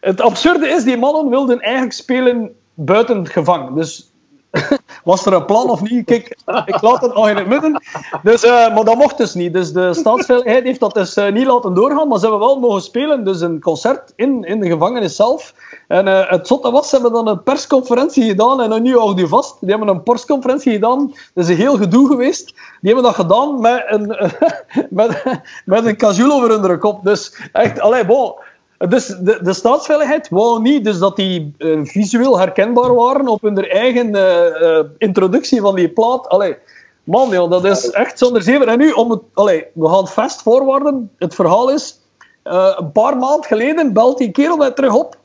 [0.00, 3.74] het absurde is, die mannen wilden eigenlijk spelen buiten het gevangen.
[3.74, 4.12] Dus
[5.04, 6.04] was er een plan of niet?
[6.04, 7.82] Kijk, ik laat het nog in het midden.
[8.22, 9.52] Dus, eh, maar dat mocht dus niet.
[9.52, 12.08] Dus de staatsveiligheid heeft dat dus eh, niet laten doorgaan.
[12.08, 13.24] Maar ze hebben wel mogen spelen.
[13.24, 15.54] Dus een concert in, in de gevangenis zelf.
[15.88, 18.72] En eh, het zotte was, ze hebben dan een persconferentie gedaan.
[18.72, 19.60] En nu houdt u vast.
[19.60, 21.06] Die hebben een persconferentie gedaan.
[21.34, 22.46] Dat is een heel gedoe geweest.
[22.80, 24.16] Die hebben dat gedaan met een,
[24.90, 25.22] met,
[25.64, 27.04] met een casual over hun kop.
[27.04, 28.34] Dus echt, allee, bon.
[28.78, 33.68] Dus de, de staatsveiligheid wou niet dus dat die eh, visueel herkenbaar waren op hun
[33.68, 36.28] eigen eh, eh, introductie van die plaat.
[36.28, 36.56] Allee,
[37.04, 38.68] man, dat is echt zonder zeven.
[38.68, 41.10] En nu, om het, allee, we gaan fast voorwaarden.
[41.18, 42.00] Het verhaal is,
[42.42, 45.16] een paar maanden geleden belt die kerel mij terug op.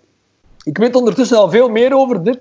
[0.63, 2.39] Ik weet ondertussen al veel meer over dit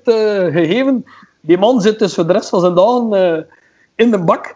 [0.52, 1.04] gegeven.
[1.40, 3.46] Die man zit voor de rest van zijn dagen
[3.94, 4.54] in de bak.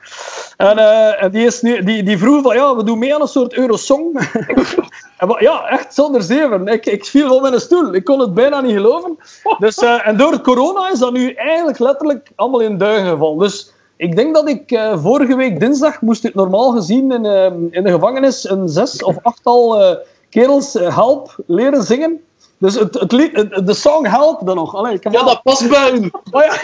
[0.57, 0.78] En,
[1.18, 3.54] en die, is nu, die, die vroeg van, ja, we doen mee aan een soort
[3.54, 4.12] Eurosong.
[5.16, 6.66] En ja, echt zonder zeven.
[6.66, 7.94] Ik, ik viel van mijn stoel.
[7.94, 9.18] Ik kon het bijna niet geloven.
[9.58, 13.38] Dus, eh, en door corona is dat nu eigenlijk letterlijk allemaal in duigen gevallen.
[13.38, 17.44] Dus ik denk dat ik eh, vorige week dinsdag moest ik normaal gezien in, eh,
[17.70, 19.96] in de gevangenis een zes of achttal
[20.30, 22.20] kerels Help leren zingen.
[22.59, 24.74] Dus het, het lied, het- de song Help dan nog.
[24.74, 26.11] Allee, Ja, dat past bij u.
[26.32, 26.54] maar, ja,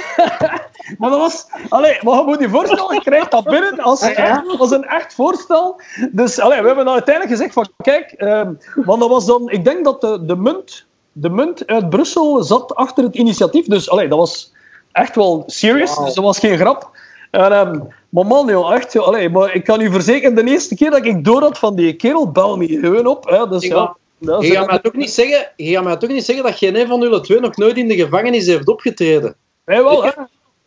[0.99, 1.47] maar dat was...
[1.69, 5.15] Allee, maar je moet je voorstellen, je krijgt dat binnen als, echt- als een echt
[5.15, 5.81] voorstel.
[6.11, 9.51] Dus allee, we hebben dan uiteindelijk gezegd van, kijk, ehm, want dat was dan...
[9.51, 13.67] Ik denk dat de, de, munt, de munt uit Brussel zat achter het initiatief.
[13.67, 14.53] Dus allee, dat was
[14.93, 16.91] echt wel serious, dus dat was geen grap.
[17.31, 20.75] En, ehm, maar man, joh, echt, joh, allee, maar ik kan u verzekeren, de eerste
[20.75, 23.29] keer dat ik door had van die kerel, bel me gewoon op.
[23.29, 26.11] Hè, dus, Ik ja, dat Je gaat mij toch niet zeggen, je gaat mij toch
[26.11, 29.37] niet zeggen dat geen een van jullie twee nog nooit in de gevangenis heeft opgetreden?
[29.65, 30.11] Wij wel, hè.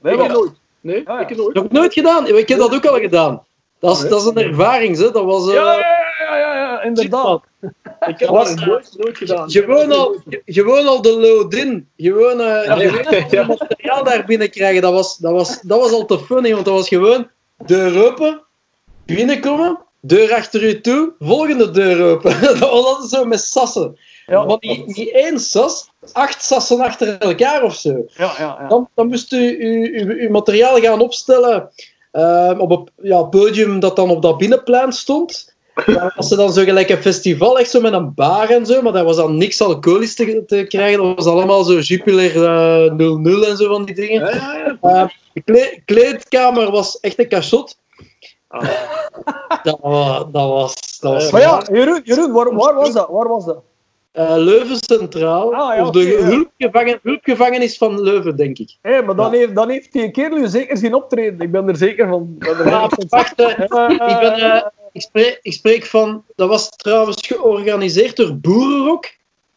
[0.01, 0.27] Wij wel.
[0.27, 0.51] nooit.
[0.81, 1.19] Nee, ja.
[1.19, 1.53] ik nooit.
[1.55, 2.27] Nog nooit gedaan?
[2.27, 3.43] Ik heb dat ook al gedaan.
[3.79, 4.09] Dat is, Nee.
[4.09, 5.11] dat is een ervaring, hè.
[5.11, 5.47] Dat was...
[5.47, 5.87] eh, Ja, ja,
[6.19, 7.43] ja, ja, ja, inderdaad.
[8.07, 9.51] Ik heb Was- dat nooit, nooit gedaan.
[9.51, 11.89] Gewoon al, gewoon al de load-in.
[11.97, 14.81] Gewoon, eh Ja, materiaal daar binnen krijgen.
[14.81, 17.29] Dat was, dat, was, dat was al te funny, want dat was gewoon
[17.65, 18.41] deur open,
[19.05, 22.41] binnenkomen, deur achter u toe, volgende deur open.
[22.41, 23.97] dat was altijd zo met sassen.
[24.25, 24.45] Ja.
[24.45, 28.05] Want die, één sas, acht sassen achter elkaar of zo.
[28.17, 28.67] Ja, ja, ja.
[28.67, 29.57] Dan, dan moest u
[30.19, 31.69] uw, materiaal gaan opstellen
[32.11, 35.53] ehm, op een ja, podium dat dan op dat binnenplein stond.
[35.85, 38.81] Daar was er dan zo gelijk een festival, echt zo met een bar en zo,
[38.81, 41.03] maar daar was dan niks alcoholisch te, te krijgen.
[41.03, 44.21] Dat was allemaal zo Jupiler eh, 00 en zo van die dingen.
[44.21, 45.01] Ja, ja, ja.
[45.01, 47.77] Eh, de kle- kleedkamer was echt een cachot.
[49.63, 50.99] Dat, wa- dat was...
[50.99, 53.07] Dat was Maar ja, Jeroen, Jeroen waar, waar was dat?
[53.09, 53.61] Waar was dat?
[54.11, 56.23] eh, Leuven Centraal, Ah, ja, of de ja.
[56.25, 58.77] hulpgevangen, hulpgevangenis van Leuven, denk ik.
[58.81, 61.39] Hé, maar dan, heeft, dan heeft die kerel zeker zien optreden.
[61.39, 62.35] Ik ben er zeker van.
[62.39, 63.19] Ik ben er Ja, zeker van.
[63.19, 63.59] wacht, eh,
[63.99, 69.05] Eh, ik ben, ik, spreek, ik spreek van, dat was trouwens georganiseerd door Boerenrock.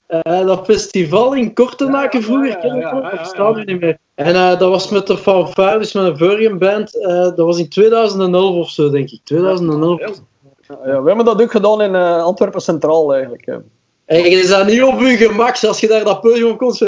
[0.08, 3.12] Eh, dat festival in Kortenaken vroeger, ja, ja, nog?
[3.12, 3.64] ja, bestaat ja.
[3.64, 3.98] nu niet meer.
[4.14, 7.02] En eh, dat was met de fanfares, met een vorige band.
[7.02, 9.20] eh, dat was in 2011 of zo, denk ik.
[9.24, 10.00] 2011.
[10.68, 13.46] Ja, we hebben dat ook gedaan in eh, Antwerpen Centraal eigenlijk.
[13.46, 13.56] hè.
[14.04, 16.80] En je is dat niet op je gemak als je daar dat podium komt.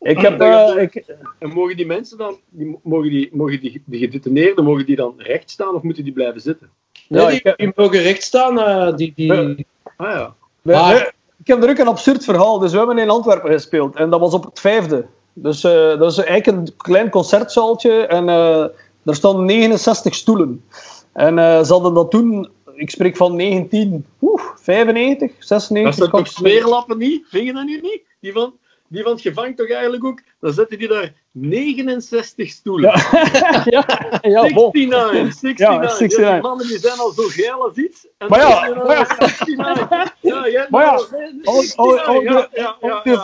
[0.00, 0.40] Ik heb...
[0.40, 1.04] eh, ik,
[1.38, 5.14] En mogen die mensen dan, die, mogen, die, mogen die, die gedetineerden, mogen die dan
[5.16, 6.70] recht staan of moeten die blijven zitten?
[7.08, 8.58] Nee, Ja, die, ik heb- die mogen recht staan.
[8.60, 9.32] eh, die, die...
[9.32, 9.54] Ja.
[9.96, 10.34] Ah ja.
[10.62, 11.14] Maar-
[11.46, 12.58] ik heb er ook een absurd verhaal.
[12.58, 13.96] Dus we hebben in Antwerpen gespeeld.
[13.96, 15.06] En dat was op het vijfde.
[15.32, 18.06] Dus eh, dat is eigenlijk een klein concertzaaltje.
[18.06, 18.64] En eh
[19.06, 20.64] er stonden 69 stoelen.
[21.12, 22.48] En eh, ze hadden dat toen...
[22.74, 24.06] Ik spreek van 19...
[24.20, 25.82] Oeh, 95, 96.
[25.82, 27.26] Dat zijn toch sfeerlappen niet?
[27.28, 28.02] Vind je dat nu niet?
[28.20, 28.54] Die van,
[28.88, 30.20] die van het gevangen toch eigenlijk ook?
[30.40, 32.90] Dan zetten die daar 69 stoelen.
[33.64, 33.84] ja,
[34.20, 34.70] ja, bon.
[34.72, 35.58] 69, 69.
[35.58, 36.32] Ja, Ja, 69.
[36.32, 38.06] die mannen die zijn al zo geil als iets.
[38.18, 39.04] En Maar ja, dan maar ja.
[39.04, 40.14] ze, 69.
[40.20, 41.00] Ja, jij Maar ja,
[41.42, 42.22] 69.
[42.22, 43.22] Ja, ja, ja, die ja.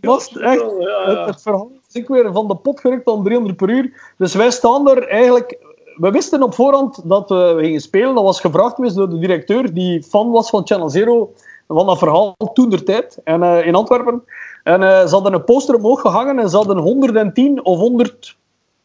[0.00, 0.62] vast, echt.
[1.04, 4.12] Het, het verhaal is ook weer van de pot gerukt aan 300 per uur.
[4.18, 5.58] Dus wij staan er eigenlijk...
[5.96, 8.14] We wisten op voorhand dat we gingen spelen.
[8.14, 11.32] Dat was gevraagd geweest door de directeur, die fan was van Channel Zero,
[11.68, 14.24] van dat verhaal toen der tijd, en, eh, in Antwerpen.
[14.62, 18.36] En eh, ze hadden een poster omhoog gehangen en ze hadden 110 of 100,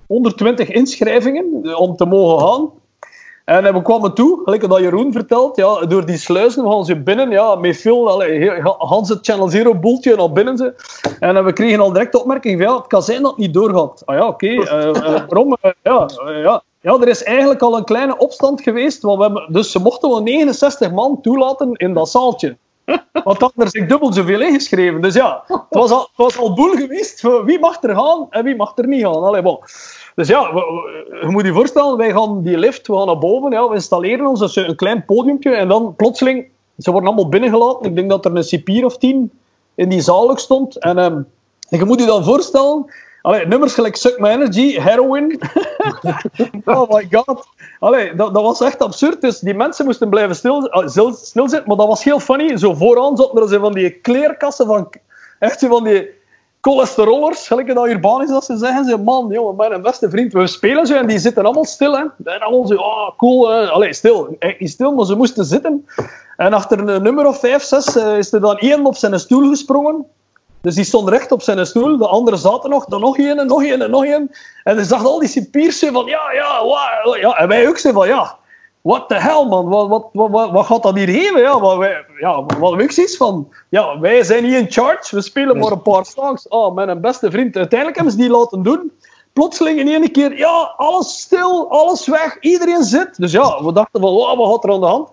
[0.07, 2.69] 120 inschrijvingen eh, om te mogen gaan.
[3.45, 6.95] En eh, we kwamen toe, gelijk dat Jeroen vertelt, ja, door die sluizen gaan ze
[6.95, 8.23] binnen, ja, met veel,
[8.77, 10.73] Hans het Channel Zero boeltje naar binnen ze.
[11.19, 14.01] En we kregen al direct de opmerking van, ja, het kan zijn dat niet doorgaat.
[14.05, 14.55] Ah ja, oké,
[15.27, 15.57] waarom?
[15.83, 16.63] Ja, ja.
[16.81, 20.09] ja, er is eigenlijk al een kleine opstand geweest, want we hebben, dus ze mochten
[20.09, 22.57] wel 69 man toelaten in dat zaaltje.
[23.23, 25.01] Want dan er zich dubbel zoveel ingeschreven.
[25.01, 28.55] Dus ja, het was al, was al boel geweest wie mag er gaan en wie
[28.55, 29.23] mag er niet gaan.
[29.23, 29.57] Allee.
[30.15, 30.49] Dus ja,
[31.21, 34.39] je moet je voorstellen, wij gaan die lift, we gaan naar boven, we installeren ons,
[34.39, 37.85] dus een klein podiumpje en dan plotseling, ze worden allemaal binnengelaten.
[37.85, 39.31] Ik denk dat er een cipier of tien
[39.75, 40.79] in die zaal stond.
[40.79, 41.21] En, ehm,
[41.69, 42.85] en je moet je dan voorstellen,
[43.25, 45.39] allee, nummers gelijk Suck My Energy, Heroin.
[46.65, 47.47] oh my god.
[47.79, 49.21] Allee, dat, dat was echt absurd.
[49.21, 52.57] Dus die mensen moesten blijven stil, ah, stil, stilzitten, maar dat was heel funny.
[52.57, 54.89] Zo vooraan zaten er zo van die kleerkassen van,
[55.39, 56.09] echt zo van die
[56.61, 58.85] cholesterolers, gelijk dat urban is, dat ze zeggen.
[58.85, 61.93] Ze, man, jongen, mijn beste vriend, we spelen zo en die zitten allemaal stil.
[61.93, 62.31] Hè.
[62.31, 63.49] En allemaal zo, ah, cool.
[63.49, 63.69] Hè.
[63.69, 64.35] Allee, stil.
[64.39, 65.85] Echt niet stil, maar ze moesten zitten.
[66.37, 69.49] En achter een nummer of vijf, zes, eh, is er dan één op zijn stoel
[69.49, 70.05] gesprongen.
[70.65, 73.47] Dus die stond recht op zijn stoel, de anderen zaten nog, dan nog één, en
[73.47, 74.31] nog één, en nog één.
[74.63, 76.61] En dan zag al die cipiers van, ja, ja,
[77.19, 77.37] ja.
[77.37, 78.37] En wij ook zo van, ja,
[78.81, 81.41] what the hell, man, wat, wat, wat, wat, gaat dat hier geven?
[81.41, 85.71] Ja, wat wij, ja, wat van, ja, wij zijn niet in charge, we spelen maar
[85.71, 86.47] een paar songs.
[86.47, 88.91] Oh, mijn beste vriend, uiteindelijk hebben ze die laten doen.
[89.33, 93.17] Plotseling in één keer, ja, alles stil, alles weg, iedereen zit.
[93.17, 95.09] Dus ja, we dachten van, wow, wat gaat er aan de hand?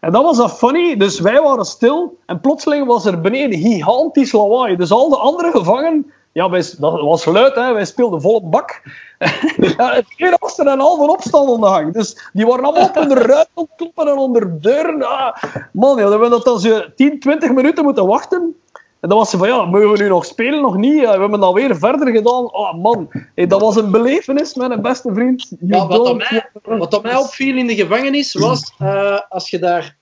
[0.00, 0.96] En dat was dat funny.
[0.96, 2.18] Dus wij waren stil.
[2.26, 4.76] En plotseling was er beneden gigantisch lawaai.
[4.76, 6.12] Dus al de andere gevangenen...
[6.32, 7.72] Ja, wij, dat was luid, hè.
[7.72, 8.82] Wij speelden volop bak.
[9.76, 11.92] ja, het keer was er een halve opstand aan de gang.
[11.92, 13.48] Dus die waren allemaal op hun ruit
[13.94, 15.02] en onder deuren.
[15.02, 15.42] Ah,
[15.72, 18.56] man, ja, dan dat dan zo 10, 20 minuten moeten wachten.
[19.00, 20.62] En dan was ze van, ja, mogen we nu nog spelen?
[20.62, 21.00] Nog niet.
[21.00, 22.52] Ja, we hebben dan weer verder gedaan.
[22.52, 25.52] Oh man, hey, dat was een belevenis met een beste vriend.
[25.60, 29.96] Ja, wat, mij, wat dat mij opviel in de gevangenis was, eh, als je daar,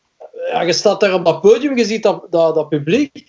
[0.53, 3.27] ja, je staat daar op dat podium, je ziet dat, dat, dat publiek,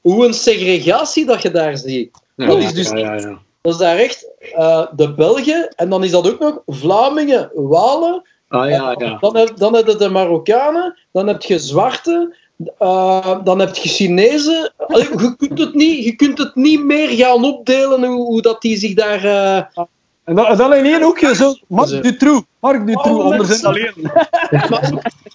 [0.00, 2.10] hoe een segregatie dat je daar ziet.
[2.36, 3.38] dat is dus ja, ja, ja.
[3.60, 8.22] dat is daar echt eh, de Belgen, en dan is dat ook nog Vlamingen, Walen,
[8.50, 9.16] Ah ja, ja.
[9.20, 12.36] dan heb, dan heb je de Marokkanen, dan heb je Zwarte,
[12.78, 14.72] eh, dan heb je Chinezen.
[14.76, 18.60] Allee, je, kunt het niet, je kunt het niet meer gaan opdelen hoe, hoe dat
[18.62, 19.24] die zich daar...
[19.24, 19.84] eh,
[20.24, 22.00] En dan, en dan in één hoekje zo, Marc Zo.
[22.00, 22.46] Dutroux.
[22.60, 23.92] Marc Dutroux, zijn alleen.
[24.50, 24.90] Maar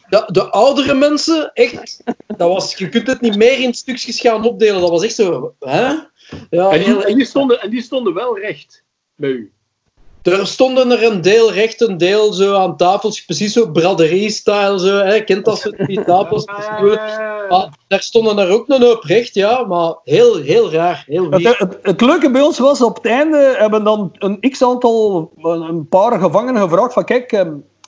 [0.10, 4.46] de, de oudere mensen, echt, dat was, je kunt het niet meer in stukjes gaan
[4.46, 4.82] opdelen.
[4.82, 5.94] Dat was echt zo, hè?
[6.50, 8.84] Ja, En die, heel, en, die stonden, en die stonden wel recht
[9.16, 9.52] bij u.
[10.26, 14.98] er stonden er een deel recht, een deel zo aan tafels, precies zo braderie-style, zo,
[14.98, 15.24] hè?
[15.24, 16.46] kent dat zo, die tafels?
[17.50, 21.58] Maar daar stonden er ook een hoop recht, ja, maar heel, heel raar, heel Het,
[21.58, 25.88] het, het leuke bij ons was, op het einde hebben dan een x-aantal, een, een
[25.88, 27.42] paar gevangenen gevraagd van kijk, eh,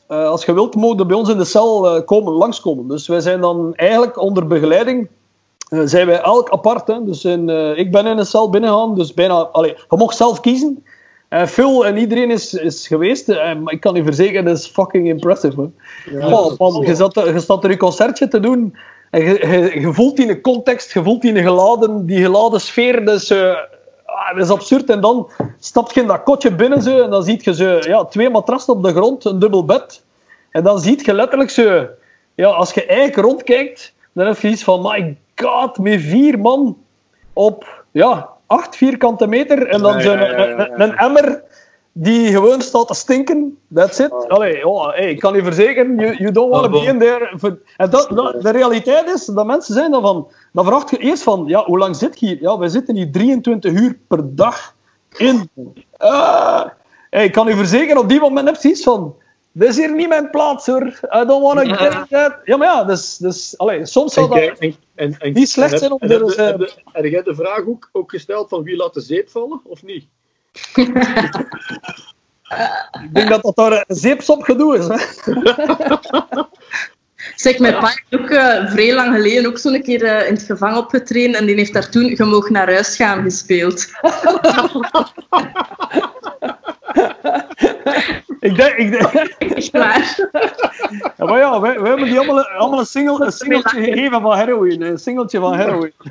[0.08, 2.88] eh, als je wilt, mogen je bij ons in de cel eh, komen, langskomen.
[2.88, 5.10] Dus wij zijn dan eigenlijk onder begeleiding,
[5.70, 6.88] eh, zijn wij elk apart.
[6.88, 7.04] Hè.
[7.04, 10.40] Dus in, eh, ik ben in een cel binnengegaan, dus bijna, allee, je mocht zelf
[10.40, 10.84] kiezen.
[11.28, 14.68] En Phil en iedereen is, is geweest, eh, maar ik kan je verzekeren, dat is
[14.68, 15.56] fucking impressive.
[15.56, 16.56] Man.
[16.58, 18.76] Man, je, zat, je staat er je concertje te doen
[19.10, 22.62] en je, je, je voelt die in context, je voelt die in geladen, die geladen
[22.62, 23.06] sfeer.
[23.06, 24.90] Dus, ah, dat is absurd.
[24.90, 28.06] En dan stap je in dat kotje binnen zo, en dan zie je zo, ja,
[28.06, 30.04] twee matrassen op de grond, een dubbel bed.
[30.52, 31.88] En dan ziet je letterlijk zo...
[32.36, 34.82] Ja, als je eigenlijk rondkijkt, dan heb je iets van...
[34.82, 36.78] My god, met vier man
[37.34, 37.86] op...
[37.92, 39.68] Ja, acht vierkante meter.
[39.68, 40.80] En dan Ja, zo'n ja, ja, ja, een, ja.
[40.80, 41.44] een emmer
[41.92, 43.58] die gewoon staat te stinken.
[43.74, 44.28] That's it.
[44.28, 47.00] Allee, oh, hey, ik kan je verzekeren, you, you don't want to Ah, be in
[47.00, 47.34] there.
[47.40, 50.28] For- En dat, dat- de realiteit is dat mensen zijn dan van...
[50.54, 52.38] Dan vraagt je eerst van, ja, hoe lang zit je hier?
[52.42, 54.74] Ja, wij zitten hier 23 uur per dag
[55.18, 55.50] in.
[55.98, 56.66] Ah.
[57.10, 59.16] hey, ik kan u verzekeren, op die moment heb je iets van...
[59.58, 60.86] Dit is hier niet mijn plaats, hoor.
[60.88, 62.40] I don't want to get that.
[62.44, 63.18] Ja, maar ja, dus...
[63.18, 64.58] dus allee, soms zal En, dat...
[64.60, 67.24] en, en, en, Niet slecht en zijn om er en eens, heb- eh, Heb jij
[67.24, 70.06] de vraag ook, ook gesteld van wie laat de zeep vallen, of niet?
[73.04, 74.88] Ik denk dat dat daar zeepsop gedoe is.
[74.88, 74.96] Hè?
[77.36, 80.44] Zeg, mijn pa heeft ook eh, vrij lang geleden ook zo'n keer eh, in het
[80.44, 83.86] gevangen opgetreden en die heeft daar toen Je mag naar huis gaan gespeeld.
[88.48, 88.74] Ik denk...
[88.78, 90.30] Ik denk Echt waar.
[91.18, 94.38] ja, maar ja, wij, wij hebben die allemaal, allemaal een, single, een singeltje gegeven van
[94.38, 94.86] heroïne.
[94.88, 95.94] Een singeltje van heroïne.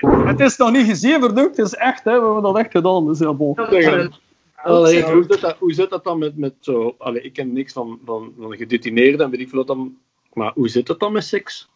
[0.00, 1.56] Nee, het is nog niet gezeverd ook.
[1.56, 2.18] Het is echt, hè.
[2.18, 3.06] We hebben dat echt gedaan.
[3.06, 3.58] Dus ja, bon.
[3.70, 4.12] Zeggen.
[4.56, 6.94] Allee, Ja, hoe, zit dat, hoe zit dat dan met, met zo...
[6.98, 9.96] Allee, ik ken niks van, van, van gedetineerden en weet ik veel wat dan...
[10.32, 11.68] Maar hoe zit het dan met seks?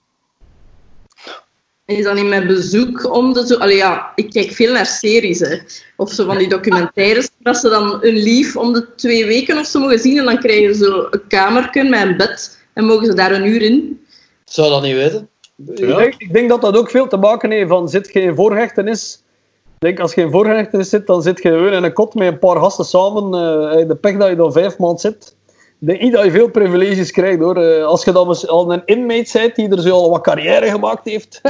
[1.87, 3.57] Is dat niet mijn bezoek om de zo...
[3.57, 5.59] Allee, ja, ik kijk veel naar series, hè.
[5.97, 9.67] Of zo van die documentaires, dat ze dan een lief om de twee weken of
[9.67, 13.07] zo mogen zien en dan krijgen ze zo een kamerken met een bed en mogen
[13.07, 14.01] ze daar een uur in.
[14.45, 15.29] Ik zou dat niet weten.
[15.67, 18.35] Ik, denk, ik denk dat dat ook veel te maken heeft van zit je in
[18.35, 19.23] voorhechtenis.
[19.65, 22.27] Ik denk als je in voorhechtenis zit, dan zit je gewoon in een kot met
[22.27, 23.25] een paar gasten samen.
[23.25, 25.37] eh, de pech dat je dan vijf maanden zit.
[25.83, 27.57] Ik denk niet dat je veel privileges krijgt hoor.
[27.57, 31.05] Eh, als je dan al een inmate bent die er zo al wat carrière gemaakt
[31.05, 31.41] heeft,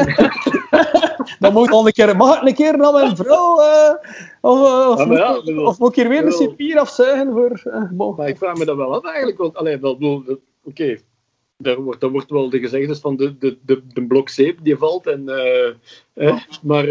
[1.40, 3.60] dan moet je al een keer, mag ik een keer naar mijn vrouw?
[3.60, 3.92] eh,
[4.40, 6.38] of, eh, of, Ja, maar ja, moet, bedoel- of moet ik hier weer een bedoel-
[6.40, 7.88] cipier afzuigen voor.
[7.90, 8.14] bon.
[8.16, 9.38] Maar ik vraag me dat wel af eigenlijk.
[9.38, 10.22] Want, allee, wel,
[10.64, 10.98] oké,
[11.58, 14.76] daar, wordt, daar wordt wel de gezegdes van de, de, de, de blok zeep die
[14.76, 15.06] valt.
[15.06, 15.24] En,
[16.62, 16.84] maar,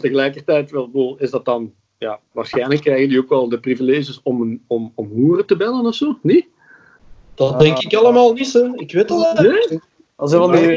[0.00, 1.72] tegelijkertijd wel, bedoel, is dat dan...
[2.02, 5.86] Ja, waarschijnlijk krijgen die ook wel de privileges om, een- om, om hoeren te bellen
[5.86, 6.46] of zo, niet?
[7.34, 8.72] Dat denk ik allemaal niet, hè.
[8.74, 9.50] Ik weet dat wel.
[9.50, 9.80] Nee?
[10.16, 10.76] Als je van die,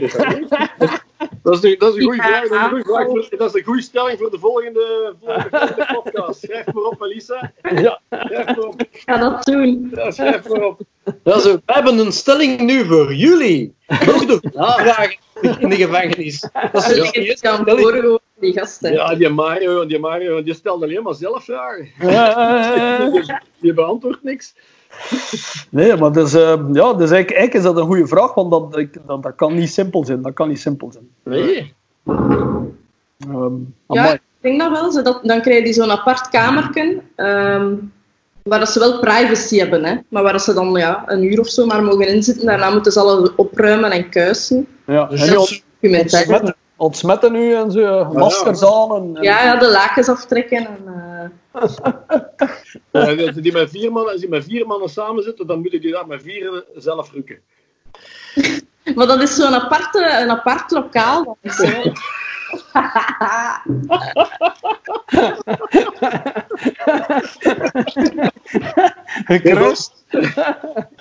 [1.43, 2.49] Dat is een, dat is een goede Ja, vraag.
[2.49, 6.39] Dat is een goede dat is een stelling voor de volgende, volgende podcast.
[6.39, 7.51] Schrijf maar op, Melissa.
[7.75, 8.81] ja, Schrijf maar op.
[8.81, 9.91] Ik ga dat doen.
[9.95, 10.79] Ja, schrijf maar op.
[11.23, 11.53] Ja, zo.
[11.53, 13.75] We hebben een stelling nu voor jullie.
[13.87, 15.17] Nog de vragen
[15.59, 16.39] in de gevangenis.
[16.71, 18.93] Dat is Dat de die gasten.
[18.93, 21.87] Ja, die Mario, die Mario, die stelt alleen maar zelf vragen.
[21.99, 24.53] Eh, Die, die beantwoordt niks.
[25.69, 26.41] Nee, maar dus, eh,
[26.73, 29.69] ja, dus eigenlijk, eigenlijk is dat een goede vraag, want dat, dat, dat kan niet
[29.69, 30.21] simpel zijn.
[30.21, 31.09] Dat kan niet simpel zijn.
[31.23, 31.73] Nee.
[33.19, 33.53] Ehm,
[33.87, 34.91] Ja, ik denk dat wel.
[34.91, 37.73] Zo dat, dan krijg je zo'n apart kamerken, ehm,
[38.43, 41.47] waar dat ze wel privacy hebben, hè, maar waar ze dan ja, een uur of
[41.47, 42.45] zo maar mogen inzitten.
[42.45, 44.67] Daarna moeten ze alles opruimen en kuisen.
[44.87, 45.05] ja.
[45.05, 46.55] Dus En dat nu is- Documentaire.
[46.77, 48.95] Ontsmetten, nu en zo, eh, maskers aan.
[48.95, 50.67] En, en- Ja, ja, de lakens aftrekken.
[50.67, 51.29] En, eh,
[52.91, 55.81] Ja, als die met vier mannen, als die met vier mannen samen zitten, dan moeten
[55.81, 57.39] die daar met vier zelf rukken.
[58.95, 61.23] Maar dat is zo'n aparte, een apart lokaal.
[61.23, 61.65] Dat is zo.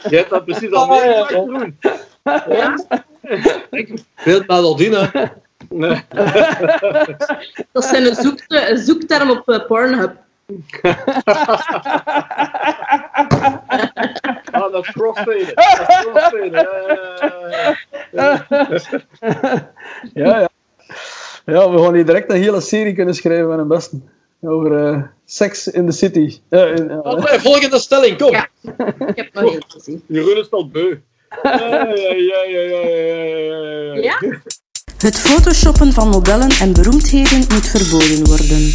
[0.09, 1.37] Jij hebt dat precies al Ah, ja, meegemaakt, ja.
[1.45, 1.79] Jeroen.
[4.47, 5.07] Dat in, hè.
[5.69, 6.03] Nee.
[7.73, 10.17] Dat zijn een, zoekte, een zoekterm op eh, Pornhub.
[14.51, 14.93] Ah, dat is.
[14.93, 15.23] Dat
[18.71, 18.89] is.
[20.15, 20.49] Ja, ja,
[21.45, 21.71] ja.
[21.71, 24.01] We gaan hier direct een hele serie kunnen schrijven van een beste.
[24.41, 26.41] Over eh seks in the city.
[26.49, 28.31] Eh, in, eh, Oké, volgende stelling, kom.
[28.31, 28.49] Ja.
[29.07, 30.03] Ik heb nog eens gezien.
[30.07, 30.97] Jeroen is al beu.
[31.43, 33.95] Ja, ja, ja, ja, ja, ja, ja, ja.
[33.95, 34.19] Ja?
[35.05, 38.73] Het photoshoppen van modellen en beroemdheden moet verboden worden.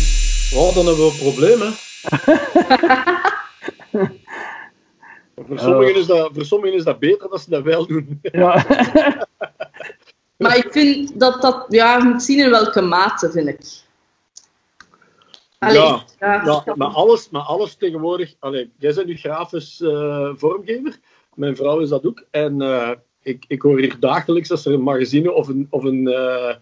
[0.54, 1.70] Oh, dan hebben we een probleem, hè.
[5.48, 8.20] Voor sommigen, is dat, voor sommigen is dat beter dat ze dat wel doen.
[8.22, 8.66] ja.
[10.38, 11.66] Maar ik vind dat dat...
[11.68, 13.60] Ja, je moet zien in welke mate, vind ik.
[15.60, 18.36] Allee, Ja, ja, Ja, maar alles, maar alles tegenwoordig.
[18.40, 21.00] Allee, jij bent nu grafisch eh, vormgever.
[21.34, 22.24] Mijn vrouw is dat ook.
[22.32, 22.92] En eh,
[23.30, 26.56] ik, ik hoor hier dagelijks als er een magazine of een, of een, eh,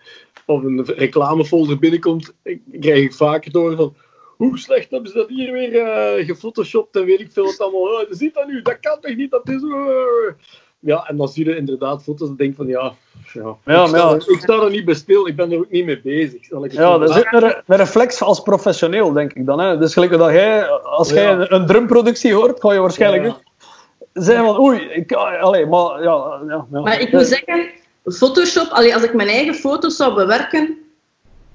[0.45, 2.34] of een reclamefolder binnenkomt.
[2.44, 3.95] Ik, krijg ik vaker horen van.
[4.38, 7.81] Hoe slecht hebben ze dat hier weer eh gefotoshopt en weet ik veel wat allemaal.
[7.81, 9.61] Oh, ziet dat nu, dat kan toch niet, dat is.
[9.61, 10.34] eh."
[10.80, 12.94] ja, en dan zie je inderdaad foto's en denk van ja,
[13.34, 14.10] ja, Ja, ik, sta ja.
[14.14, 16.45] er, ik sta er niet bij stil, ik ben er ook niet mee bezig.
[16.45, 19.60] Zal ik het Ja, dat is ook een, een reflex als professioneel, denk ik dan.
[19.60, 19.77] Hè.
[19.77, 23.41] Dus gelijk dat jij, als jij een, drumproductie hoort, ga je waarschijnlijk ook
[24.26, 26.80] van oei, ik, allee, maar ja, ja, ja.
[26.81, 27.69] Maar ik moet zeggen,
[28.03, 30.77] Photoshop, allee, als ik mijn eigen foto's zou bewerken,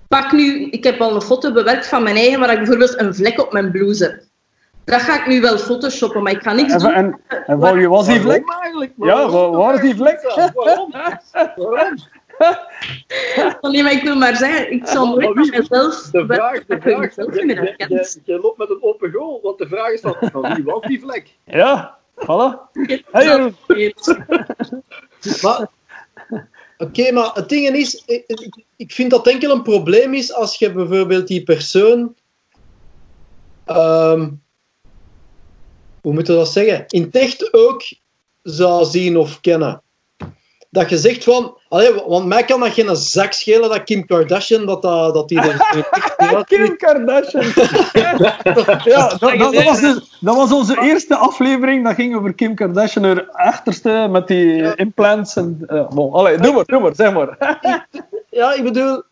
[0.08, 3.14] pak nu, ik heb al een foto bewerkt van mijn eigen, waar ik bijvoorbeeld een
[3.14, 4.22] vlek op mijn blouse heb.
[4.84, 6.92] Dat ga ik nu wel photoshoppen, maar ik ga niks En, doen.
[6.92, 8.42] en, en van wie was die vlek?
[8.60, 8.92] Eigenlijk?
[8.96, 10.22] Ja, waar, waar is die vlek?
[10.54, 10.90] Waarom?
[11.56, 11.94] Waarom?
[13.60, 17.14] Nee, maar ik wil maar zeggen, ik zal nooit van mezelf De vraag, de vraag,
[17.14, 20.54] je, je, je, je loopt met een open goal, want de vraag is dan, van
[20.54, 21.36] wie was die vlek?
[21.44, 21.98] Ja,
[22.72, 23.94] Ik Hey,
[26.78, 28.02] Oké, maar het ding is,
[28.76, 32.16] ik vind dat enkel een probleem is als je bijvoorbeeld die persoon.
[33.64, 34.30] ehm,
[36.00, 36.84] hoe moet je dat zeggen?
[36.88, 37.82] In het echt ook
[38.42, 39.82] zou zien of kennen.
[40.72, 41.56] Dat je zegt van.
[41.68, 44.66] Allee, want mij kan dat geen zak schelen dat Kim Kardashian.
[44.66, 46.44] dat, dat, dat die er.
[46.48, 47.44] Kim Kardashian.
[48.84, 51.84] ja, dat, dat, dat was dus, dat was onze eerste aflevering.
[51.84, 55.36] Dat ging over Kim Kardashian, haar achterste met die implants.
[55.36, 57.36] En, uh, bon, allee, doe maar, doe maar, zeg maar.
[58.30, 59.02] Ja, ik bedoel.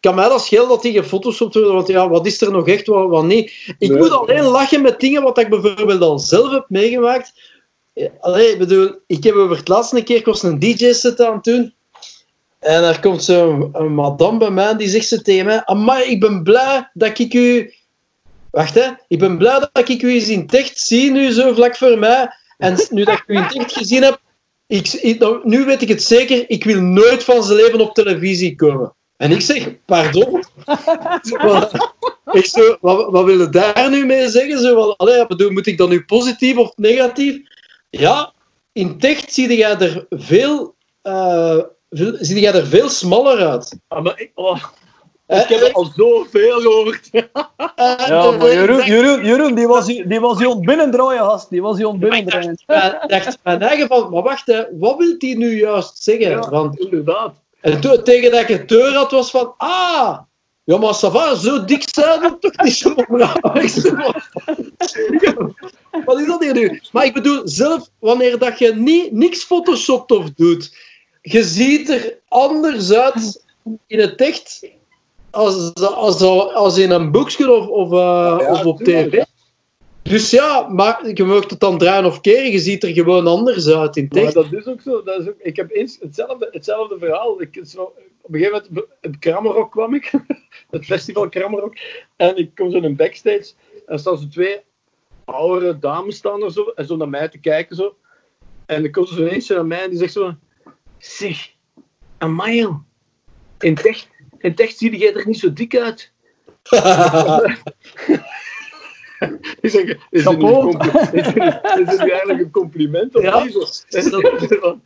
[0.00, 1.74] Kan mij dat schelen dat die gefotoshopt worden?
[1.74, 3.74] Want ja, wat is er nog echt, wat, wat niet?
[3.78, 3.98] Ik Nee.
[3.98, 7.32] moet alleen lachen met dingen wat ik bijvoorbeeld al zelf heb meegemaakt.
[8.00, 11.44] Eh, Allee, ik bedoel, ik heb over het laatste keer ik een DJ-set aan het
[11.44, 11.74] doen.
[12.58, 16.42] En er komt zo'n madame bij mij die zegt ze tegen mij: Amai, ik ben
[16.42, 17.72] blij dat ik u.
[18.50, 21.54] Wacht hè, ik ben blij dat ik u eens in het echt zie, nu zo
[21.54, 22.28] vlak voor mij.
[22.58, 24.20] En nu dat ik u in het echt gezien heb,
[24.66, 28.54] ik, nou, nu weet ik het zeker, ik wil nooit van zijn leven op televisie
[28.54, 28.94] komen.
[29.16, 30.44] En ik zeg, pardon?
[31.42, 31.94] Wat-
[32.32, 34.58] ik zo, wat, wat wil je daar nu mee zeggen?
[34.58, 37.40] Zo, van, allee, bedoel, moet ik dan nu positief of negatief?
[37.90, 38.32] Ja,
[38.72, 41.58] in het echt zie jij er veel, eh,
[41.90, 43.78] veel, zie jij er veel smaller uit.
[43.88, 44.62] Ah, maar ik, oh,
[45.30, 47.08] Eh, ik heb het al zoveel gehoord.
[47.12, 47.22] eh,
[48.06, 51.50] Ja, maar eh, Jeroen, Jeroen, Jeroen die was die was hier ontbinnendraaien, gast.
[51.50, 52.52] Die was hier ontbinnendraaien.
[52.52, 56.30] Ik dacht mijn eigen van, maar wacht, hè, wat wil hij nu juist zeggen?
[56.30, 57.34] Ja, Want inderdaad.
[57.60, 60.18] En toen, tegen dat ik het deur had, was van, ah,
[60.64, 63.40] ja, maar ça va, zo dik zijn we toch niet zo braaf.
[66.04, 66.80] Wat is dat hier nu?
[66.92, 70.76] Maar ik bedoel, zelf, wanneer dat je niet, niks photoshopt of doet,
[71.22, 73.44] je ziet er anders uit
[73.86, 74.68] in het echt
[75.30, 76.22] als, als,
[76.54, 79.22] als in een boekje of, of, eh, Ja, of op tv.
[80.02, 83.68] Dus ja, maar je mag het dan draaien of keren, je ziet er gewoon anders
[83.68, 84.34] uit in het Maar echt.
[84.34, 85.02] dat is ook zo.
[85.02, 87.40] Dat is ook, ik heb eens hetzelfde, hetzelfde verhaal.
[87.40, 87.82] Ik, zo,
[88.20, 90.12] op een gegeven moment, op Krammerok kwam ik,
[90.70, 91.76] het festival Krammerok,
[92.16, 93.52] en ik kom zo in een backstage,
[93.86, 94.60] en staan zo twee
[95.24, 97.96] oudere dames staan er zo, en zo naar mij te kijken zo.
[98.66, 100.34] En dan komt er zo eentje naar mij en die zegt zo,
[100.98, 101.52] zeg,
[102.18, 102.68] amai
[103.58, 106.12] in echt, in echt zie jij er niet zo dik uit.
[109.60, 110.38] Die zeggen, is dit,
[111.98, 113.42] eigenlijk een compliment of Ja.
[113.44, 113.52] niet?
[113.52, 113.98] Zo.
[113.98, 114.82] En dan-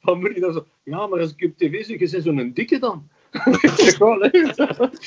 [0.20, 3.08] moet dan zo, ja, maar als ik op tv zie, je bent zo'n dikke dan.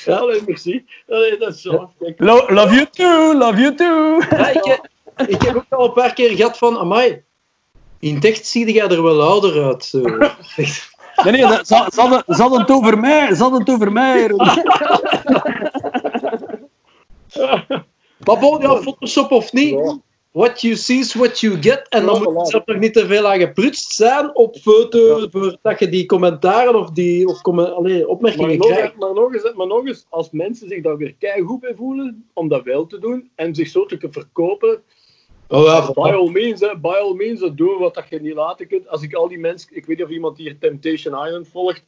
[0.08, 0.86] Allee, merci.
[1.10, 1.92] Allee, dat is zo.
[2.00, 4.22] Kijk, Lo- love you too, love you too.
[4.38, 4.90] Ja, ik, heb-
[5.30, 7.22] ik heb ook al een paar keer gehad van, amai,
[8.00, 9.84] in het echt zie jij er wel ouder uit.
[9.86, 10.02] Zo.
[11.24, 13.92] Nee, nee, dat- ze, ze, hadden, ze hadden het over mij, ze hadden het over
[13.92, 14.28] mij.
[18.26, 19.98] Maar bon, ja, Photoshop of niet, Ja.
[20.32, 21.88] What you see is what you get.
[21.90, 25.90] En dan moet zelf nog niet te veel aan geprutst zijn op foto, voordat je
[25.90, 28.96] die commentaren of die of allee, Maar opmerkingen nog, krijgt.
[28.96, 32.48] maar, nog eens, maar nog eens, als mensen zich daar weer keigoed bij voelen, om
[32.48, 34.84] dat wel te doen, en zich zo te kunnen verkopen,
[35.52, 36.14] Oh, ja, by voilà.
[36.16, 38.88] all means, hè, by all means, dat doen wat dat je niet laten kunt.
[38.88, 41.84] Als ik al die mensen, ik weet niet of iemand hier Temptation Island volgt,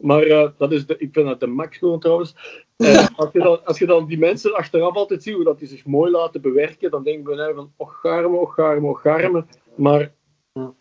[0.00, 2.34] maar eh, dat is de, ik vind dat de max gewoon trouwens.
[2.76, 5.68] Eh, als, je dan, als je dan die mensen achteraf altijd ziet, hoe dat die
[5.68, 9.00] zich mooi laten bewerken, dan denk ik bij mij van, och garme, och garme, och
[9.00, 9.44] garme.
[9.74, 10.12] Maar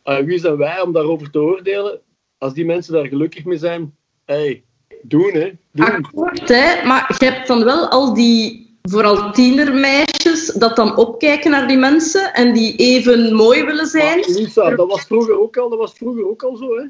[0.04, 2.02] eh, wie zijn wij om daarover te oordelen?
[2.38, 4.64] Als die mensen daar gelukkig mee zijn, hey,
[5.02, 5.86] doen hè, doen.
[5.86, 6.86] Akkoord, hè?
[6.86, 12.34] Maar je hebt dan wel al die, vooral tienermeisjes, dat dan opkijken naar die mensen
[12.34, 14.20] en die even mooi willen zijn.
[14.20, 16.84] Maar Lisa, dat was vroeger ook al, dat was vroeger ook al zo, hè?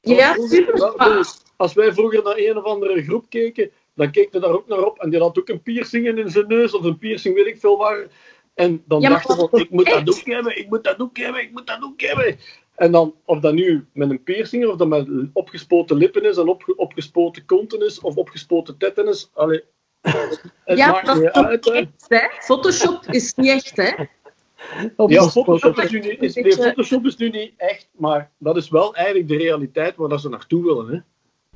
[0.00, 0.94] Ja, super.
[0.98, 4.68] dus als wij vroeger naar een of andere groep keken, dan keek je daar ook
[4.68, 7.46] naar op en die had ook een piercing in zijn neus of een piercing, weet
[7.46, 8.06] ik veel waar.
[8.54, 11.42] En dan Ja, dachten van, ik moet dat ook hebben, ik moet dat ook hebben,
[11.42, 12.38] ik moet dat ook hebben.
[12.74, 16.48] En dan, of dat nu met een piercing of dat met opgespoten lippen is en
[16.48, 19.64] opge- opgespoten konten is of opgespoten tetten is, allee,
[20.64, 21.64] het Ja, maakt dat niet uit,
[22.08, 22.26] hè?
[22.38, 24.04] Photoshop is niet echt, hè?
[24.96, 25.22] Op Ja.
[25.28, 28.94] Photoshop is, nu niet, is, nee, Photoshop is nu niet echt, maar dat is wel
[28.94, 30.88] eigenlijk de realiteit waar dat ze naartoe willen.
[30.88, 30.98] Hè?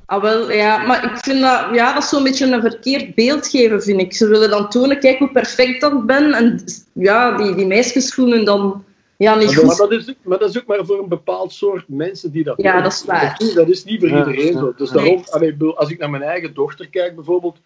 [0.06, 3.48] Ah, wel, ja, maar ik vind dat, ja, dat is zo'n beetje een verkeerd beeld
[3.48, 4.14] geven, vind ik.
[4.14, 6.32] Ze willen dan tonen, kijk hoe perfect dat ben.
[6.32, 8.84] En ja, die, die meisjes voelen dan
[9.16, 9.76] ja, niet Maar, goed.
[9.76, 12.72] dat is, maar dat is ook maar voor een bepaald soort mensen die dat Ja,
[12.72, 12.82] doen.
[12.82, 13.36] dat is waar.
[13.38, 14.74] Dat is, dat is niet voor Ja, iedereen zo.
[14.76, 15.22] Dus Nee.
[15.34, 17.56] daarom, als ik naar mijn eigen dochter kijk bijvoorbeeld,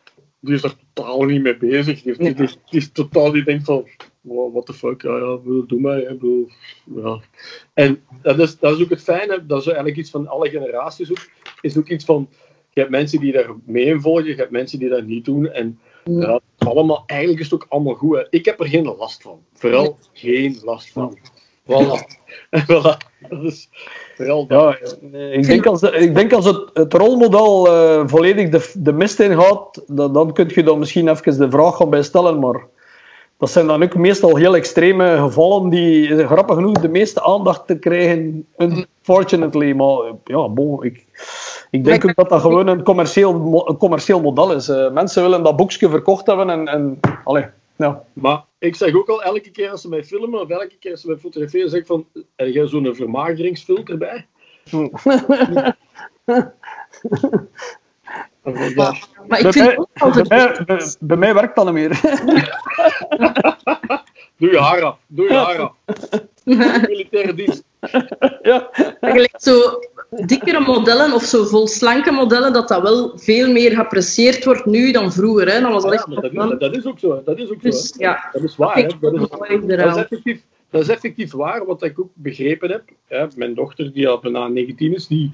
[0.40, 2.02] die is er totaal niet mee bezig.
[2.02, 3.84] Die, heeft, die, die, die is totaal, die denkt van,
[4.20, 5.96] what the fuck, ja, ja, bedoel, doe maar.
[5.96, 6.48] hè, bedoel,
[6.94, 7.20] ja.
[7.74, 11.10] En dat is, dat is ook het fijne, dat is eigenlijk iets van alle generaties
[11.10, 11.28] ook,
[11.60, 12.28] is ook iets van,
[12.70, 15.48] je hebt mensen die daar mee in volgen, je hebt mensen die dat niet doen.
[15.50, 16.40] En Ja.
[16.58, 18.16] allemaal, eigenlijk is het ook allemaal goed.
[18.16, 18.22] Hè.
[18.30, 19.40] Ik heb er geen last van.
[19.52, 21.18] Vooral geen last van.
[21.64, 21.98] Voilà.
[22.68, 22.96] voilà.
[23.28, 23.68] Dat is
[24.16, 24.96] vooral dat.
[25.12, 29.20] Ja, ik denk als, ik denk als het, het rolmodel eh, volledig de, de mist
[29.20, 32.38] in gaat, dan, dan kun je dan misschien even de vraag gaan bij stellen.
[32.38, 32.66] Maar
[33.38, 37.66] dat zijn dan ook meestal heel extreme gevallen die eh, grappig genoeg de meeste aandacht
[37.66, 39.72] te krijgen, unfortunately.
[39.72, 41.06] Maar eh, ja, bon, ik,
[41.70, 44.68] ik denk ook dat dat gewoon een commercieel, een commercieel model is.
[44.68, 47.46] Eh, mensen willen dat boekje verkocht hebben en, en allee,
[47.76, 48.04] ja.
[48.12, 51.00] Maar ik zeg ook al elke keer als ze mij filmen of elke keer als
[51.00, 52.06] ze mij fotograferen, zeg ik van,
[52.36, 54.26] heb jij zo'n vermageringsfilter bij?
[58.54, 58.94] Ja.
[59.28, 61.74] Maar ik Bij, vind mij, ook als bij, mij, bij, bij mij werkt dat niet
[61.74, 62.00] meer.
[64.38, 65.72] Doe je haar af, doe je haar af.
[66.88, 67.62] Militaire dienst.
[68.42, 68.70] ja.
[69.00, 69.78] Eigenlijk zo
[70.10, 75.12] dikkere modellen of zo volslanke modellen, dat dat wel veel meer geapprecieerd wordt nu dan
[75.12, 75.52] vroeger.
[75.52, 75.60] Hè.
[75.60, 77.22] Dan was dat Ja, echt dat, is, dat is ook zo.
[77.24, 77.68] Dat is ook zo.
[77.68, 78.04] Dus hè.
[78.04, 78.74] ja, Dat is waar.
[78.74, 78.98] vind Hè.
[79.00, 79.28] Dat, is,
[79.76, 80.40] dat, is effectief,
[80.70, 82.82] dat is effectief waar, wat ik ook begrepen heb.
[83.06, 83.26] Hè.
[83.36, 85.30] Mijn dochter, die al bijna 19 is, die,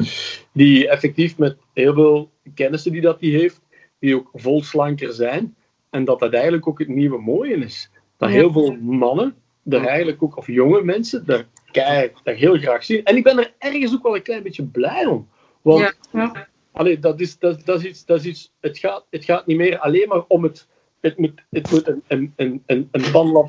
[0.53, 3.61] die effectief met heel veel kennissen die dat die heeft,
[3.99, 5.55] die ook vol slanker zijn.
[5.91, 7.91] En dat dat eigenlijk ook het nieuwe mooie is.
[8.17, 12.85] Dat heel veel mannen, daar eigenlijk ook, of jonge mensen, daar, kei- daar heel graag
[12.85, 13.05] zien.
[13.05, 15.29] En ik ben er ergens ook wel een klein beetje blij om.
[15.63, 16.49] Want ja, ja.
[16.73, 19.57] Allee, dat is, dat, dat is iets, dat is iets het, gaat, het gaat niet
[19.57, 20.67] meer alleen maar om het.
[21.05, 22.89] Het moet, het moet een, een, een, een,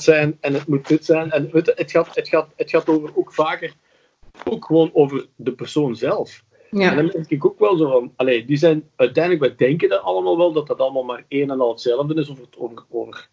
[0.02, 1.32] zijn en het moet dit zijn.
[1.32, 3.74] En je, het, gaat, het, gaat, het gaat over ook vaker
[4.44, 6.44] ook gewoon over de persoon zelf.
[6.72, 6.96] En ja.
[6.96, 10.38] dan denk ik ook wel zo van, allee, die zijn uiteindelijk, wij denken dat allemaal
[10.38, 12.30] wel, dat dat allemaal maar één en al hetzelfde is.
[12.30, 13.30] Over, het- over, over,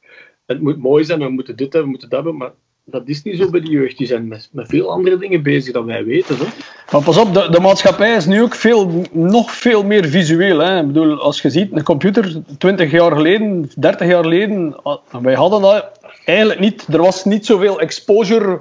[0.47, 2.41] het moet mooi zijn, we moeten dit hebben, we moeten dat hebben.
[2.41, 2.53] Maar
[2.85, 3.99] dat is niet zo bij de jeugd.
[3.99, 6.37] Die zijn met, met veel andere dingen bezig dan wij weten.
[6.37, 6.45] Hè?
[6.93, 10.59] Maar pas op, de, de maatschappij is nu ook veel, nog veel meer visueel.
[10.59, 10.81] Hè.
[10.81, 15.35] Ik bedoel, als je ziet, een computer 20 jaar geleden, 30 jaar geleden, ah, wij
[15.35, 15.91] hadden dat
[16.25, 16.87] eigenlijk niet.
[16.91, 18.61] Er was niet zoveel exposure.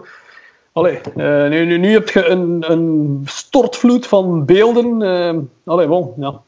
[0.73, 5.01] Allee, eh, nu, nu, nu heb je een, een stortvloed van beelden.
[5.01, 6.41] eh allee, bon, ja.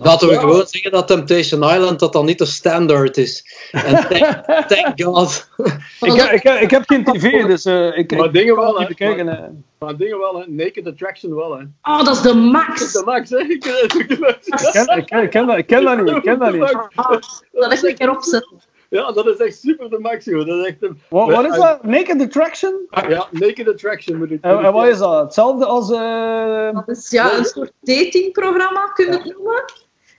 [0.00, 3.44] Laten we gewoon zeggen dat Temptation Island dat dan niet de standaard is.
[3.70, 5.48] En thank, thank God.
[6.00, 8.64] Ik, heb- ik, heb- ik heb geen tv, dus eh, ik, Maar ik dingen kan
[8.64, 9.06] wel, het niet hè.
[9.06, 9.26] bekijken.
[9.26, 9.48] hè.
[9.78, 10.44] Maar dingen wel, hè.
[10.48, 11.64] Naked Attraction wel, hè.
[11.82, 12.92] Oh, dat is de max.
[12.92, 13.38] De max, hè.
[13.54, 16.16] Ik ken, ik, ken, ik, ken dat, ik ken dat niet.
[16.16, 16.76] Ik ken dat niet.
[16.94, 17.10] Ah,
[17.52, 18.60] dat is een keer opzetten.
[18.90, 20.46] Ja, dat is echt super de max, joh.
[20.46, 21.00] Dat is echt een...
[21.08, 21.84] Wat, wat is dat?
[21.84, 22.74] Naked Attraction?
[23.08, 24.38] Ja, Naked Attraction moet ik...
[24.40, 25.22] En, en wat is dat?
[25.22, 25.90] Hetzelfde als...
[25.90, 29.64] eh, Dat is ja, een soort datingprogramma, kun je het noemen.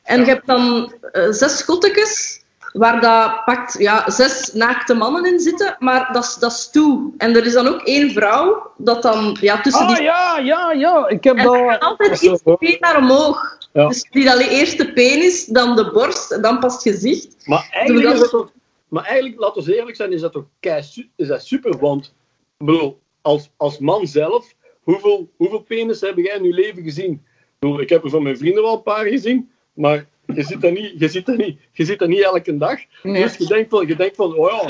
[0.10, 5.40] En je hebt dan eh, zes schottekes, waar dat pakt ja, zes naakte mannen in
[5.40, 7.12] zitten, maar dat is, dat is toe.
[7.18, 10.04] En er is dan ook één vrouw, dat dan ja, tussen Ah die...
[10.04, 11.08] ja, ja, ja.
[11.08, 11.90] Ik heb En er gaat dat...
[11.90, 13.58] altijd iets been naar omhoog.
[13.74, 13.88] Ja.
[13.88, 17.48] Dus die alleen eerst de penis, dan de borst en dan pas het gezicht.
[17.48, 18.52] Maar eigenlijk, is dat- dat toch,
[18.88, 20.84] maar eigenlijk, laten we eerlijk zijn, is dat toch kei
[21.16, 21.78] is dat super.
[21.78, 22.14] Want,
[22.58, 24.54] ik bedoel, als, als man zelf,
[24.84, 27.24] hoeveel, hoeveel penis heb jij in je leven gezien?
[27.60, 29.50] Ik heb er van mijn vrienden wel een paar gezien,
[29.80, 32.80] maar je ziet dat niet, je ziet dat niet, je ziet dat niet elke dag.
[33.04, 33.22] Nee.
[33.24, 34.70] Dus je denkt van, je denkt van oh ja,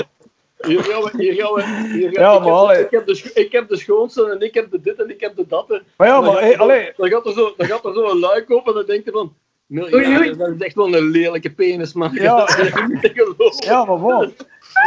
[0.68, 1.62] hier gaan we, hier gaan we,
[1.92, 4.54] hier gaan Ja, ik, maar heb, ik, heb de, ik heb de schoonste en ik
[4.54, 5.80] heb de dit en ik heb de dat.
[5.96, 6.92] Maar ja, maar hey, er allee.
[6.96, 9.10] Dan gaat er zo, dan gaat er zo een luik open en dan denk je
[9.10, 9.34] van,
[9.72, 12.12] Oei, ja, dat is echt wel een lelijke penis, man.
[12.12, 12.48] Ja.
[13.58, 14.34] Ja, maar bon.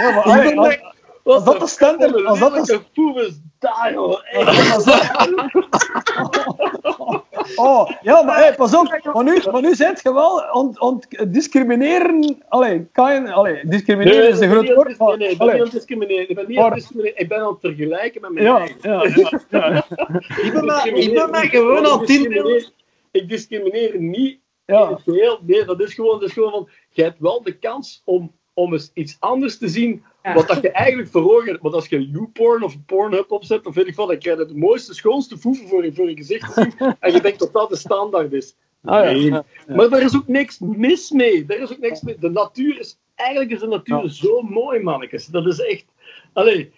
[0.02, 0.78] Ja, maar allee, als,
[1.24, 4.20] Wat als dat de standaard- als dat de- poep is daar, joh.
[7.56, 9.00] Oh, ja, maar hey, pas op.
[9.14, 10.74] Maar nu, maar nu zit je wel aan
[11.10, 12.44] het discrimineren.
[12.50, 13.32] Allee, kan je...
[13.32, 14.98] Allee, discrimineren is een groot Nee, woord.
[14.98, 16.30] nee, nee, ik ben niet aan allee, het discrimineren.
[16.30, 17.20] Ik ben niet aan het Maar- discrimineren.
[17.22, 18.78] Ik ben aan het vergelijken met mijn Ja, eigen.
[18.82, 19.04] ja,
[19.50, 19.86] ja, ja.
[20.44, 22.06] Ik ben maar, ik ben maar gewoon het inbeelden.
[22.08, 22.70] discrimineer,
[23.12, 24.90] ik discrimineer niet in ja.
[24.90, 25.40] het geheel.
[25.42, 28.74] Nee, dat is gewoon, dat is gewoon van, je hebt wel de kans om, om
[28.74, 30.34] eens iets anders te zien Ja.
[30.34, 31.62] wat dat je eigenlijk voor ogen hebt.
[31.62, 34.56] Want als je YouPorn of Pornhub opzet, of weet ik wat, dan krijg je de
[34.56, 36.96] mooiste, schoonste voeven voor je, voor je gezicht te zien.
[37.00, 38.56] en je denkt dat dat de standaard is.
[38.84, 39.12] Ah, ja.
[39.12, 39.24] Nee.
[39.24, 39.76] Ja, ja.
[39.76, 41.46] Maar daar is ook niks mis mee.
[41.46, 42.18] Daar is ook niks mee.
[42.20, 42.98] De natuur is...
[43.16, 44.08] Eigenlijk is de natuur Ja.
[44.08, 45.26] zo mooi, mannetjes.
[45.26, 45.86] Dat is echt...
[46.34, 46.72] Allee.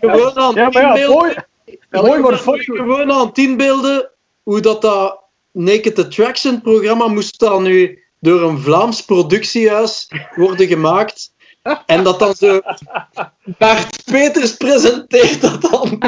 [0.00, 4.10] gewoon aan Ja, maar ja, mooi, mooi gewoon aan het inbeelden
[4.42, 5.22] hoe dat, dat
[5.52, 11.33] Naked Attraction programma moest dan nu door een Vlaams productiehuis worden gemaakt.
[11.86, 12.60] En dat dan zo
[13.58, 15.98] Bart Peters presenteert dat dan.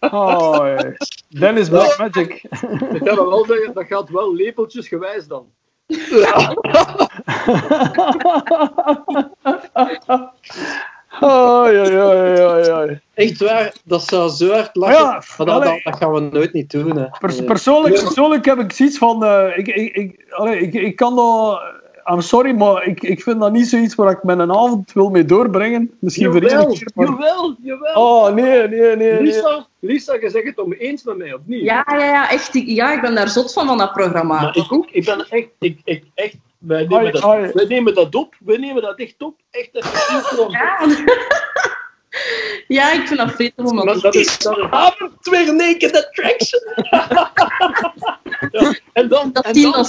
[0.00, 0.92] Oh, ja.
[1.28, 2.42] Dennis Black Magic.
[2.92, 5.46] Ik kan wel zeggen, dat gaat wel lepeltjesgewijs dan.
[11.20, 12.86] Oh, ja, ja, ja, ja.
[13.14, 14.96] Echt waar, dat zou zo hard lachen.
[14.96, 16.96] Ja, maar dat, dat, dat gaan we nooit niet doen.
[16.98, 17.06] Hè.
[17.18, 19.24] Pers- persoonlijk, persoonlijk heb ik zoiets van.
[19.24, 21.60] eh, ik, ik, ik, allee, ik, ik kan dat.
[22.10, 25.24] I'm sorry, maar ik, ik vind dat niet zoiets waar ik mijn avond wil mee
[25.24, 25.90] doorbrengen.
[26.00, 26.90] Misschien voor Jawel, iedere keer.
[26.94, 27.06] Maar...
[27.06, 27.94] jawel, jawel.
[27.94, 28.96] Oh, nee, nee, nee.
[28.96, 29.22] nee.
[29.22, 31.62] Lisa, Lisa, je zegt het om eens met mij, of niet?
[31.62, 32.54] Ja, ja, ja, echt.
[32.54, 34.40] ik- Ja, ik ben daar zot van, van dat programma.
[34.40, 34.86] Maar ik ook.
[34.90, 37.50] Ik ben echt, ik, ik, echt wij, nemen Ai, dat, ai.
[37.52, 38.34] wij nemen dat op.
[38.38, 39.36] Wij nemen dat echt op.
[39.50, 40.50] Echt gewoon.
[40.50, 40.78] Ja.
[42.68, 46.60] ja, ik vind dat vreemd om dat dat is, dat Avond weer Naked Attraction.
[48.50, 48.74] ja.
[48.92, 49.84] En dan, Dat en dan.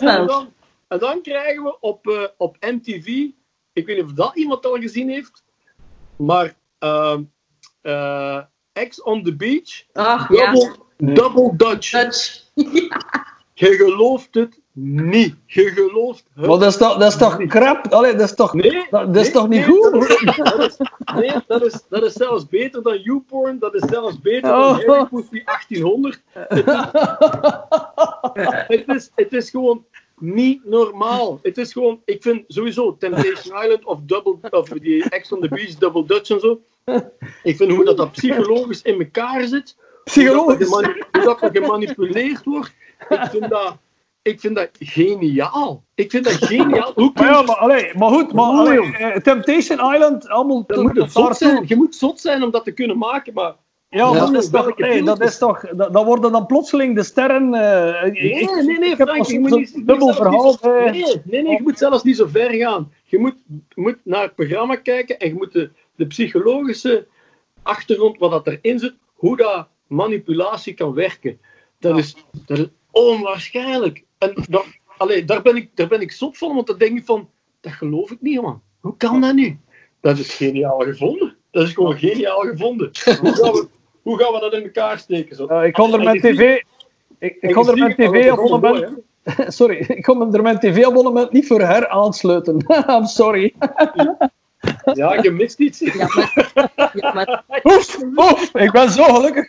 [0.00, 0.52] En dan,
[0.92, 3.06] en dan krijgen we op, eh, op MTV,
[3.72, 5.44] ik weet niet of dat iemand al gezien heeft,
[6.16, 7.22] maar ehm
[7.80, 8.38] eh,
[8.72, 10.52] Ex on the Beach, Ah, ja.
[10.52, 10.76] Double,
[11.14, 11.90] double Dutch.
[11.90, 12.44] Dutch.
[13.54, 15.34] Je gelooft het niet.
[15.46, 17.86] Je gelooft het Maar dat is toch, dat is toch crap?
[17.86, 19.92] Allee, dat is toch, Nee, dat, dat is nee, toch niet nee, goed?
[19.92, 20.76] Dat is, dat is-
[21.14, 23.58] nee, dat is, dat is zelfs beter dan YouPorn.
[23.58, 24.60] Dat is zelfs beter dan.
[24.60, 26.22] Harry Pussy 1800.
[26.32, 26.58] Het
[28.34, 29.84] is, het, is, het is gewoon
[30.22, 31.38] niet normaal.
[31.42, 35.48] Het is gewoon, ik vind sowieso Temptation Island of, double, of die Ex on the
[35.48, 36.60] Beach, Double Dutch en zo.
[37.42, 39.76] Ik vind hoe dat, dat psychologisch in elkaar zit.
[40.04, 40.68] Psychologisch.
[40.68, 42.72] Hoe dat, hoe gemanipuleerd wordt.
[43.08, 43.76] Ik vind dat,
[44.22, 45.84] ik vind dat geniaal.
[45.94, 46.92] Ik vind dat geniaal.
[46.94, 50.82] Hoe kun je ja, maar, allee, maar goed, maar allee, eh, Temptation Island, allemaal tot-
[50.82, 51.64] moet tot zot zijn.
[51.66, 53.54] Je moet zot zijn om dat te kunnen maken, maar...
[53.94, 57.54] Ja, dat is toch, nee, dat is toch, dat, dat worden dan plotseling de sterren.
[57.54, 59.86] eh, ik- Nee, ik- nee, nee, ik heb Frank, je moet niet...
[59.86, 60.44] dubbel verhaal.
[60.44, 60.90] niet zo- eh.
[60.92, 62.92] Nee, nee, nee, je moet zelfs niet zo ver gaan.
[63.04, 63.34] Je moet,
[63.74, 67.06] moet naar het programma kijken en je moet de, de psychologische
[67.62, 71.38] achtergrond, wat dat erin zit, hoe dat manipulatie kan werken.
[71.78, 72.16] Dat, is,
[72.46, 74.04] dat is onwaarschijnlijk.
[74.18, 74.64] En dat,
[74.96, 77.28] allee, daar, ben ik, daar ben ik zot van, want dan denk ik van,
[77.60, 78.62] dat geloof ik niet, man.
[78.80, 79.58] Hoe kan dat nu?
[80.00, 81.36] Dat is geniaal gevonden.
[81.50, 82.90] Dat is gewoon geniaal gevonden.
[83.20, 83.66] Hoe gaan we,
[84.02, 85.36] hoe gaan we dat in elkaar steken?
[85.36, 85.46] Zo?
[85.46, 86.60] Eh, ik kon er mijn tv.
[87.18, 88.98] Ik, ik kon er mijn tv-abonnement.
[89.46, 92.64] Sorry, ik kon er mijn tv-abonnement niet voor heraansluiten.
[92.88, 93.54] I'm sorry.
[94.92, 95.78] Ja, je mist iets.
[95.78, 99.46] Ja, maar, ja, maar Oef, oef, ik ben zo gelukkig.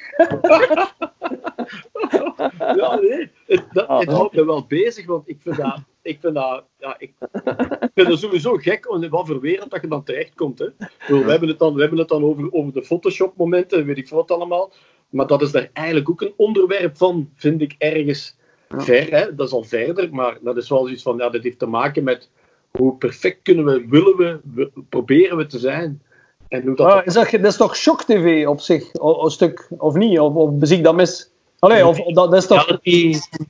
[2.75, 3.31] Ja, nee.
[3.47, 5.77] Het, dat, Ah, het houdt me wel bezig, want ik vind dat...
[6.03, 6.63] Ik vind dat...
[6.77, 10.59] Ja, ik, ik vind het sowieso gek in wat voor wereld dat je dan terechtkomt.
[10.59, 10.65] Hè.
[11.07, 14.17] We hebben het dan, we hebben het dan over, over de Photoshop-momenten, weet ik veel
[14.17, 14.71] wat allemaal.
[15.09, 18.37] Maar dat is daar eigenlijk ook een onderwerp van, vind ik ergens
[18.69, 19.09] ver.
[19.11, 19.35] Hè.
[19.35, 21.17] Dat is al verder, maar dat is wel zoiets van...
[21.17, 22.29] Ja, dat heeft te maken met
[22.71, 26.01] hoe perfect kunnen we, willen we, we- proberen we te zijn.
[26.47, 26.87] En hoe dat...
[26.91, 30.19] Ah, is dat, dat is toch shock tv op zich, o- een stuk, of niet?
[30.19, 31.31] Of, of bezie ik dat mis?
[31.59, 32.79] Allee, of, dat, dat is toch...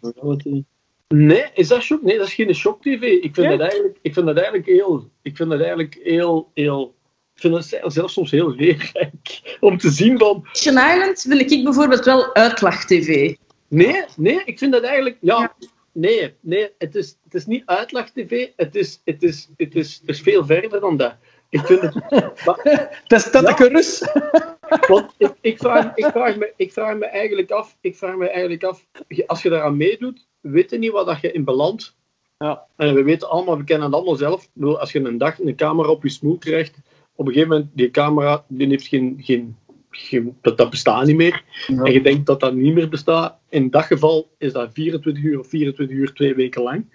[0.01, 0.63] Reality.
[1.15, 2.01] Nee, is dat shock?
[2.01, 3.01] Nee, dat is geen shock TV.
[3.01, 3.49] Ik vind Nee?
[3.49, 6.95] dat eigenlijk, ik vind dat eigenlijk heel, ik vind dat eigenlijk heel, heel,
[7.35, 11.63] ik vind dat zelfs soms heel leerrijk om te zien van, Temptation Island vind ik
[11.63, 13.35] bijvoorbeeld wel uitlach-tv.
[13.67, 15.55] nee, nee, ik vind dat eigenlijk, ja,
[15.91, 19.99] nee, nee, het is, het is niet uitlag TV, het is, het is, het is,
[20.01, 21.15] het is veel verder dan dat.
[21.49, 21.93] Ik vind het,
[22.45, 22.59] maar,
[23.03, 24.03] Het is Tetteke Rus.
[24.87, 28.29] Want ik, ik, vraag, ik, vraag me, ik vraag me eigenlijk af, ik vraag me
[28.29, 28.85] eigenlijk af,
[29.27, 31.95] als je daaraan meedoet, weet je niet wat dat je in belandt.
[32.37, 32.65] Ja.
[32.75, 34.49] En we weten allemaal, we kennen het allemaal zelf.
[34.61, 36.77] Als je een dag een camera op je smoel krijgt,
[37.15, 39.57] op een gegeven moment, die camera, die heeft geen, geen,
[39.89, 41.43] geen dat, dat bestaat niet meer.
[41.67, 43.37] En je denkt dat dat niet meer bestaat.
[43.49, 46.85] In dat geval is dat 24 uur of 24 uur, twee weken lang.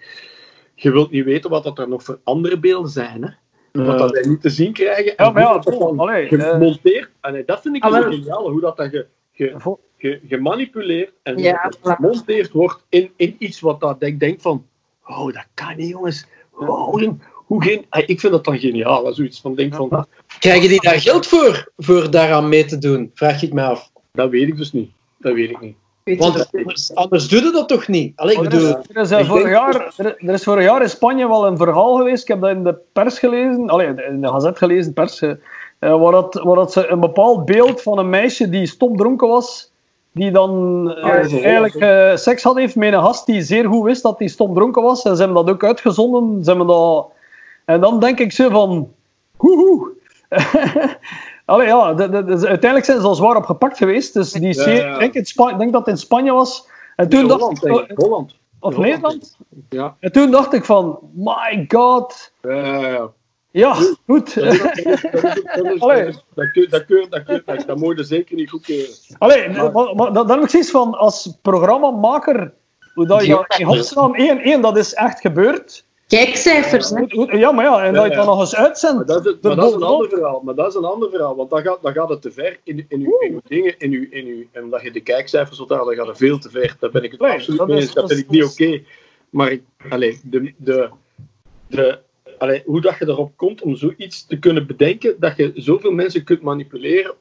[0.75, 3.29] Je wilt niet weten wat dat er nog voor andere beelden zijn, hè.
[3.71, 5.05] Wat dat wij niet te zien krijgen.
[5.05, 6.49] Ja, en maar ja, dat allee, eh.
[6.49, 7.09] gemonteerd.
[7.21, 8.11] En nee, dat vind ik Ah, wel.
[8.11, 9.07] geniaal, hoe dat, dat ge,
[9.39, 14.41] ge, Vo- ge- gemanipuleerd en Ja, gemonteerd wordt in, in iets wat dat ik denk
[14.41, 14.65] van,
[15.05, 16.25] oh, dat kan niet, jongens.
[16.51, 20.07] Oh, jong, hoe geen, ik vind dat dan geniaal, als zoiets van denk van,
[20.39, 23.11] Krijgen die daar geld voor, voor daaraan mee te doen?
[23.13, 23.91] Vraag ik me af.
[24.11, 24.91] dat weet ik dus niet.
[25.17, 25.75] Dat weet ik niet.
[26.17, 28.17] Want anders, anders doe je dat toch niet?
[28.17, 30.63] Allee, ik Er is, bedoel, er, is, eh, ik vorig jaar, er, er is vorig
[30.63, 32.21] jaar in Spanje wel een verhaal geweest.
[32.21, 35.21] Ik heb dat in de pers gelezen, allee, in de gazet gelezen, pers,
[35.79, 39.27] eh, eh, waar, dat, waar dat ze een bepaald beeld van een meisje die stomdronken
[39.27, 39.71] was,
[40.11, 40.51] die dan
[40.95, 41.37] eh, Ah, zo.
[41.37, 44.81] eigenlijk eh, seks had heeft met een gast die zeer goed wist dat hij stomdronken
[44.81, 45.03] was.
[45.03, 46.43] En ze hebben dat ook uitgezonden.
[46.43, 47.07] Ze hebben dat...
[47.65, 48.91] En dan denk ik zo van,
[49.37, 49.91] hoehoe.
[51.45, 54.13] Allee, ja, de- de- de- uiteindelijk zijn ze al zwaar opgepakt geweest.
[54.13, 54.93] Dus die serie, ja.
[54.93, 56.67] Ik, denk in Spa- denk dat het in Spanje was.
[56.95, 57.97] En toen dacht Holland, ik, denk ik.
[57.97, 58.35] Holland.
[58.59, 59.37] of Nederland.
[59.69, 59.95] Ja.
[59.99, 62.31] En toen dacht ik van, my god.
[62.41, 63.07] Ja, ja, ja.
[63.51, 63.73] Ja,
[64.05, 64.33] goed.
[64.35, 65.79] Dat dat dat dat
[66.69, 68.93] dat dat dat dat dat- Dat moet je zeker niet goedkeuren.
[69.17, 72.53] Allee, maar, maar, dan dan heb ik zoiets van, als programmamaker,
[72.93, 75.85] hoe dat je dat in godsnaam, één, één, dat is echt gebeurd.
[76.07, 76.95] Kijkcijfers, hè.
[76.99, 78.95] Hoe- hoe- Ja, maar ja, en dat je het dan nog eens uitzendt.
[78.95, 80.41] Maar dat, is, maar dat is een ander verhaal.
[80.45, 81.35] Maar dat is een ander verhaal.
[81.35, 83.75] Want dan gaat, dan gaat het te ver in, in, uw, in uw dingen.
[83.77, 86.39] In uw, in uw, en omdat je de kijkcijfers wilt halen, dan gaat het veel
[86.39, 86.75] te ver.
[86.79, 87.93] Daar ben ik het Nee, absoluut dat mee is- eens.
[87.93, 88.81] Dat dat vind ik niet oké.
[89.29, 89.57] Maar
[89.89, 90.89] allee, de, de,
[91.67, 91.99] de,
[92.39, 96.23] allee, hoe dat je erop komt om zoiets te kunnen bedenken, dat je zoveel mensen
[96.23, 97.13] kunt manipuleren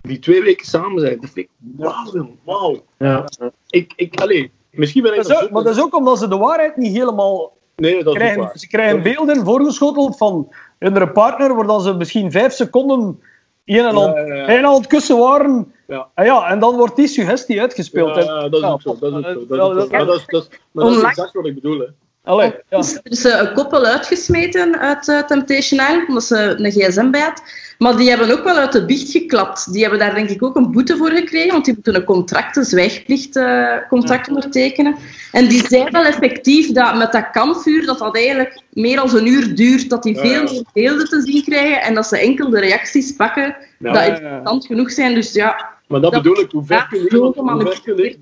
[0.00, 1.20] die twee weken samen zijn.
[1.20, 2.28] Dat vind ik wauw.
[2.44, 2.84] Wauw.
[2.98, 3.24] Ja.
[3.68, 6.18] Ik, ik, allee, misschien ben ik Dat is ook- zo- maar dat is ook omdat
[6.18, 8.40] ze de waarheid niet helemaal Nee, dat is niet krijgen.
[8.42, 8.58] waar.
[8.58, 13.20] Ze krijgen beelden voorgeschoteld van hun partner, waar dan ze misschien vijf seconden
[13.64, 15.72] een en al, Ja, al het kussen waren.
[15.86, 16.08] Ja.
[16.14, 18.08] En, ja, en dan wordt die suggestie uitgespeeld.
[18.14, 18.96] Ja, En- ja, dat is ja, ook zo.
[19.00, 19.46] Dat is ook zo.
[19.46, 21.54] Dat is dat- Maar dat is- dat is- maar dat is Onlangs- exact wat ik
[21.54, 21.78] bedoel.
[21.78, 21.86] Hè.
[22.24, 22.78] Allee, ja.
[22.78, 27.20] Er is eh, een koppel uitgesmeten uit eh, Temptation Island, omdat ze een gsm bij
[27.20, 27.42] had.
[27.78, 29.72] Maar die hebben ook wel uit de biecht geklapt.
[29.72, 32.56] Die hebben daar denk ik ook een boete voor gekregen, want die moeten een contract,
[32.56, 34.96] een zwijgplichtcontract ondertekenen.
[35.32, 39.26] En die zei wel effectief dat met dat kampvuur, dat dat eigenlijk meer dan een
[39.26, 42.60] uur duurt, dat die veel meer beelden te zien krijgen en dat ze enkel de
[42.60, 44.12] reacties pakken Ja, dat ja.
[44.12, 45.14] interessant genoeg zijn.
[45.14, 47.06] Dus ja, Maar dat, Dat- bedoel ik, hoe ver kun je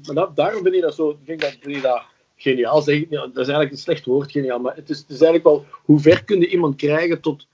[0.02, 2.02] maar dat, daarom vind ik dat zo, ik dat, vind ik dat
[2.42, 2.82] geniaal.
[2.82, 5.20] Zeg, ik niet, dat is eigenlijk een slecht woord, geniaal, maar het is, het is
[5.20, 7.46] eigenlijk wel, hoe ver kun je iemand krijgen tot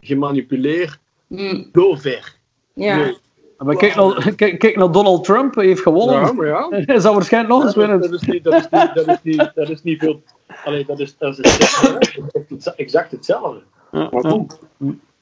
[0.00, 2.36] gemanipuleerd, mm, zo ver.
[2.74, 2.96] ja.
[2.96, 3.16] Nee.
[3.58, 6.20] Maar kijk naar, kijk, kijk naar Donald Trump, hij heeft gewonnen.
[6.20, 6.68] Ja, maar ja.
[6.86, 8.00] Hij zou waarschijnlijk nog eens winnen.
[8.00, 10.22] dat, is niet, dat, is niet, dat, is niet, dat is niet veel.
[10.64, 12.72] Allee, dat is, dat is hetzelfde.
[12.76, 13.62] exact hetzelfde.
[13.92, 14.58] Ja, Maar goed,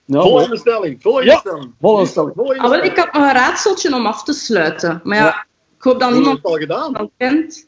[0.06, 1.02] volgende stelling.
[1.02, 1.72] Volgende Ja, stelling.
[1.80, 2.32] volgende stelling.
[2.34, 5.00] Volgende Ah, wel, ik had nog een raadseltje om af te sluiten.
[5.04, 5.46] Maar ja,
[5.76, 6.94] ik hoop dat niemand het al gedaan?
[6.96, 7.67] al kent.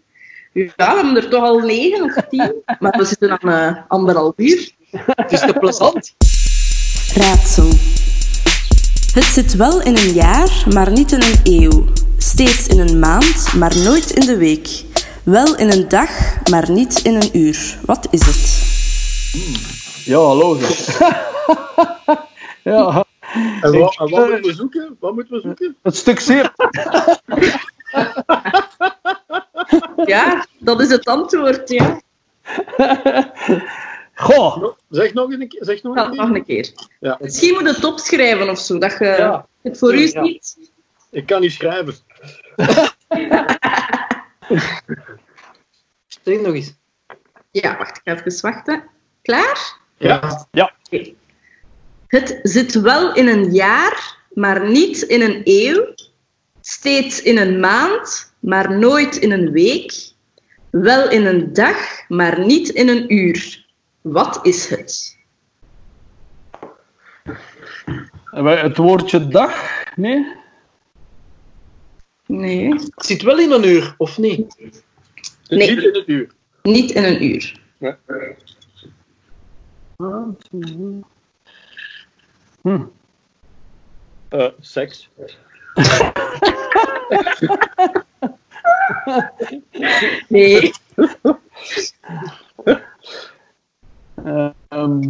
[0.52, 2.52] Ja, we hebben er toch al negen of tien.
[2.78, 4.70] Maar we zitten aan eh, anderhalf uur.
[4.90, 6.14] Het is te plezant.
[7.14, 7.68] Raadsel.
[9.12, 11.84] Het zit wel in een jaar, maar niet in een eeuw.
[12.16, 14.84] Steeds in een maand, maar nooit in de week.
[15.24, 16.10] Wel in een dag,
[16.50, 17.78] maar niet in een uur.
[17.84, 18.68] Wat is het?
[20.04, 20.58] ja hallo.
[20.58, 20.98] zeg.
[22.64, 23.04] ja,
[23.60, 24.96] En wat, en wat moeten we zoeken?
[25.00, 25.76] Wat moeten we zoeken?
[25.82, 26.52] het stuk zeer.
[30.04, 31.68] Ja, dat is het antwoord.
[31.70, 32.00] Ja.
[34.14, 35.64] Goh, Zeg nog een keer.
[35.64, 36.36] Zeg nog Ja, een nog keer.
[36.36, 36.72] een keer.
[37.00, 37.16] Ja.
[37.20, 38.78] Misschien moet het opschrijven of zo.
[38.78, 39.46] Dat je Ja.
[39.62, 40.24] het voor u Ja.
[40.24, 40.56] ziet.
[41.10, 41.94] Ik kan niet schrijven.
[46.22, 46.74] Zeg nog eens.
[47.50, 48.84] Ja, wacht, ik ga even wachten.
[49.22, 49.76] Klaar?
[49.96, 50.46] Ja.
[50.50, 50.72] ja.
[52.06, 55.94] Het zit wel in een jaar, maar niet in een eeuw.
[56.60, 60.08] Steeds in een maand, maar nooit in een week.
[60.70, 63.66] Wel in een dag, maar niet in een uur.
[64.00, 65.18] Wat is het?
[68.30, 70.26] Het woordje dag, nee?
[72.26, 74.56] Nee, Het zit wel in een uur, of niet?
[74.58, 74.84] Het
[75.48, 75.70] Nee.
[75.70, 76.30] Niet in het uur.
[76.62, 77.60] niet in een uur.
[77.78, 77.98] Ja.
[82.62, 82.84] Hm.
[84.28, 85.08] Eh, seks.
[90.28, 90.72] Nee.
[94.68, 95.08] Ehm,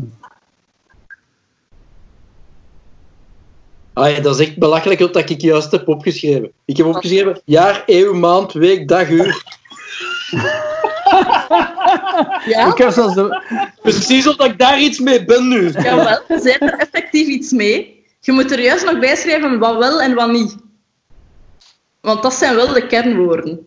[3.93, 6.53] Ah, ja, dat is echt belachelijk wat ik juist heb opgeschreven.
[6.65, 9.43] Ik heb opgeschreven jaar, eeuw, maand, week, dag, uur.
[12.47, 13.43] Ja, ik heb zelfs de,
[13.83, 15.71] Precies omdat ik daar iets mee ben nu.
[15.71, 16.19] jawel.
[16.29, 18.05] Je zet er effectief iets mee.
[18.21, 20.57] Je moet er juist nog bij schrijven wat wel en wat niet.
[22.01, 23.67] Want dat zijn wel de kernwoorden.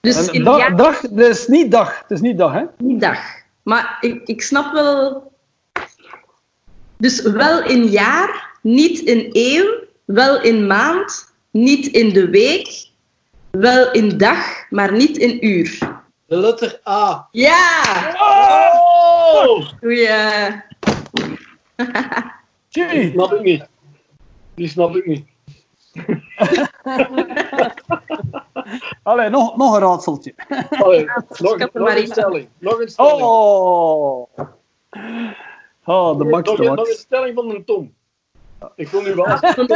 [0.00, 0.44] Dus en in
[0.76, 1.98] dag, het is niet dag.
[1.98, 2.64] Het is niet dag, hè?
[2.78, 3.18] niet dag.
[3.62, 5.32] Maar ik, ik snap wel...
[6.96, 12.88] Dus wel in jaar, niet in eeuw, wel in maand, niet in de week,
[13.50, 15.78] wel in dag, maar niet in uur.
[16.26, 17.28] De letter A.
[17.30, 18.14] Ja!
[18.14, 19.68] Oh!
[19.80, 20.62] Goeie.
[22.68, 23.10] Tjie.
[23.10, 23.68] Snap ik niet.
[24.54, 25.26] Die snap ik niet.
[29.02, 30.34] Allee, nog, nog een raadseltje.
[30.70, 31.04] Allee,
[31.58, 32.48] nog, nog een stelling.
[32.58, 33.22] Nog een stelling.
[33.22, 34.28] Oh!
[35.84, 37.94] Oh, de nog, max, een, de nog een stelling van een Tom.
[38.74, 39.66] Ik vond nu wel zo'n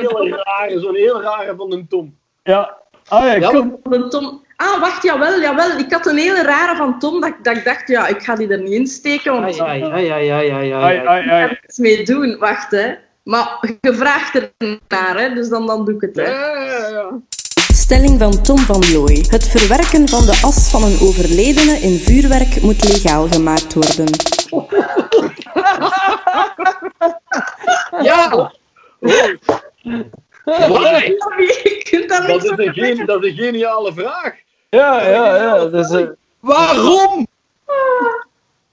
[0.00, 2.18] heel rare, zo'n heel rare van een Tom.
[2.42, 2.76] Ja.
[3.08, 3.78] Allee, Ja, kom.
[3.82, 5.78] Van Tom, Ah, wacht, jawel, jawel.
[5.78, 8.48] Ik had een hele rare van Tom dat, dat ik dacht, ja, ik ga die
[8.48, 11.04] er niet in steken, want Ja, ja, ja, ja, ja, ja, Ai, ja.
[11.04, 11.42] ai, ik ga ai.
[11.42, 12.38] er iets mee doen.
[12.38, 12.94] Wacht, hè.
[13.26, 14.52] Maar je vraagt er
[14.88, 16.14] naar, hè, dus dan, dan doe ik het.
[16.16, 16.30] Ja, Hè.
[16.30, 17.08] ja, ja, ja.
[17.74, 19.24] Stelling van Tom van Looy.
[19.28, 24.06] Het verwerken van de as van een overledene in vuurwerk moet legaal gemaakt worden.
[28.02, 28.50] Ja!
[30.68, 31.16] Why?
[32.06, 34.34] Dat is een gen- dat is een geniale vraag.
[34.70, 35.64] Ja, ja, ja.
[35.64, 36.06] Dus, eh,
[36.40, 37.26] Waarom?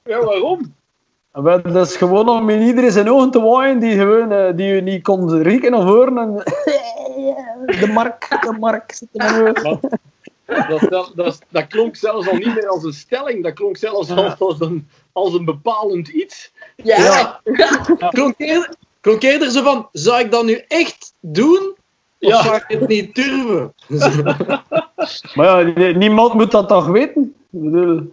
[0.03, 0.75] Ja, waarom?
[1.34, 4.65] Wel, dat is gewoon om in iedereen zijn ogen te waaien die, gewoon, eh, die
[4.65, 6.18] je niet kon rieken of horen.
[6.18, 6.34] En,
[7.80, 9.80] de mark, de mark zit ogen.
[10.69, 14.11] Dat, dat, dat, dat klonk zelfs al niet meer als een stelling, dat klonk zelfs
[14.11, 16.51] als, als, een, als een bepalend iets.
[16.76, 17.39] Ja.
[18.10, 21.76] Klonk eerder, klonk eerder zo van, zou ik dat nu echt doen?
[22.19, 22.43] Of Ja.
[22.43, 23.73] zou ik het niet durven?
[25.35, 27.34] Maar ja, nie- niemand moet dat toch weten?
[27.51, 28.11] Ik bedoel,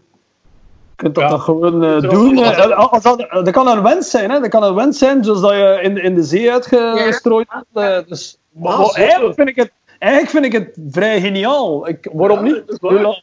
[1.00, 1.30] kunt dat Ja.
[1.30, 2.38] toch gewoon eh, doen?
[2.38, 4.40] als- eh, als dat, dat kan een wens zijn, hè?
[4.40, 7.66] Dat kan een wens zijn, zoals dat je in, in de zee uitgestrooid wordt.
[7.72, 11.88] eh, dus, maar, eigenlijk, vind ik het, eigenlijk vind ik het vrij geniaal.
[11.88, 12.80] Ik, waarom Ja, niet?
[12.80, 13.22] dat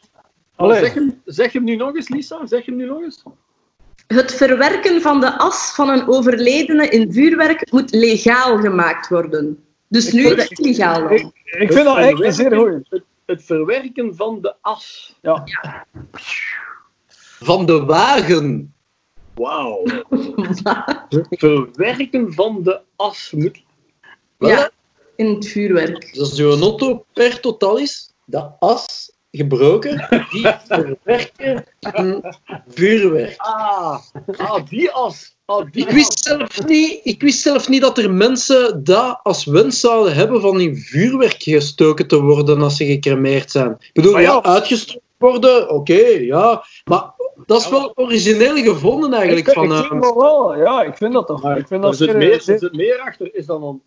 [0.56, 0.78] allee.
[0.78, 2.46] Zeg hem, zeg hem nu nog eens, Lisa.
[2.46, 3.22] Zeg hem nu nog eens.
[4.06, 9.64] Het verwerken van de as van een overledene in vuurwerk moet legaal gemaakt worden.
[9.88, 11.10] Dus nu is het illegaal dan.
[11.12, 12.86] Ik, ik vind dat eigenlijk een zeer goed.
[12.90, 15.14] Het, het verwerken van de as.
[15.22, 15.44] Ja.
[17.40, 18.74] Van de wagen.
[19.34, 19.84] Wauw.
[21.08, 23.62] Het verwerken van de as moet...
[24.38, 24.70] Ja,
[25.16, 26.12] in het vuurwerk.
[26.12, 32.24] Dus als je auto per totaal is, de as gebroken, die verwerken in
[32.68, 33.34] vuurwerk.
[33.36, 33.98] Ah,
[34.36, 35.36] ah die as.
[35.44, 39.44] Ah, die Ik wist, zelf niet, ik wist zelf niet dat er mensen dat als
[39.44, 43.70] wens zouden hebben van in vuurwerk gestoken te worden als ze gecremeerd zijn.
[43.70, 44.32] Ik bedoel, Maar ja.
[44.32, 46.64] ja, uitgestoken worden, oké, ja.
[46.84, 47.12] Maar
[47.46, 49.46] dat is wel origineel gevonden eigenlijk.
[49.46, 51.42] ik, van, ik eh, vind dat wel, ja, ik vind dat toch.
[51.42, 53.34] Maar ik vind er dat zit meer, er zit meer achter.
[53.34, 53.82] Is dan dan...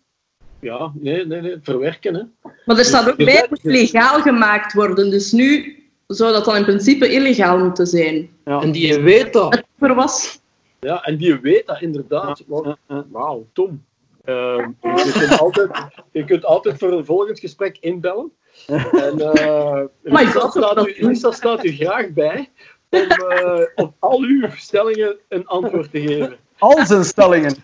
[0.60, 1.50] Ja, nee, nee, nee.
[1.50, 2.50] Het verwerken, hè.
[2.64, 5.10] Maar er staat ook Je bij, het moet legaal gemaakt worden.
[5.10, 5.76] Dus nu
[6.06, 8.30] zou dat dan in principe illegaal moeten zijn.
[8.44, 8.60] ja.
[8.60, 9.54] en die weet dat.
[9.54, 10.40] Het voor was.
[10.80, 12.42] Ja, en die weet dat inderdaad.
[12.46, 13.04] Wauw, Ja, ja.
[13.10, 13.84] Wauw, Tom.
[14.24, 15.70] Ehm, je, kunt altijd,
[16.12, 18.32] je kunt altijd voor een volgend gesprek inbellen.
[18.92, 22.50] En uh, Lisa, staat u, Lisa staat u graag bij
[22.92, 26.36] om eh, op al uw stellingen een antwoord te geven.
[26.58, 27.54] Al zijn stellingen.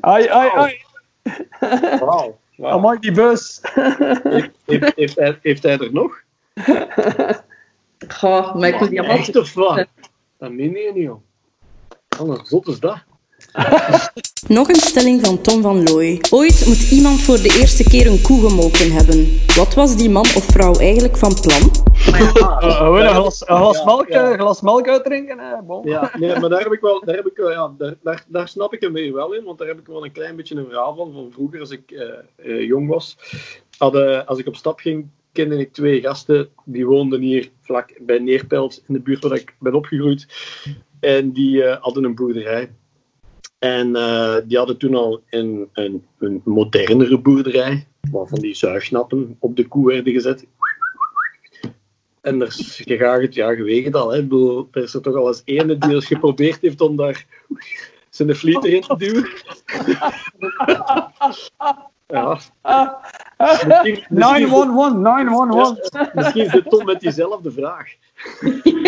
[0.00, 0.82] ai, ai, ai.
[1.98, 2.38] Wauw.
[2.56, 2.72] Wauw.
[2.72, 3.60] Amai, die bus.
[4.64, 6.22] Heeft, heeft, hij, heeft hij er nog?
[8.08, 9.18] Goh, maar ik moet die allemaal...
[9.18, 9.86] Echt of wat?
[10.38, 11.20] Dat meen je niet, joh.
[12.18, 13.04] Wat een zot is dat.
[14.58, 16.20] Nog een stelling van Tom van Looy.
[16.30, 19.40] Ooit moet iemand voor de eerste keer een koe gemolken hebben.
[19.56, 21.86] Wat was die man of vrouw eigenlijk van plan?
[22.08, 24.32] Uh, gewoon een glas, een glas Ja, melk, ja.
[24.32, 25.38] een glas melk uitdrinken.
[25.38, 25.62] Hè.
[25.62, 25.88] Bon.
[25.88, 28.48] Ja, nee, maar daar heb ik wel, daar heb ik wel, ja, daar, daar, daar
[28.48, 30.66] snap ik hem mee wel in, want daar heb ik wel een klein beetje een
[30.66, 33.16] verhaal van, van vroeger als ik eh, eh, jong was.
[34.26, 38.82] Als ik op stap ging, kende ik twee gasten, die woonden hier vlak bij Neerpelt,
[38.86, 40.26] in de buurt waar ik ben opgegroeid.
[41.00, 42.70] En die eh, hadden een boerderij.
[43.58, 49.56] En eh, die hadden toen al een, een, een modernere boerderij, waarvan die zuignappen op
[49.56, 50.46] de koe werden gezet.
[52.20, 54.22] En er is gegaagd, ja, het al, hè.
[54.22, 57.26] Bedoel, er is er toch al eens ene die eens geprobeerd heeft om daar
[58.10, 59.28] zijn flieter in te duwen.
[62.08, 62.38] ja.
[63.38, 65.78] Misschien, misschien, 911, 911.
[66.14, 67.86] misschien zit Tom met diezelfde vraag.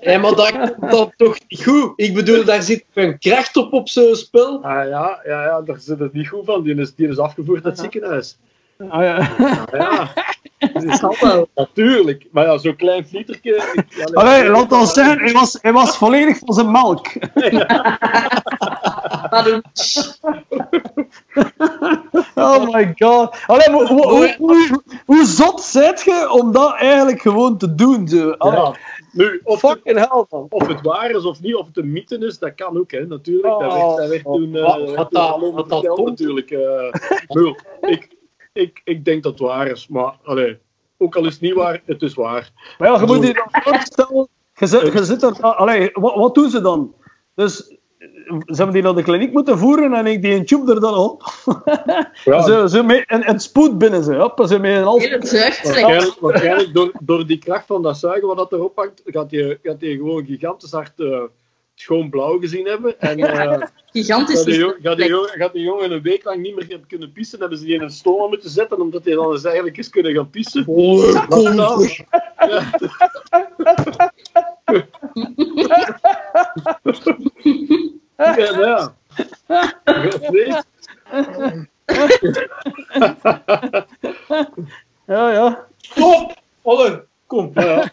[0.00, 1.92] Ja, maar dat, dat toch niet goed.
[1.96, 4.62] Ik bedoel, daar zit een kracht op op zo'n spel.
[4.62, 6.62] Ah ja, ja, ja, daar zit het niet goed van.
[6.62, 8.38] Die is, die is afgevoerd naar het ziekenhuis.
[8.88, 9.16] Ah, ja.
[9.16, 10.12] Ah, ja,
[10.58, 11.48] Dat zal wel.
[11.54, 12.26] natuurlijk.
[12.30, 13.84] Maar ja, zo'n klein flietertje.
[13.88, 14.04] ja.
[14.04, 17.06] Allee, laat ons zeggen, hij was, hij was volledig van zijn melk.
[17.34, 18.95] Pardon.
[22.34, 23.36] Oh my god.
[23.46, 28.08] Allee, maar hoe, hoe, hoe, hoe zot zijt je om dat eigenlijk gewoon te doen?
[28.08, 28.34] Zo?
[28.38, 28.74] Ja.
[29.12, 30.46] Nu, of het, fucking hell, man.
[30.48, 33.06] of het waar is of niet, of het een mythe is, dat kan ook, hè,
[33.06, 33.58] natuurlijk.
[33.60, 33.84] dat Oh.
[33.86, 36.08] werd, dat werd toen, eh, Wat- werd wat toen dat- wat dat komt.
[36.08, 36.50] natuurlijk.
[36.50, 36.94] eh.
[37.80, 38.16] Ik,
[38.52, 40.58] ik, ik denk dat het waar is, maar allee,
[40.98, 42.50] ook al is het niet waar, het is waar.
[42.78, 46.34] Maar ja, je moet je dan voorstellen, je zit, je zit er, allee, wat, wat
[46.34, 46.94] doen ze dan?
[47.34, 47.75] Dus
[48.46, 50.94] ze hebben die naar de kliniek moeten voeren en ik die een tube er dan
[50.94, 51.22] op.
[52.24, 54.84] Ja, Ze, ze met een, een spoed binnen ze, hop, ze met een.
[54.84, 59.58] Waarschijnlijk, waarschijnlijk door, door die kracht van dat zuigen wat dat erop hangt, gaat hij
[59.62, 61.22] gaat die gewoon gigantisch hard eh,
[61.80, 63.00] schoon blauw gezien hebben.
[63.00, 63.62] En eh,
[63.92, 64.36] Gigantisch.
[64.36, 67.38] gaat, die, gaat, jongen, gaat die jongen een week lang niet meer kunnen pissen.
[67.40, 70.14] hebben ze die in een stoel moeten zetten, omdat hij dan eens eigenlijk eens kunnen
[70.14, 70.64] gaan pissen.
[70.66, 71.88] Oh, kom nou.
[78.16, 78.36] Ja.
[78.36, 78.94] Ja, ja.
[85.06, 85.66] Ja, ja.
[85.78, 86.34] Stop!
[86.62, 87.50] Olle, kom.
[87.54, 87.92] Ja.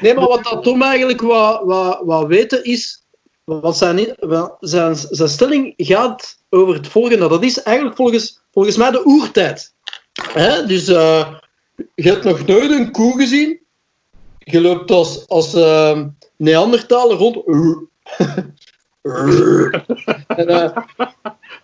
[0.00, 3.04] Nee, maar wat dat Tom eigenlijk wat, wat, wat weten is...
[3.44, 7.28] Wat zijn, wel, zijn, zijn stelling gaat over het volgende.
[7.28, 9.74] Dat is eigenlijk volgens, volgens mij de oertijd.
[10.32, 10.66] Hè?
[10.66, 11.32] Dus eh,
[11.94, 13.60] je hebt nog nooit een koe gezien.
[14.38, 16.00] Je loopt als, als eh,
[16.36, 17.36] Neandertaler rond.
[20.26, 20.76] en, eh,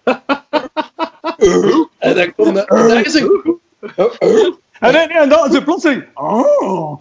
[1.98, 2.64] en dan komt er...
[2.68, 3.60] Een koe.
[4.82, 6.04] En, en, en dan is het plotseling.
[6.14, 7.00] Oh.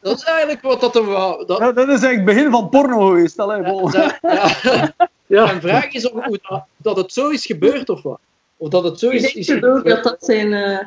[0.00, 1.46] Dat is eigenlijk wat dat er wou.
[1.46, 3.38] Dat, Ja, dat is eigenlijk het begin van porno geweest.
[3.38, 3.90] Allee, bon.
[3.90, 4.92] dat- ja.
[5.26, 5.44] Ja.
[5.44, 8.20] Mijn vraag is of dat, dat het zo is gebeurd of wat?
[8.56, 9.34] Of dat het zo Ik is.
[9.34, 10.52] is denk ook dat dat zijn...
[10.52, 10.78] eh,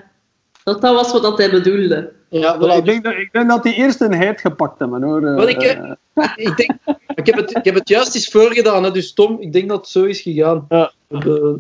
[0.64, 2.12] dat dat was wat dat hij bedoelde.
[2.30, 5.36] Ja, ik, denk dat, ik denk dat die eerst een heid gepakt hebben hoor.
[5.36, 6.72] Wat ik, Eh, eh, ik, denk,
[7.16, 9.78] ik, heb het, ik heb het juist eens voorgedaan, hè, dus Tom, ik denk dat
[9.78, 10.66] het zo is gegaan.
[10.70, 10.92] Ja.
[11.08, 11.60] De-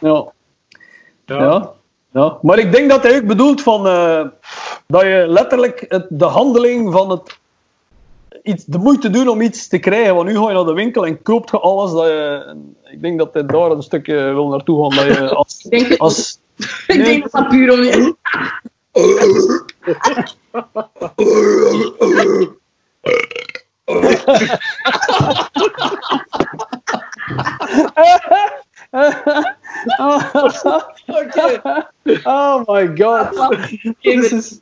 [0.00, 0.32] ja.
[1.26, 1.38] Ja.
[1.38, 1.72] Ja.
[2.12, 2.38] ja.
[2.42, 4.26] Maar ik denk dat hij ook bedoelt van eh,
[4.86, 7.38] dat je letterlijk het, de handeling van het
[8.42, 10.14] iets, de moeite doen om iets te krijgen.
[10.14, 11.92] Want nu ga je naar de winkel en koopt je alles.
[11.92, 12.54] Dat je,
[12.90, 15.06] ik denk dat hij daar een stukje wil naartoe gaan.
[15.06, 16.40] Dat je als, Ik denk, als,
[16.86, 18.16] ik denk dat dat puur om...
[31.06, 31.62] Oké.
[32.24, 33.28] oh my god.
[34.00, 34.60] This is,